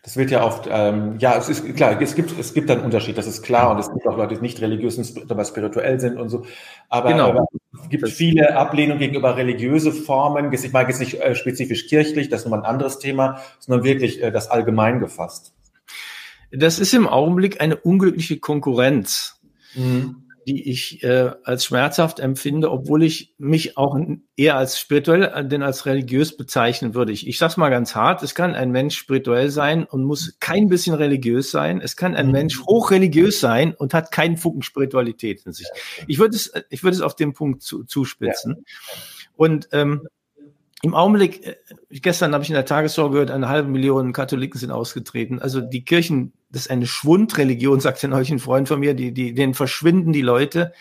Das 0.04 0.18
wird 0.18 0.32
ja 0.32 0.44
oft, 0.44 0.68
ähm, 0.68 1.20
ja, 1.20 1.38
es 1.38 1.48
ist 1.48 1.76
klar, 1.76 2.02
es 2.02 2.16
gibt, 2.16 2.38
es 2.40 2.56
gibt 2.56 2.72
einen 2.72 2.82
Unterschied, 2.82 3.20
das 3.20 3.28
ist 3.28 3.44
klar, 3.44 3.70
und 3.70 3.78
es 3.78 3.94
gibt 3.94 4.08
auch 4.08 4.18
Leute, 4.18 4.34
die 4.34 4.42
nicht 4.42 4.60
religiös 4.60 4.96
sind, 4.96 5.30
aber 5.30 5.46
spirituell 5.46 6.00
sind 6.00 6.18
und 6.18 6.30
so. 6.30 6.44
Aber, 6.90 7.12
genau. 7.12 7.30
aber 7.30 7.46
es 7.84 7.90
gibt 7.90 8.10
viele 8.10 8.58
Ablehnungen 8.58 8.98
gegenüber 8.98 9.38
religiöse 9.38 9.92
Formen. 9.92 10.52
Ich 10.52 10.74
meine 10.74 10.90
jetzt 10.90 11.00
nicht 11.00 11.22
äh, 11.22 11.36
spezifisch 11.36 11.88
kirchlich, 11.88 12.30
das 12.30 12.40
ist 12.42 12.46
nochmal 12.46 12.62
ein 12.62 12.66
anderes 12.66 12.98
Thema, 12.98 13.40
sondern 13.60 13.86
wirklich 13.86 14.24
äh, 14.24 14.32
das 14.32 14.50
allgemein 14.50 15.00
gefasst. 15.00 15.54
Das 16.52 16.80
ist 16.80 16.94
im 16.94 17.08
Augenblick 17.08 17.62
eine 17.62 17.78
unglückliche 17.78 18.40
Konkurrenz, 18.40 19.40
mhm. 19.74 20.24
die 20.48 20.70
ich 20.70 21.04
äh, 21.04 21.32
als 21.44 21.66
schmerzhaft 21.66 22.20
empfinde, 22.20 22.70
obwohl 22.70 23.04
ich 23.04 23.34
mich 23.38 23.78
auch 23.78 23.98
eher 24.36 24.58
als 24.58 24.80
spirituell 24.80 25.24
äh, 25.24 25.48
denn 25.48 25.64
als 25.64 25.86
religiös 25.86 26.36
bezeichnen 26.36 26.94
würde. 26.94 27.14
Ich, 27.14 27.28
ich 27.28 27.38
sage 27.38 27.52
es 27.52 27.58
mal 27.58 27.70
ganz 27.70 27.96
hart, 27.96 28.22
es 28.22 28.36
kann 28.36 28.54
ein 28.54 28.72
Mensch 28.72 28.98
spirituell 28.98 29.50
sein 29.50 29.86
und 29.86 30.04
muss 30.04 30.38
kein 30.40 30.68
bisschen 30.68 30.96
religiös 30.96 31.52
sein. 31.52 31.80
Es 31.82 31.96
kann 31.96 32.16
ein 32.16 32.28
mhm. 32.28 32.34
Mensch 32.34 32.60
hochreligiös 32.62 33.40
sein 33.40 33.74
und 33.74 33.94
hat 33.94 34.12
keinen 34.12 34.38
Funken 34.38 34.62
Spiritualität 34.62 35.46
in 35.46 35.54
sich. 35.54 35.68
Ich 36.08 36.20
würde 36.20 36.36
es, 36.36 36.52
ich 36.70 36.84
würde 36.84 36.96
es 36.96 37.02
auf 37.02 37.16
den 37.16 37.34
Punkt 37.34 37.62
zu, 37.62 37.86
zuspitzen. 37.86 38.56
Ja. 38.58 39.30
Und 39.38 39.70
ähm, 39.72 40.08
im 40.82 40.96
Augenblick, 40.96 41.46
äh, 41.46 41.56
gestern 41.90 42.34
habe 42.34 42.44
ich 42.44 42.50
in 42.50 42.56
der 42.56 42.66
Tagesschau 42.66 43.10
gehört, 43.10 43.32
eine 43.32 43.50
halbe 43.50 43.70
Million 43.70 44.14
Katholiken 44.14 44.60
sind 44.60 44.72
ausgetreten. 44.72 45.40
Also 45.40 45.62
die 45.62 45.86
Kirchen, 45.86 46.34
das 46.50 46.64
ist 46.64 46.72
eine 46.72 46.88
Schwundreligion, 46.88 47.80
sagt 47.82 48.04
ein 48.04 48.14
ein 48.14 48.40
Freund 48.40 48.68
von 48.68 48.80
mir, 48.80 48.94
die, 48.94 49.14
die, 49.14 49.34
denen 49.34 49.54
verschwinden 49.54 50.14
die 50.14 50.22
Leute, 50.22 50.74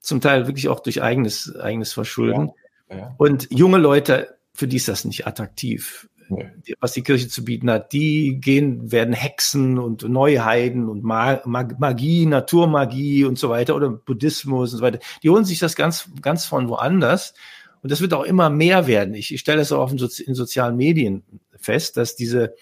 zum 0.00 0.20
Teil 0.20 0.46
wirklich 0.46 0.68
auch 0.68 0.80
durch 0.80 1.02
eigenes, 1.02 1.56
eigenes 1.56 1.92
Verschulden. 1.92 2.52
Ja, 2.88 2.96
ja. 2.96 3.14
Und 3.18 3.48
junge 3.50 3.78
Leute, 3.78 4.38
für 4.54 4.68
die 4.68 4.76
ist 4.76 4.88
das 4.88 5.04
nicht 5.04 5.26
attraktiv. 5.26 6.08
Nee. 6.28 6.50
Was 6.80 6.92
die 6.92 7.02
Kirche 7.02 7.28
zu 7.28 7.44
bieten 7.44 7.70
hat, 7.70 7.92
die 7.92 8.40
gehen, 8.40 8.90
werden 8.90 9.14
Hexen 9.14 9.78
und 9.78 10.08
Neuheiden 10.08 10.88
und 10.88 11.04
Magie, 11.04 12.26
Naturmagie 12.26 13.24
und 13.24 13.38
so 13.38 13.48
weiter 13.48 13.76
oder 13.76 13.90
Buddhismus 13.90 14.72
und 14.72 14.78
so 14.78 14.84
weiter. 14.84 14.98
Die 15.22 15.30
holen 15.30 15.44
sich 15.44 15.60
das 15.60 15.76
ganz, 15.76 16.08
ganz 16.20 16.44
von 16.44 16.68
woanders 16.68 17.34
und 17.82 17.92
das 17.92 18.00
wird 18.00 18.14
auch 18.14 18.24
immer 18.24 18.50
mehr 18.50 18.86
werden. 18.86 19.14
Ich, 19.14 19.32
ich 19.32 19.40
stelle 19.40 19.58
das 19.58 19.72
auch 19.72 19.92
in, 19.92 19.98
in 19.98 20.34
sozialen 20.34 20.76
Medien 20.76 21.22
fest, 21.56 21.96
dass 21.96 22.16
diese, 22.16 22.54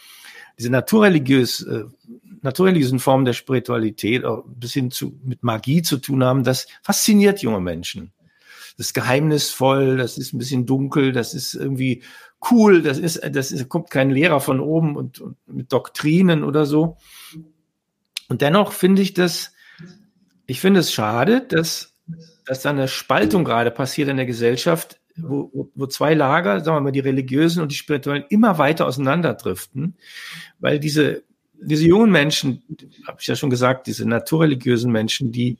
diese 0.58 0.70
naturreligiös, 0.70 1.62
äh, 1.62 1.84
naturreligiösen 2.42 3.00
Formen 3.00 3.24
der 3.24 3.32
Spiritualität 3.32 4.24
auch 4.24 4.44
ein 4.44 4.60
bisschen 4.60 4.90
zu, 4.90 5.18
mit 5.24 5.42
Magie 5.42 5.82
zu 5.82 5.98
tun 5.98 6.22
haben, 6.22 6.44
das 6.44 6.66
fasziniert 6.82 7.40
junge 7.40 7.60
Menschen. 7.60 8.12
Das 8.76 8.88
ist 8.88 8.94
geheimnisvoll, 8.94 9.96
das 9.96 10.18
ist 10.18 10.32
ein 10.32 10.38
bisschen 10.38 10.66
dunkel, 10.66 11.12
das 11.12 11.32
ist 11.32 11.54
irgendwie 11.54 12.02
cool, 12.50 12.82
das 12.82 12.98
ist, 12.98 13.20
das 13.32 13.52
ist, 13.52 13.68
kommt 13.68 13.90
kein 13.90 14.10
Lehrer 14.10 14.40
von 14.40 14.60
oben 14.60 14.96
und, 14.96 15.20
und 15.20 15.36
mit 15.46 15.72
Doktrinen 15.72 16.44
oder 16.44 16.66
so. 16.66 16.96
Und 18.28 18.42
dennoch 18.42 18.72
finde 18.72 19.02
ich 19.02 19.14
das, 19.14 19.52
ich 20.46 20.60
finde 20.60 20.80
es 20.80 20.92
schade, 20.92 21.40
dass, 21.40 21.94
dass 22.44 22.62
da 22.62 22.70
eine 22.70 22.88
Spaltung 22.88 23.44
gerade 23.44 23.70
passiert 23.70 24.08
in 24.08 24.16
der 24.16 24.26
Gesellschaft 24.26 24.98
wo, 25.16 25.70
wo 25.74 25.86
zwei 25.86 26.14
Lager, 26.14 26.60
sagen 26.60 26.76
wir 26.76 26.80
mal, 26.80 26.92
die 26.92 27.00
religiösen 27.00 27.62
und 27.62 27.70
die 27.70 27.76
spirituellen, 27.76 28.24
immer 28.30 28.58
weiter 28.58 28.86
auseinanderdriften, 28.86 29.94
weil 30.58 30.80
diese, 30.80 31.22
diese 31.60 31.86
jungen 31.86 32.10
Menschen, 32.10 32.62
habe 33.06 33.18
ich 33.20 33.26
ja 33.26 33.36
schon 33.36 33.50
gesagt, 33.50 33.86
diese 33.86 34.08
naturreligiösen 34.08 34.90
Menschen, 34.90 35.30
die, 35.30 35.58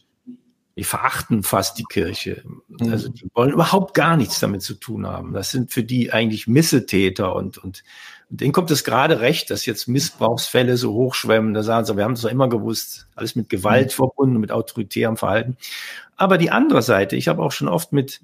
die 0.76 0.84
verachten 0.84 1.44
fast 1.44 1.78
die 1.78 1.84
Kirche. 1.84 2.42
Also 2.80 3.08
die 3.08 3.28
wollen 3.34 3.52
überhaupt 3.52 3.94
gar 3.94 4.16
nichts 4.16 4.40
damit 4.40 4.62
zu 4.62 4.74
tun 4.74 5.06
haben. 5.06 5.32
Das 5.32 5.50
sind 5.50 5.72
für 5.72 5.84
die 5.84 6.12
eigentlich 6.12 6.48
Missetäter 6.48 7.36
und, 7.36 7.58
und, 7.58 7.84
und 8.28 8.40
denen 8.40 8.52
kommt 8.52 8.72
es 8.72 8.82
gerade 8.82 9.20
recht, 9.20 9.50
dass 9.50 9.66
jetzt 9.66 9.86
Missbrauchsfälle 9.86 10.76
so 10.76 10.92
hochschwemmen. 10.92 11.54
Da 11.54 11.62
sagen 11.62 11.86
sie, 11.86 11.96
wir 11.96 12.02
haben 12.02 12.14
es 12.14 12.22
doch 12.22 12.30
immer 12.30 12.48
gewusst, 12.48 13.06
alles 13.14 13.36
mit 13.36 13.48
Gewalt 13.48 13.92
mhm. 13.92 13.96
verbunden, 13.96 14.40
mit 14.40 14.50
autoritärem 14.50 15.16
Verhalten. 15.16 15.56
Aber 16.16 16.38
die 16.38 16.50
andere 16.50 16.82
Seite, 16.82 17.14
ich 17.14 17.28
habe 17.28 17.42
auch 17.42 17.52
schon 17.52 17.68
oft 17.68 17.92
mit 17.92 18.20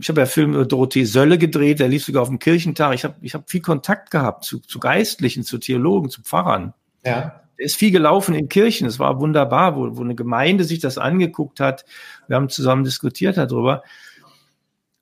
ich 0.00 0.08
habe 0.08 0.20
ja 0.20 0.26
Film 0.26 0.54
über 0.54 0.66
Dorothee 0.66 1.04
Sölle 1.04 1.38
gedreht, 1.38 1.80
der 1.80 1.88
lief 1.88 2.04
sogar 2.04 2.22
auf 2.22 2.28
dem 2.28 2.38
Kirchentag. 2.38 2.94
Ich 2.94 3.04
habe 3.04 3.14
ich 3.22 3.34
hab 3.34 3.50
viel 3.50 3.60
Kontakt 3.60 4.10
gehabt 4.10 4.44
zu, 4.44 4.60
zu 4.60 4.78
Geistlichen, 4.78 5.44
zu 5.44 5.58
Theologen, 5.58 6.10
zu 6.10 6.22
Pfarrern. 6.22 6.74
Ja. 7.04 7.40
Der 7.58 7.66
ist 7.66 7.76
viel 7.76 7.90
gelaufen 7.90 8.34
in 8.34 8.48
Kirchen. 8.48 8.86
Es 8.86 8.98
war 8.98 9.20
wunderbar, 9.20 9.76
wo, 9.76 9.96
wo 9.96 10.02
eine 10.02 10.14
Gemeinde 10.14 10.64
sich 10.64 10.80
das 10.80 10.98
angeguckt 10.98 11.60
hat. 11.60 11.84
Wir 12.26 12.36
haben 12.36 12.48
zusammen 12.48 12.84
diskutiert 12.84 13.36
darüber. 13.36 13.82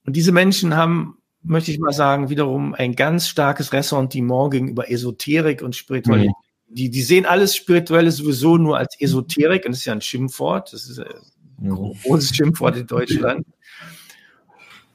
Und 0.04 0.14
diese 0.14 0.32
Menschen 0.32 0.76
haben, 0.76 1.16
möchte 1.42 1.70
ich 1.70 1.78
mal 1.78 1.92
sagen, 1.92 2.28
wiederum 2.28 2.74
ein 2.74 2.94
ganz 2.94 3.28
starkes 3.28 3.72
Ressentiment 3.72 4.50
gegenüber 4.50 4.90
Esoterik 4.90 5.62
und 5.62 5.74
Spiritualität. 5.74 6.30
Mhm. 6.30 6.74
Die, 6.74 6.90
die 6.90 7.02
sehen 7.02 7.26
alles 7.26 7.56
Spirituelle 7.56 8.10
sowieso 8.10 8.58
nur 8.58 8.78
als 8.78 9.00
Esoterik. 9.00 9.64
Und 9.64 9.72
das 9.72 9.80
ist 9.80 9.86
ja 9.86 9.94
ein 9.94 10.00
Schimpfwort. 10.00 10.72
Das 10.72 10.88
ist 10.88 11.00
ein 11.00 11.68
großes 12.04 12.36
Schimpfwort 12.36 12.76
in 12.76 12.86
Deutschland 12.86 13.46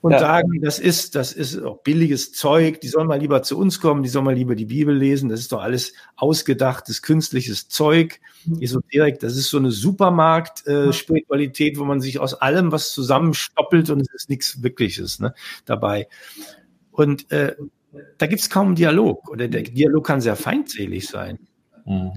und 0.01 0.11
ja. 0.11 0.19
sagen, 0.19 0.61
das 0.61 0.79
ist, 0.79 1.15
das 1.15 1.33
ist 1.33 1.61
auch 1.61 1.81
billiges 1.81 2.31
Zeug, 2.31 2.79
die 2.81 2.87
sollen 2.87 3.07
mal 3.07 3.19
lieber 3.19 3.41
zu 3.41 3.57
uns 3.57 3.79
kommen, 3.79 4.03
die 4.03 4.09
sollen 4.09 4.25
mal 4.25 4.35
lieber 4.35 4.55
die 4.55 4.65
Bibel 4.65 4.95
lesen, 4.95 5.29
das 5.29 5.39
ist 5.39 5.51
doch 5.51 5.61
alles 5.61 5.93
ausgedachtes, 6.15 7.01
künstliches 7.01 7.67
Zeug, 7.67 8.19
mhm. 8.45 8.61
Esoterik, 8.61 9.19
das 9.19 9.35
ist 9.35 9.49
so 9.49 9.57
eine 9.57 9.71
Supermarkt-Spiritualität, 9.71 11.75
äh, 11.75 11.79
wo 11.79 11.85
man 11.85 11.99
sich 11.99 12.19
aus 12.19 12.35
allem 12.35 12.71
was 12.71 12.93
zusammenstoppelt 12.93 13.89
und 13.89 14.01
es 14.01 14.13
ist 14.13 14.29
nichts 14.29 14.61
Wirkliches 14.61 15.19
ne, 15.19 15.33
dabei. 15.65 16.07
Und 16.91 17.31
äh, 17.31 17.55
da 18.17 18.27
gibt 18.27 18.41
es 18.41 18.49
kaum 18.49 18.67
einen 18.67 18.75
Dialog 18.75 19.29
oder 19.29 19.47
der 19.47 19.63
Dialog 19.63 20.05
kann 20.05 20.21
sehr 20.21 20.35
feindselig 20.35 21.07
sein. 21.07 21.39
Mhm. 21.85 22.11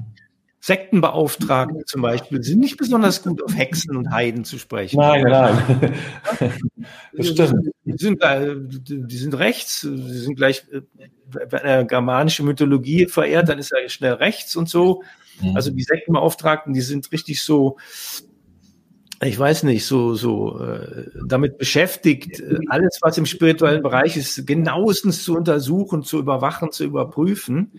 Sektenbeauftragte 0.63 1.87
zum 1.87 2.03
Beispiel 2.03 2.43
sind 2.43 2.61
nicht 2.61 2.77
besonders 2.77 3.23
gut 3.23 3.43
auf 3.43 3.57
Hexen 3.57 3.97
und 3.97 4.11
Heiden 4.11 4.45
zu 4.45 4.59
sprechen. 4.59 4.99
Nein, 4.99 5.23
nein. 5.23 5.95
das 7.15 7.29
stimmt. 7.29 7.71
Die 7.85 7.97
sind, 7.97 8.23
die 8.23 9.17
sind 9.17 9.35
rechts, 9.39 9.81
die 9.81 10.19
sind 10.19 10.37
gleich, 10.37 10.67
wenn 11.31 11.61
er 11.61 11.85
germanische 11.85 12.43
Mythologie 12.43 13.07
verehrt, 13.07 13.49
dann 13.49 13.59
ist 13.59 13.73
er 13.73 13.89
schnell 13.89 14.13
rechts 14.15 14.55
und 14.55 14.69
so. 14.69 15.03
Mhm. 15.41 15.57
Also 15.57 15.71
die 15.71 15.83
Sektenbeauftragten, 15.83 16.75
die 16.75 16.83
sind 16.83 17.11
richtig 17.11 17.43
so, 17.43 17.79
ich 19.23 19.39
weiß 19.39 19.63
nicht, 19.63 19.87
so, 19.87 20.15
so 20.15 20.61
äh, 20.61 21.07
damit 21.27 21.57
beschäftigt, 21.57 22.43
alles, 22.69 22.99
was 23.01 23.17
im 23.17 23.27
spirituellen 23.27 23.83
Bereich 23.83 24.19
ist, 24.19 24.47
genauestens 24.47 25.25
zu 25.25 25.37
untersuchen, 25.37 26.03
zu 26.03 26.19
überwachen, 26.19 26.71
zu 26.71 26.85
überprüfen. 26.85 27.73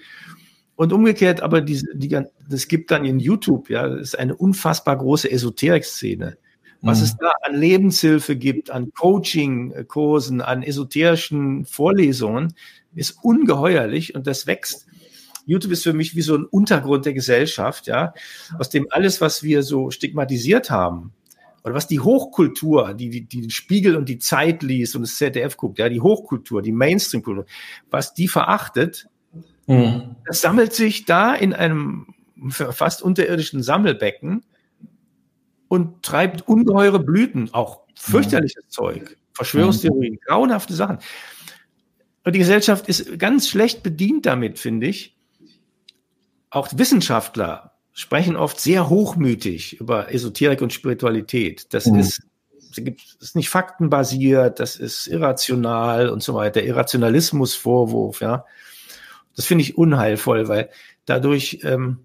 Und 0.81 0.93
umgekehrt, 0.93 1.41
aber 1.41 1.61
die, 1.61 1.79
die, 1.93 2.23
das 2.49 2.67
gibt 2.67 2.89
dann 2.89 3.05
in 3.05 3.19
YouTube, 3.19 3.69
ja, 3.69 3.87
das 3.87 4.01
ist 4.01 4.15
eine 4.17 4.35
unfassbar 4.35 4.97
große 4.97 5.31
Esoterik-Szene. 5.31 6.39
Was 6.81 6.97
mhm. 6.97 7.03
es 7.03 7.17
da 7.17 7.31
an 7.43 7.55
Lebenshilfe 7.55 8.35
gibt, 8.35 8.71
an 8.71 8.91
Coaching-Kursen, 8.91 10.41
an 10.41 10.63
esoterischen 10.63 11.65
Vorlesungen, 11.65 12.55
ist 12.95 13.19
ungeheuerlich 13.21 14.15
und 14.15 14.25
das 14.25 14.47
wächst. 14.47 14.87
YouTube 15.45 15.73
ist 15.73 15.83
für 15.83 15.93
mich 15.93 16.15
wie 16.15 16.23
so 16.23 16.35
ein 16.35 16.45
Untergrund 16.45 17.05
der 17.05 17.13
Gesellschaft, 17.13 17.85
ja, 17.85 18.15
aus 18.57 18.71
dem 18.71 18.87
alles, 18.89 19.21
was 19.21 19.43
wir 19.43 19.61
so 19.61 19.91
stigmatisiert 19.91 20.71
haben, 20.71 21.13
oder 21.63 21.75
was 21.75 21.85
die 21.85 21.99
Hochkultur, 21.99 22.95
die, 22.95 23.11
die, 23.11 23.27
die 23.27 23.41
den 23.41 23.51
Spiegel 23.51 23.95
und 23.95 24.09
die 24.09 24.17
Zeit 24.17 24.63
liest 24.63 24.95
und 24.95 25.03
das 25.03 25.15
ZDF 25.17 25.57
guckt, 25.57 25.77
ja, 25.77 25.89
die 25.89 26.01
Hochkultur, 26.01 26.63
die 26.63 26.71
Mainstream-Kultur, 26.71 27.45
was 27.91 28.15
die 28.15 28.27
verachtet, 28.27 29.10
Mhm. 29.71 30.15
Das 30.25 30.41
sammelt 30.41 30.73
sich 30.73 31.05
da 31.05 31.33
in 31.33 31.53
einem 31.53 32.13
fast 32.49 33.01
unterirdischen 33.01 33.63
Sammelbecken 33.63 34.43
und 35.67 36.03
treibt 36.03 36.47
ungeheure 36.47 36.99
Blüten, 36.99 37.53
auch 37.53 37.81
fürchterliches 37.95 38.65
mhm. 38.65 38.69
Zeug, 38.69 39.17
Verschwörungstheorien, 39.33 40.13
mhm. 40.13 40.19
grauenhafte 40.25 40.73
Sachen. 40.73 40.99
Und 42.23 42.33
die 42.35 42.39
Gesellschaft 42.39 42.87
ist 42.87 43.17
ganz 43.17 43.47
schlecht 43.47 43.83
bedient 43.83 44.25
damit, 44.25 44.59
finde 44.59 44.87
ich. 44.87 45.15
Auch 46.49 46.67
Wissenschaftler 46.75 47.71
sprechen 47.93 48.35
oft 48.35 48.59
sehr 48.59 48.89
hochmütig 48.89 49.79
über 49.79 50.13
Esoterik 50.13 50.61
und 50.61 50.73
Spiritualität. 50.73 51.73
Das 51.73 51.85
mhm. 51.85 51.99
ist, 51.99 52.21
das 52.75 52.79
ist 53.19 53.35
nicht 53.35 53.49
faktenbasiert, 53.49 54.59
das 54.59 54.75
ist 54.75 55.07
irrational 55.07 56.09
und 56.09 56.21
so 56.21 56.33
weiter. 56.33 56.63
Irrationalismusvorwurf, 56.63 58.21
ja. 58.21 58.45
Das 59.35 59.45
finde 59.45 59.63
ich 59.63 59.77
unheilvoll, 59.77 60.47
weil 60.47 60.69
dadurch 61.05 61.59
ähm, 61.63 61.99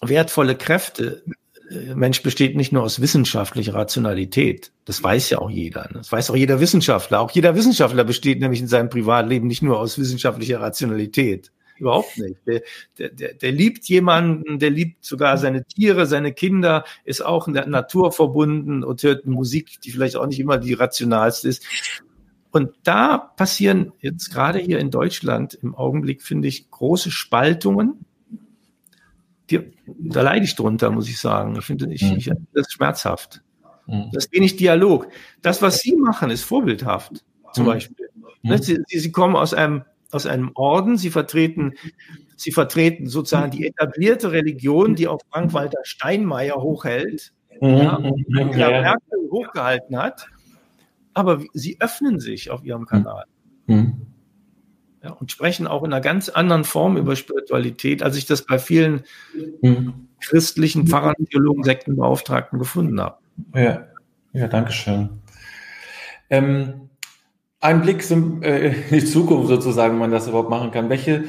wertvolle 0.00 0.56
Kräfte, 0.56 1.22
äh, 1.70 1.94
Mensch 1.94 2.22
besteht 2.22 2.56
nicht 2.56 2.72
nur 2.72 2.82
aus 2.82 3.00
wissenschaftlicher 3.00 3.74
Rationalität. 3.74 4.72
Das 4.84 5.02
weiß 5.02 5.30
ja 5.30 5.38
auch 5.38 5.50
jeder. 5.50 5.82
Ne? 5.82 5.98
Das 5.98 6.12
weiß 6.12 6.30
auch 6.30 6.36
jeder 6.36 6.60
Wissenschaftler. 6.60 7.20
Auch 7.20 7.30
jeder 7.30 7.54
Wissenschaftler 7.54 8.04
besteht 8.04 8.40
nämlich 8.40 8.60
in 8.60 8.68
seinem 8.68 8.90
Privatleben 8.90 9.46
nicht 9.46 9.62
nur 9.62 9.78
aus 9.78 9.98
wissenschaftlicher 9.98 10.60
Rationalität. 10.60 11.50
Überhaupt 11.78 12.16
nicht. 12.16 12.36
Der, 12.46 12.62
der, 13.10 13.34
der, 13.34 13.52
liebt 13.52 13.84
jemanden, 13.84 14.58
der 14.58 14.70
liebt 14.70 15.04
sogar 15.04 15.36
seine 15.36 15.64
Tiere, 15.64 16.06
seine 16.06 16.32
Kinder, 16.32 16.84
ist 17.04 17.24
auch 17.24 17.48
in 17.48 17.54
der 17.54 17.66
Natur 17.66 18.12
verbunden 18.12 18.82
und 18.82 19.02
hört 19.02 19.26
Musik, 19.26 19.80
die 19.82 19.90
vielleicht 19.90 20.16
auch 20.16 20.26
nicht 20.26 20.40
immer 20.40 20.56
die 20.56 20.72
rationalste 20.72 21.48
ist. 21.48 21.66
Und 22.56 22.72
da 22.84 23.18
passieren 23.18 23.92
jetzt 24.00 24.32
gerade 24.32 24.58
hier 24.58 24.78
in 24.78 24.90
Deutschland 24.90 25.52
im 25.52 25.74
Augenblick, 25.74 26.22
finde 26.22 26.48
ich, 26.48 26.70
große 26.70 27.10
Spaltungen. 27.10 28.06
Die, 29.50 29.72
da 29.86 30.22
leide 30.22 30.46
ich 30.46 30.56
drunter, 30.56 30.90
muss 30.90 31.06
ich 31.06 31.20
sagen. 31.20 31.56
Ich 31.58 31.66
finde 31.66 31.92
ich, 31.92 32.00
mhm. 32.00 32.16
ich, 32.16 32.30
das 32.54 32.68
ist 32.68 32.72
schmerzhaft. 32.72 33.42
Mhm. 33.86 34.08
Das 34.10 34.24
ist 34.24 34.32
wenig 34.32 34.56
Dialog. 34.56 35.08
Das, 35.42 35.60
was 35.60 35.80
Sie 35.80 35.96
machen, 35.96 36.30
ist 36.30 36.44
vorbildhaft, 36.44 37.26
zum 37.52 37.64
mhm. 37.64 37.68
Beispiel. 37.68 38.08
Mhm. 38.42 38.56
Sie, 38.56 38.78
Sie, 38.86 39.12
kommen 39.12 39.36
aus 39.36 39.52
einem, 39.52 39.84
aus 40.10 40.24
einem 40.24 40.52
Orden, 40.54 40.96
Sie 40.96 41.10
vertreten, 41.10 41.74
Sie 42.36 42.52
vertreten 42.52 43.06
sozusagen 43.06 43.50
die 43.50 43.66
etablierte 43.66 44.32
Religion, 44.32 44.94
die 44.94 45.08
auch 45.08 45.20
Frank-Walter 45.30 45.80
Steinmeier 45.82 46.56
hochhält, 46.56 47.34
mhm. 47.60 47.68
ja, 47.68 48.00
ja. 48.00 48.80
Merkel 48.80 49.28
hochgehalten 49.30 49.98
hat 49.98 50.26
aber 51.16 51.42
sie 51.54 51.78
öffnen 51.80 52.20
sich 52.20 52.50
auf 52.50 52.62
ihrem 52.62 52.84
Kanal. 52.84 53.24
Mhm. 53.66 54.02
Ja, 55.02 55.12
und 55.12 55.32
sprechen 55.32 55.66
auch 55.66 55.82
in 55.82 55.92
einer 55.92 56.02
ganz 56.02 56.28
anderen 56.28 56.64
Form 56.64 56.98
über 56.98 57.16
Spiritualität, 57.16 58.02
als 58.02 58.16
ich 58.16 58.26
das 58.26 58.42
bei 58.42 58.58
vielen 58.58 59.04
mhm. 59.62 60.08
christlichen 60.20 60.86
Pfarrern, 60.86 61.14
Theologen, 61.30 61.64
Sektenbeauftragten 61.64 62.58
gefunden 62.58 63.00
habe. 63.00 63.16
Ja, 63.54 63.86
ja 64.34 64.46
danke 64.48 64.72
schön. 64.72 65.08
Ähm, 66.28 66.90
ein 67.60 67.80
Blick 67.80 68.04
äh, 68.10 68.66
in 68.68 68.74
die 68.90 69.04
Zukunft 69.04 69.48
sozusagen, 69.48 69.94
wenn 69.94 70.00
man 70.00 70.10
das 70.10 70.28
überhaupt 70.28 70.50
machen 70.50 70.70
kann. 70.70 70.90
Welche, 70.90 71.24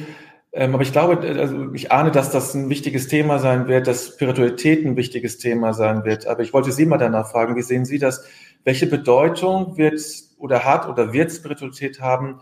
ähm, 0.52 0.74
aber 0.74 0.82
ich 0.82 0.92
glaube, 0.92 1.18
also 1.38 1.72
ich 1.72 1.92
ahne, 1.92 2.10
dass 2.10 2.30
das 2.30 2.52
ein 2.54 2.68
wichtiges 2.68 3.08
Thema 3.08 3.38
sein 3.38 3.68
wird, 3.68 3.86
dass 3.86 4.08
Spiritualität 4.08 4.84
ein 4.84 4.96
wichtiges 4.96 5.38
Thema 5.38 5.72
sein 5.72 6.04
wird. 6.04 6.26
Aber 6.26 6.42
ich 6.42 6.52
wollte 6.52 6.72
Sie 6.72 6.84
mal 6.84 6.98
danach 6.98 7.30
fragen, 7.30 7.56
wie 7.56 7.62
sehen 7.62 7.86
Sie 7.86 7.98
das? 7.98 8.24
Welche 8.64 8.86
Bedeutung 8.86 9.76
wird 9.76 10.00
oder 10.38 10.64
hat 10.64 10.88
oder 10.88 11.12
wird 11.12 11.32
Spiritualität 11.32 12.00
haben 12.00 12.40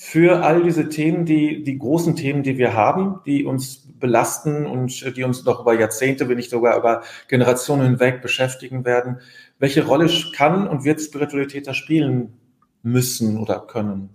für 0.00 0.44
all 0.44 0.62
diese 0.62 0.88
Themen, 0.88 1.24
die, 1.24 1.64
die 1.64 1.76
großen 1.76 2.14
Themen, 2.14 2.44
die 2.44 2.56
wir 2.56 2.72
haben, 2.74 3.20
die 3.26 3.44
uns 3.44 3.88
belasten 3.98 4.64
und 4.64 5.16
die 5.16 5.24
uns 5.24 5.44
noch 5.44 5.60
über 5.60 5.74
Jahrzehnte, 5.74 6.28
wenn 6.28 6.36
nicht 6.36 6.50
sogar 6.50 6.78
über 6.78 7.02
Generationen 7.26 7.82
hinweg 7.84 8.22
beschäftigen 8.22 8.84
werden? 8.84 9.18
Welche 9.58 9.84
Rolle 9.84 10.08
kann 10.36 10.68
und 10.68 10.84
wird 10.84 11.00
Spiritualität 11.00 11.66
da 11.66 11.74
spielen 11.74 12.34
müssen 12.82 13.38
oder 13.38 13.58
können? 13.58 14.10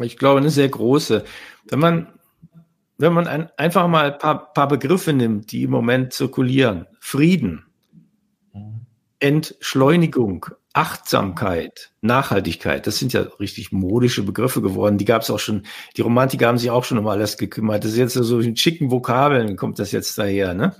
Ich 0.00 0.16
glaube, 0.16 0.40
eine 0.40 0.48
sehr 0.50 0.70
große. 0.70 1.24
Wenn 1.68 1.78
man, 1.78 2.08
wenn 2.96 3.12
man 3.12 3.26
ein, 3.26 3.50
einfach 3.58 3.86
mal 3.88 4.12
ein 4.12 4.18
paar, 4.18 4.54
paar 4.54 4.68
Begriffe 4.68 5.12
nimmt, 5.12 5.52
die 5.52 5.64
im 5.64 5.70
Moment 5.70 6.14
zirkulieren, 6.14 6.86
Frieden, 6.98 7.66
mhm. 8.54 8.86
Entschleunigung, 9.20 10.46
Achtsamkeit, 10.74 11.92
Nachhaltigkeit, 12.00 12.86
das 12.88 12.98
sind 12.98 13.12
ja 13.12 13.22
richtig 13.38 13.70
modische 13.70 14.24
Begriffe 14.24 14.60
geworden. 14.60 14.98
Die 14.98 15.04
gab 15.04 15.22
es 15.22 15.30
auch 15.30 15.38
schon, 15.38 15.62
die 15.96 16.02
Romantiker 16.02 16.48
haben 16.48 16.58
sich 16.58 16.70
auch 16.70 16.82
schon 16.82 16.98
um 16.98 17.06
alles 17.06 17.38
gekümmert. 17.38 17.84
Das 17.84 17.92
ist 17.92 17.98
jetzt 17.98 18.14
so 18.14 18.40
in 18.40 18.56
schicken 18.56 18.90
Vokabeln, 18.90 19.56
kommt 19.56 19.78
das 19.78 19.92
jetzt 19.92 20.18
daher. 20.18 20.52
Ne? 20.52 20.74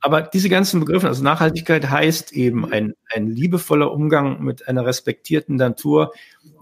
Aber 0.00 0.22
diese 0.22 0.48
ganzen 0.48 0.78
Begriffe, 0.78 1.08
also 1.08 1.22
Nachhaltigkeit 1.24 1.90
heißt 1.90 2.32
eben 2.32 2.72
ein, 2.72 2.94
ein 3.12 3.26
liebevoller 3.26 3.90
Umgang 3.90 4.40
mit 4.40 4.68
einer 4.68 4.86
respektierten 4.86 5.56
Natur, 5.56 6.12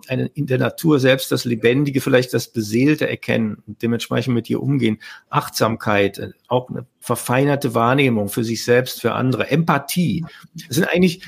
eine, 0.08 0.26
in 0.28 0.46
der 0.46 0.58
Natur 0.58 0.98
selbst 0.98 1.30
das 1.30 1.44
Lebendige, 1.44 2.00
vielleicht 2.00 2.32
das 2.32 2.48
Beseelte 2.48 3.06
erkennen 3.06 3.62
und 3.66 3.82
dementsprechend 3.82 4.34
mit 4.34 4.48
ihr 4.48 4.62
umgehen. 4.62 4.98
Achtsamkeit, 5.28 6.34
auch 6.48 6.70
eine 6.70 6.86
verfeinerte 7.00 7.74
Wahrnehmung 7.74 8.30
für 8.30 8.44
sich 8.44 8.64
selbst, 8.64 9.02
für 9.02 9.12
andere, 9.12 9.50
Empathie. 9.50 10.24
Das 10.66 10.76
sind 10.76 10.88
eigentlich 10.88 11.22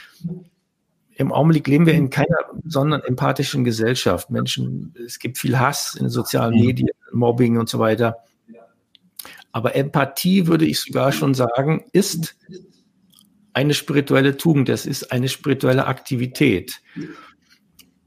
im 1.16 1.32
Augenblick 1.32 1.66
leben 1.68 1.86
wir 1.86 1.94
in 1.94 2.10
keiner 2.10 2.38
sondern 2.64 3.02
empathischen 3.02 3.64
Gesellschaft. 3.64 4.30
Menschen, 4.30 4.94
es 5.04 5.18
gibt 5.18 5.38
viel 5.38 5.58
Hass 5.58 5.94
in 5.94 6.04
den 6.04 6.10
sozialen 6.10 6.54
mhm. 6.54 6.66
Medien, 6.66 6.88
Mobbing 7.12 7.58
und 7.58 7.68
so 7.68 7.78
weiter. 7.78 8.18
Aber 9.52 9.76
Empathie, 9.76 10.46
würde 10.46 10.64
ich 10.64 10.80
sogar 10.80 11.12
schon 11.12 11.34
sagen, 11.34 11.84
ist 11.92 12.36
eine 13.52 13.74
spirituelle 13.74 14.38
Tugend, 14.38 14.70
das 14.70 14.86
ist 14.86 15.12
eine 15.12 15.28
spirituelle 15.28 15.86
Aktivität. 15.86 16.80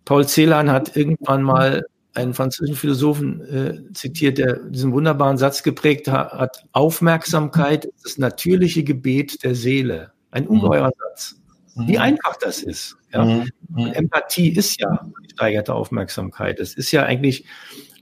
Paul 0.03 0.28
Celan 0.28 0.72
hat 0.72 0.97
irgendwann 0.97 1.43
mal 1.43 1.86
einen 2.16 2.34
französischen 2.34 2.78
Philosophen 2.78 3.41
äh, 3.41 3.93
zitiert, 3.93 4.38
der 4.38 4.56
diesen 4.70 4.93
wunderbaren 4.93 5.38
Satz 5.38 5.62
geprägt 5.62 6.08
hat, 6.08 6.32
hat 6.32 6.64
Aufmerksamkeit 6.72 7.86
ist 7.86 8.06
das 8.06 8.18
natürliche 8.18 8.84
Gebet 8.84 9.43
der 9.43 9.53
Seele. 9.53 10.14
Ein 10.32 10.47
ungeheurer 10.47 10.91
Satz. 10.97 11.36
Wie 11.76 11.93
mhm. 11.93 12.01
einfach 12.01 12.38
das 12.38 12.63
ist. 12.63 12.97
Ja? 13.13 13.26
Mhm. 13.26 13.49
mhm. 13.69 13.88
Empathie 13.88 14.49
ist 14.49 14.80
ja 14.80 15.05
gesteigerte 15.21 15.73
Aufmerksamkeit. 15.73 16.59
Es 16.59 16.73
ist 16.73 16.91
ja 16.91 17.03
eigentlich 17.03 17.45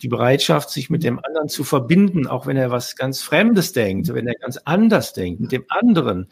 die 0.02 0.08
Bereitschaft, 0.08 0.70
sich 0.70 0.90
mit 0.90 1.04
dem 1.04 1.20
anderen 1.24 1.50
zu 1.50 1.64
verbinden, 1.64 2.28
auch 2.28 2.46
wenn 2.46 2.58
er 2.58 2.72
was 2.72 2.96
ganz 2.96 3.22
Fremdes 3.22 3.72
denkt, 3.72 4.14
wenn 4.14 4.28
er 4.28 4.36
ganz 4.36 4.58
anders 4.58 5.14
denkt, 5.14 5.40
mit 5.40 5.52
dem 5.52 5.66
anderen 5.70 6.28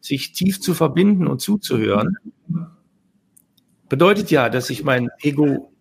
sich 0.00 0.32
tief 0.32 0.60
zu 0.60 0.74
verbinden 0.74 1.26
und 1.26 1.40
zuzuhören, 1.40 2.16
bedeutet 3.88 4.30
ja, 4.30 4.48
dass 4.48 4.70
ich 4.70 4.84
mein 4.84 5.10
Ego 5.20 5.72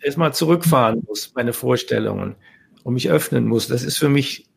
erstmal 0.00 0.34
zurückfahren 0.34 1.04
muss, 1.06 1.32
meine 1.34 1.52
Vorstellungen 1.52 2.34
und 2.82 2.94
mich 2.94 3.10
öffnen 3.10 3.46
muss. 3.46 3.68
Das 3.68 3.84
ist 3.84 3.98
für 3.98 4.08
mich, 4.08 4.48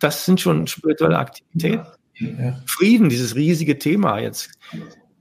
das 0.00 0.24
sind 0.24 0.40
schon 0.40 0.66
spirituelle 0.66 1.18
Aktivitäten. 1.18 1.84
Ja. 2.18 2.60
Frieden, 2.66 3.08
dieses 3.08 3.34
riesige 3.34 3.78
Thema 3.78 4.18
jetzt. 4.18 4.50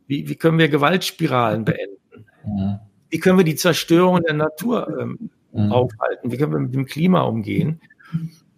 Wie, 0.07 0.27
wie 0.29 0.35
können 0.35 0.57
wir 0.57 0.69
Gewaltspiralen 0.69 1.65
beenden? 1.65 2.25
Ja. 2.57 2.81
Wie 3.09 3.19
können 3.19 3.37
wir 3.37 3.45
die 3.45 3.55
Zerstörung 3.55 4.21
der 4.23 4.33
Natur 4.33 4.87
ähm, 4.99 5.29
ja. 5.53 5.69
aufhalten? 5.69 6.31
Wie 6.31 6.37
können 6.37 6.51
wir 6.51 6.59
mit 6.59 6.73
dem 6.73 6.85
Klima 6.85 7.21
umgehen? 7.21 7.79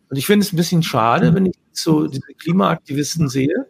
Und 0.09 0.17
ich 0.17 0.25
finde 0.25 0.45
es 0.45 0.53
ein 0.53 0.57
bisschen 0.57 0.83
schade, 0.83 1.33
wenn 1.33 1.45
ich 1.45 1.55
so 1.71 2.07
diese 2.07 2.33
Klimaaktivisten 2.37 3.27
sehe. 3.29 3.67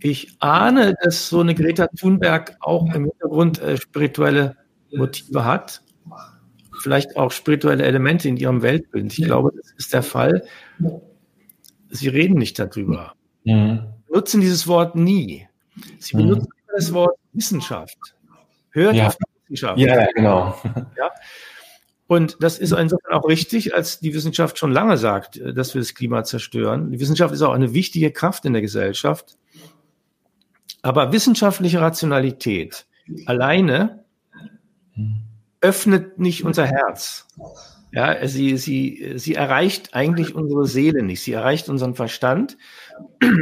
Ich 0.00 0.36
ahne, 0.40 0.94
dass 1.02 1.28
so 1.28 1.40
eine 1.40 1.54
Greta 1.54 1.86
Thunberg 1.88 2.56
auch 2.60 2.92
im 2.94 3.04
Hintergrund 3.04 3.60
äh, 3.60 3.76
spirituelle 3.76 4.56
Motive 4.92 5.44
hat, 5.44 5.82
vielleicht 6.82 7.16
auch 7.16 7.30
spirituelle 7.30 7.84
Elemente 7.84 8.28
in 8.28 8.36
ihrem 8.36 8.62
Weltbild. 8.62 9.16
Ich 9.16 9.24
glaube, 9.24 9.52
das 9.56 9.72
ist 9.76 9.92
der 9.92 10.02
Fall. 10.02 10.44
Sie 11.92 12.08
reden 12.08 12.38
nicht 12.38 12.58
darüber. 12.58 13.14
Mhm. 13.44 13.84
Nutzen 14.10 14.40
dieses 14.40 14.66
Wort 14.66 14.96
nie. 14.96 15.46
Sie 15.98 16.16
benutzen 16.16 16.48
mhm. 16.48 16.72
das 16.74 16.92
Wort 16.92 17.18
Wissenschaft. 17.32 17.98
Hört 18.70 18.96
ja. 18.96 19.08
auf 19.08 19.16
die 19.16 19.52
Wissenschaft. 19.52 19.78
Ja, 19.78 20.06
genau. 20.14 20.60
Ja? 20.96 21.10
Und 22.06 22.36
das 22.40 22.58
ist 22.58 22.72
insofern 22.72 23.12
auch 23.12 23.26
richtig, 23.26 23.74
als 23.74 24.00
die 24.00 24.12
Wissenschaft 24.12 24.58
schon 24.58 24.70
lange 24.70 24.98
sagt, 24.98 25.38
äh, 25.38 25.54
dass 25.54 25.74
wir 25.74 25.80
das 25.80 25.94
Klima 25.94 26.24
zerstören. 26.24 26.90
Die 26.90 27.00
Wissenschaft 27.00 27.32
ist 27.32 27.42
auch 27.42 27.52
eine 27.52 27.72
wichtige 27.74 28.10
Kraft 28.10 28.44
in 28.44 28.52
der 28.52 28.62
Gesellschaft. 28.62 29.38
Aber 30.82 31.12
wissenschaftliche 31.12 31.80
Rationalität 31.80 32.86
alleine 33.26 34.04
öffnet 35.60 36.18
nicht 36.18 36.44
unser 36.44 36.66
Herz. 36.66 37.26
Ja, 37.92 38.26
sie, 38.26 38.56
sie, 38.56 39.12
sie 39.16 39.34
erreicht 39.34 39.94
eigentlich 39.94 40.34
unsere 40.34 40.66
Seele 40.66 41.02
nicht. 41.02 41.22
Sie 41.22 41.32
erreicht 41.32 41.68
unseren 41.68 41.94
Verstand. 41.94 42.56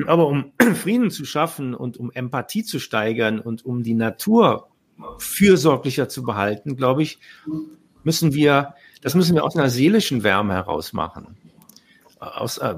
Aber 0.06 0.26
um 0.26 0.52
Frieden 0.74 1.10
zu 1.10 1.24
schaffen 1.24 1.72
und 1.72 1.96
um 1.96 2.10
Empathie 2.10 2.64
zu 2.64 2.80
steigern 2.80 3.38
und 3.38 3.64
um 3.64 3.84
die 3.84 3.94
Natur 3.94 4.68
fürsorglicher 5.18 6.08
zu 6.08 6.24
behalten, 6.24 6.76
glaube 6.76 7.02
ich, 7.02 7.20
müssen 8.02 8.34
wir, 8.34 8.74
das 9.02 9.14
müssen 9.14 9.36
wir 9.36 9.44
aus 9.44 9.56
einer 9.56 9.70
seelischen 9.70 10.24
Wärme 10.24 10.54
heraus 10.54 10.92
machen. 10.92 11.36
Aus, 12.18 12.58
äh, 12.58 12.74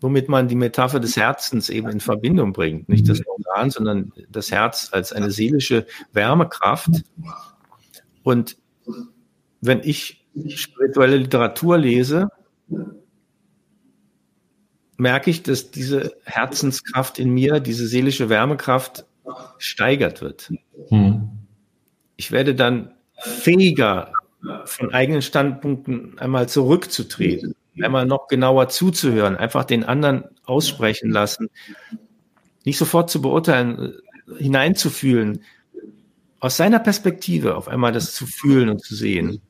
womit 0.00 0.28
man 0.28 0.46
die 0.46 0.56
Metapher 0.56 1.00
des 1.00 1.16
Herzens 1.16 1.70
eben 1.70 1.88
in 1.88 2.00
Verbindung 2.00 2.52
bringt. 2.52 2.88
Nicht 2.90 3.08
das 3.08 3.22
Organ, 3.26 3.70
sondern 3.70 4.12
das 4.28 4.50
Herz 4.50 4.90
als 4.92 5.12
eine 5.14 5.30
seelische 5.30 5.86
Wärmekraft. 6.12 7.02
Und 8.22 8.58
wenn 9.62 9.80
ich 9.82 10.25
spirituelle 10.48 11.16
Literatur 11.16 11.78
lese, 11.78 12.28
merke 14.96 15.30
ich, 15.30 15.42
dass 15.42 15.70
diese 15.70 16.16
Herzenskraft 16.24 17.18
in 17.18 17.30
mir, 17.30 17.60
diese 17.60 17.86
seelische 17.86 18.28
Wärmekraft 18.28 19.04
steigert 19.58 20.22
wird. 20.22 20.52
Hm. 20.88 21.30
Ich 22.16 22.32
werde 22.32 22.54
dann 22.54 22.94
fähiger, 23.18 24.12
von 24.64 24.92
eigenen 24.94 25.22
Standpunkten 25.22 26.18
einmal 26.18 26.48
zurückzutreten, 26.48 27.54
einmal 27.82 28.06
noch 28.06 28.28
genauer 28.28 28.68
zuzuhören, 28.68 29.36
einfach 29.36 29.64
den 29.64 29.84
anderen 29.84 30.24
aussprechen 30.44 31.10
lassen, 31.10 31.50
nicht 32.64 32.78
sofort 32.78 33.10
zu 33.10 33.20
beurteilen, 33.20 33.94
hineinzufühlen, 34.38 35.42
aus 36.40 36.56
seiner 36.56 36.78
Perspektive 36.78 37.56
auf 37.56 37.68
einmal 37.68 37.92
das 37.92 38.14
zu 38.14 38.26
fühlen 38.26 38.68
und 38.68 38.82
zu 38.82 38.94
sehen. 38.94 39.40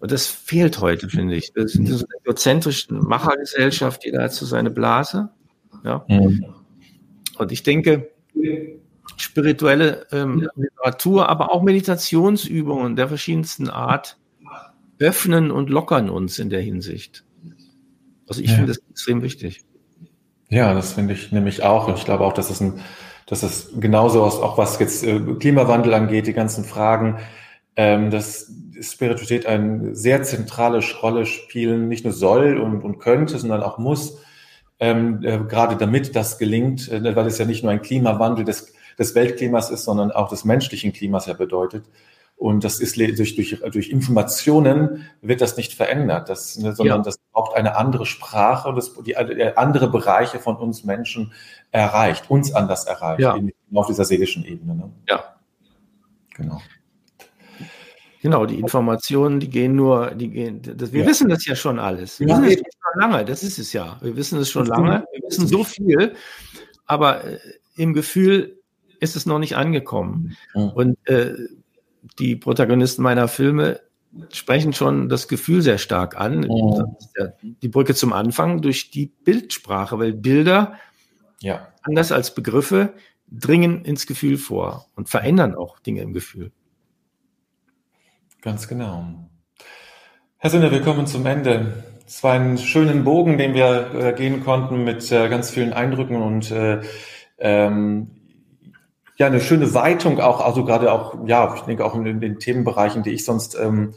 Und 0.00 0.10
das 0.10 0.26
fehlt 0.26 0.80
heute, 0.80 1.08
finde 1.08 1.36
ich. 1.36 1.52
Das 1.52 1.66
ist 1.66 1.74
in 1.76 1.84
dieser 1.84 2.06
egozentrischen 2.24 2.98
Machergesellschaft, 2.98 4.04
jeder 4.04 4.24
hat 4.24 4.32
so 4.32 4.46
seine 4.46 4.70
Blase. 4.70 5.28
Ja. 5.84 6.04
Mhm. 6.08 6.46
Und 7.36 7.52
ich 7.52 7.62
denke, 7.62 8.10
spirituelle 9.16 10.06
ähm, 10.10 10.48
Literatur, 10.56 11.28
aber 11.28 11.52
auch 11.52 11.62
Meditationsübungen 11.62 12.96
der 12.96 13.08
verschiedensten 13.08 13.68
Art 13.68 14.16
öffnen 14.98 15.50
und 15.50 15.70
lockern 15.70 16.10
uns 16.10 16.38
in 16.38 16.50
der 16.50 16.60
Hinsicht. 16.60 17.24
Also 18.26 18.42
ich 18.42 18.50
ja. 18.50 18.56
finde 18.56 18.72
das 18.72 18.82
extrem 18.90 19.22
wichtig. 19.22 19.64
Ja, 20.48 20.74
das 20.74 20.94
finde 20.94 21.14
ich 21.14 21.30
nämlich 21.32 21.62
auch. 21.62 21.88
Und 21.88 21.98
ich 21.98 22.04
glaube 22.04 22.24
auch, 22.24 22.32
dass 22.32 22.50
es 22.50 22.60
ein, 22.60 22.80
dass 23.26 23.42
es 23.42 23.70
genauso 23.78 24.22
aus, 24.22 24.40
auch 24.40 24.56
was 24.56 24.78
jetzt 24.78 25.04
äh, 25.04 25.20
Klimawandel 25.38 25.94
angeht, 25.94 26.26
die 26.26 26.32
ganzen 26.32 26.64
Fragen, 26.64 27.18
ähm, 27.76 28.10
dass 28.10 28.52
Spiritualität 28.80 29.46
eine 29.46 29.94
sehr 29.94 30.22
zentrale 30.22 30.80
Rolle 31.02 31.26
spielen, 31.26 31.88
nicht 31.88 32.04
nur 32.04 32.12
soll 32.12 32.58
und, 32.58 32.82
und 32.82 32.98
könnte, 32.98 33.38
sondern 33.38 33.62
auch 33.62 33.78
muss, 33.78 34.18
ähm, 34.78 35.20
äh, 35.22 35.38
gerade 35.38 35.76
damit 35.76 36.16
das 36.16 36.38
gelingt, 36.38 36.88
äh, 36.90 37.14
weil 37.14 37.26
es 37.26 37.38
ja 37.38 37.44
nicht 37.44 37.62
nur 37.62 37.72
ein 37.72 37.82
Klimawandel 37.82 38.44
des, 38.44 38.72
des 38.98 39.14
Weltklimas 39.14 39.70
ist, 39.70 39.84
sondern 39.84 40.10
auch 40.10 40.28
des 40.28 40.44
menschlichen 40.44 40.92
Klimas 40.92 41.26
ja 41.26 41.34
bedeutet. 41.34 41.84
Und 42.36 42.64
das 42.64 42.80
ist 42.80 42.96
durch, 42.96 43.36
durch, 43.36 43.60
durch 43.70 43.90
Informationen 43.90 45.04
wird 45.20 45.42
das 45.42 45.58
nicht 45.58 45.74
verändert, 45.74 46.30
das, 46.30 46.56
ne, 46.56 46.74
sondern 46.74 47.00
ja. 47.00 47.04
das 47.04 47.18
braucht 47.32 47.54
eine 47.54 47.76
andere 47.76 48.06
Sprache 48.06 48.70
und 48.70 48.76
das, 48.76 48.94
die, 48.94 49.14
die 49.14 49.56
andere 49.58 49.90
Bereiche 49.90 50.38
von 50.38 50.56
uns 50.56 50.82
Menschen 50.82 51.34
erreicht, 51.70 52.30
uns 52.30 52.54
anders 52.54 52.86
erreicht, 52.86 53.20
ja. 53.20 53.36
auf 53.74 53.88
dieser 53.88 54.06
seelischen 54.06 54.46
Ebene. 54.46 54.74
Ne? 54.74 54.90
Ja. 55.06 55.22
Genau. 56.34 56.62
Genau, 58.22 58.44
die 58.44 58.58
Informationen, 58.58 59.40
die 59.40 59.48
gehen 59.48 59.74
nur, 59.74 60.10
die 60.10 60.28
gehen, 60.28 60.60
das, 60.62 60.92
wir 60.92 61.02
ja. 61.02 61.06
wissen 61.08 61.28
das 61.30 61.46
ja 61.46 61.56
schon 61.56 61.78
alles. 61.78 62.20
Wir 62.20 62.28
ja, 62.28 62.42
wissen 62.42 62.64
es 62.66 62.74
schon 62.74 63.00
lange, 63.00 63.24
das 63.24 63.42
ist 63.42 63.58
es 63.58 63.72
ja. 63.72 63.98
Wir 64.02 64.14
wissen 64.14 64.38
es 64.38 64.50
schon 64.50 64.66
lange, 64.66 65.04
wir 65.12 65.22
wissen 65.26 65.46
so 65.46 65.64
viel, 65.64 66.14
aber 66.84 67.24
äh, 67.24 67.38
im 67.76 67.94
Gefühl 67.94 68.58
ist 69.00 69.16
es 69.16 69.24
noch 69.24 69.38
nicht 69.38 69.56
angekommen. 69.56 70.36
Mhm. 70.54 70.68
Und 70.68 71.08
äh, 71.08 71.34
die 72.18 72.36
Protagonisten 72.36 73.02
meiner 73.02 73.26
Filme 73.26 73.80
sprechen 74.32 74.72
schon 74.72 75.08
das 75.08 75.28
Gefühl 75.28 75.62
sehr 75.62 75.78
stark 75.78 76.18
an. 76.18 76.46
Die 77.62 77.68
Brücke 77.68 77.94
zum 77.94 78.12
Anfang 78.12 78.60
durch 78.60 78.90
die 78.90 79.06
Bildsprache, 79.06 79.98
weil 79.98 80.12
Bilder, 80.12 80.74
ja. 81.40 81.68
anders 81.82 82.12
als 82.12 82.34
Begriffe, 82.34 82.92
dringen 83.28 83.84
ins 83.84 84.06
Gefühl 84.06 84.36
vor 84.36 84.86
und 84.96 85.08
verändern 85.08 85.54
auch 85.54 85.78
Dinge 85.78 86.02
im 86.02 86.12
Gefühl. 86.12 86.50
Ganz 88.42 88.68
genau. 88.68 89.04
Herr 90.38 90.48
Sinne, 90.48 90.70
wir 90.70 90.80
kommen 90.80 91.06
zum 91.06 91.26
Ende. 91.26 91.84
Es 92.06 92.24
war 92.24 92.32
ein 92.32 92.56
schönen 92.56 93.04
Bogen, 93.04 93.36
den 93.36 93.52
wir 93.52 93.90
äh, 93.94 94.12
gehen 94.14 94.42
konnten 94.42 94.82
mit 94.82 95.12
äh, 95.12 95.28
ganz 95.28 95.50
vielen 95.50 95.74
Eindrücken 95.74 96.16
und 96.16 96.50
äh, 96.50 96.80
ähm, 97.38 98.10
ja, 99.16 99.26
eine 99.26 99.40
schöne 99.40 99.74
Weitung 99.74 100.20
auch, 100.20 100.40
also 100.40 100.64
gerade 100.64 100.90
auch, 100.90 101.26
ja, 101.26 101.54
ich 101.54 101.60
denke 101.62 101.84
auch 101.84 101.94
in, 101.94 102.06
in 102.06 102.20
den 102.20 102.38
Themenbereichen, 102.38 103.02
die 103.02 103.10
ich 103.10 103.26
sonst 103.26 103.58
ähm, 103.60 103.92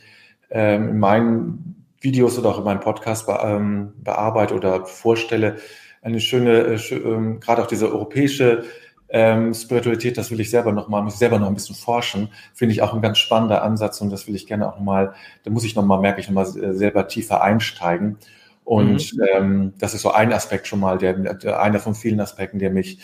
ähm, 0.49 0.89
in 0.89 0.99
meinen 0.99 1.85
Videos 2.01 2.37
oder 2.37 2.49
auch 2.49 2.57
in 2.57 2.65
meinem 2.65 2.81
Podcast 2.81 3.25
be, 3.25 3.39
ähm, 3.41 3.93
bearbeite 3.95 4.55
oder 4.55 4.85
vorstelle, 4.85 5.55
eine 6.01 6.19
schöne, 6.19 6.57
äh, 6.63 6.77
schö 6.77 6.97
ähm, 6.97 7.39
gerade 7.39 7.61
auch 7.61 7.67
diese 7.67 7.89
europäische 7.89 8.65
ähm, 9.13 9.53
Spiritualität, 9.53 10.17
das 10.17 10.31
will 10.31 10.39
ich 10.39 10.49
selber 10.49 10.71
noch 10.71 10.89
mal, 10.89 11.01
muss 11.03 11.13
ich 11.13 11.19
selber 11.19 11.37
noch 11.37 11.47
ein 11.47 11.53
bisschen 11.53 11.75
forschen, 11.75 12.29
finde 12.53 12.73
ich 12.73 12.81
auch 12.81 12.93
ein 12.93 13.01
ganz 13.01 13.19
spannender 13.19 13.61
Ansatz 13.61 14.01
und 14.01 14.09
das 14.09 14.27
will 14.27 14.35
ich 14.35 14.47
gerne 14.47 14.67
auch 14.67 14.79
noch 14.79 14.83
mal, 14.83 15.13
da 15.43 15.51
muss 15.51 15.63
ich 15.63 15.75
noch 15.75 15.85
mal, 15.85 16.01
merke 16.01 16.19
ich 16.19 16.27
noch 16.27 16.33
mal 16.33 16.47
äh, 16.57 16.73
selber 16.73 17.07
tiefer 17.07 17.41
einsteigen. 17.41 18.17
Und 18.65 19.13
mhm. 19.13 19.23
ähm, 19.33 19.73
das 19.77 19.93
ist 19.93 20.01
so 20.01 20.11
ein 20.11 20.33
Aspekt 20.33 20.67
schon 20.67 20.79
mal, 20.79 20.97
der, 20.97 21.13
der 21.35 21.61
einer 21.61 21.79
von 21.79 21.93
vielen 21.95 22.19
Aspekten, 22.19 22.57
der 22.57 22.71
mich 22.71 22.97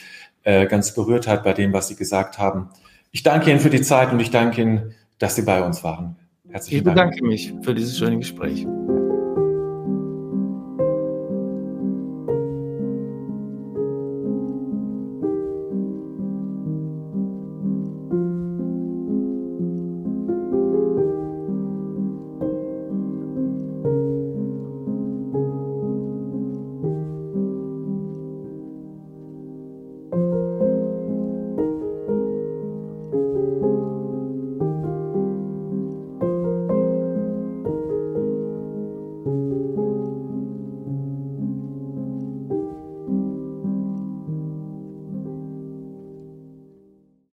äh, 0.44 0.66
ganz 0.66 0.96
berührt 0.96 1.28
hat 1.28 1.44
bei 1.44 1.54
dem, 1.54 1.74
was 1.74 1.90
Sie 1.90 1.96
gesagt 1.96 2.40
haben. 2.40 2.70
Ich 3.12 3.24
danke 3.24 3.52
Ihnen 3.52 3.60
für 3.60 3.70
die 3.70 3.82
Zeit 3.82 4.12
und 4.12 4.20
ich 4.20 4.32
danke 4.32 4.62
Ihnen, 4.62 4.96
dass 5.20 5.36
Sie 5.36 5.44
bei 5.44 5.62
uns 5.62 5.84
waren. 5.84 6.16
Herzlichen 6.50 6.84
Dank. 6.84 6.88
Ich 6.88 6.94
bedanke 6.96 7.18
Dank. 7.18 7.28
mich 7.28 7.54
für 7.62 7.76
dieses 7.76 7.98
schöne 7.98 8.18
Gespräch. 8.18 8.66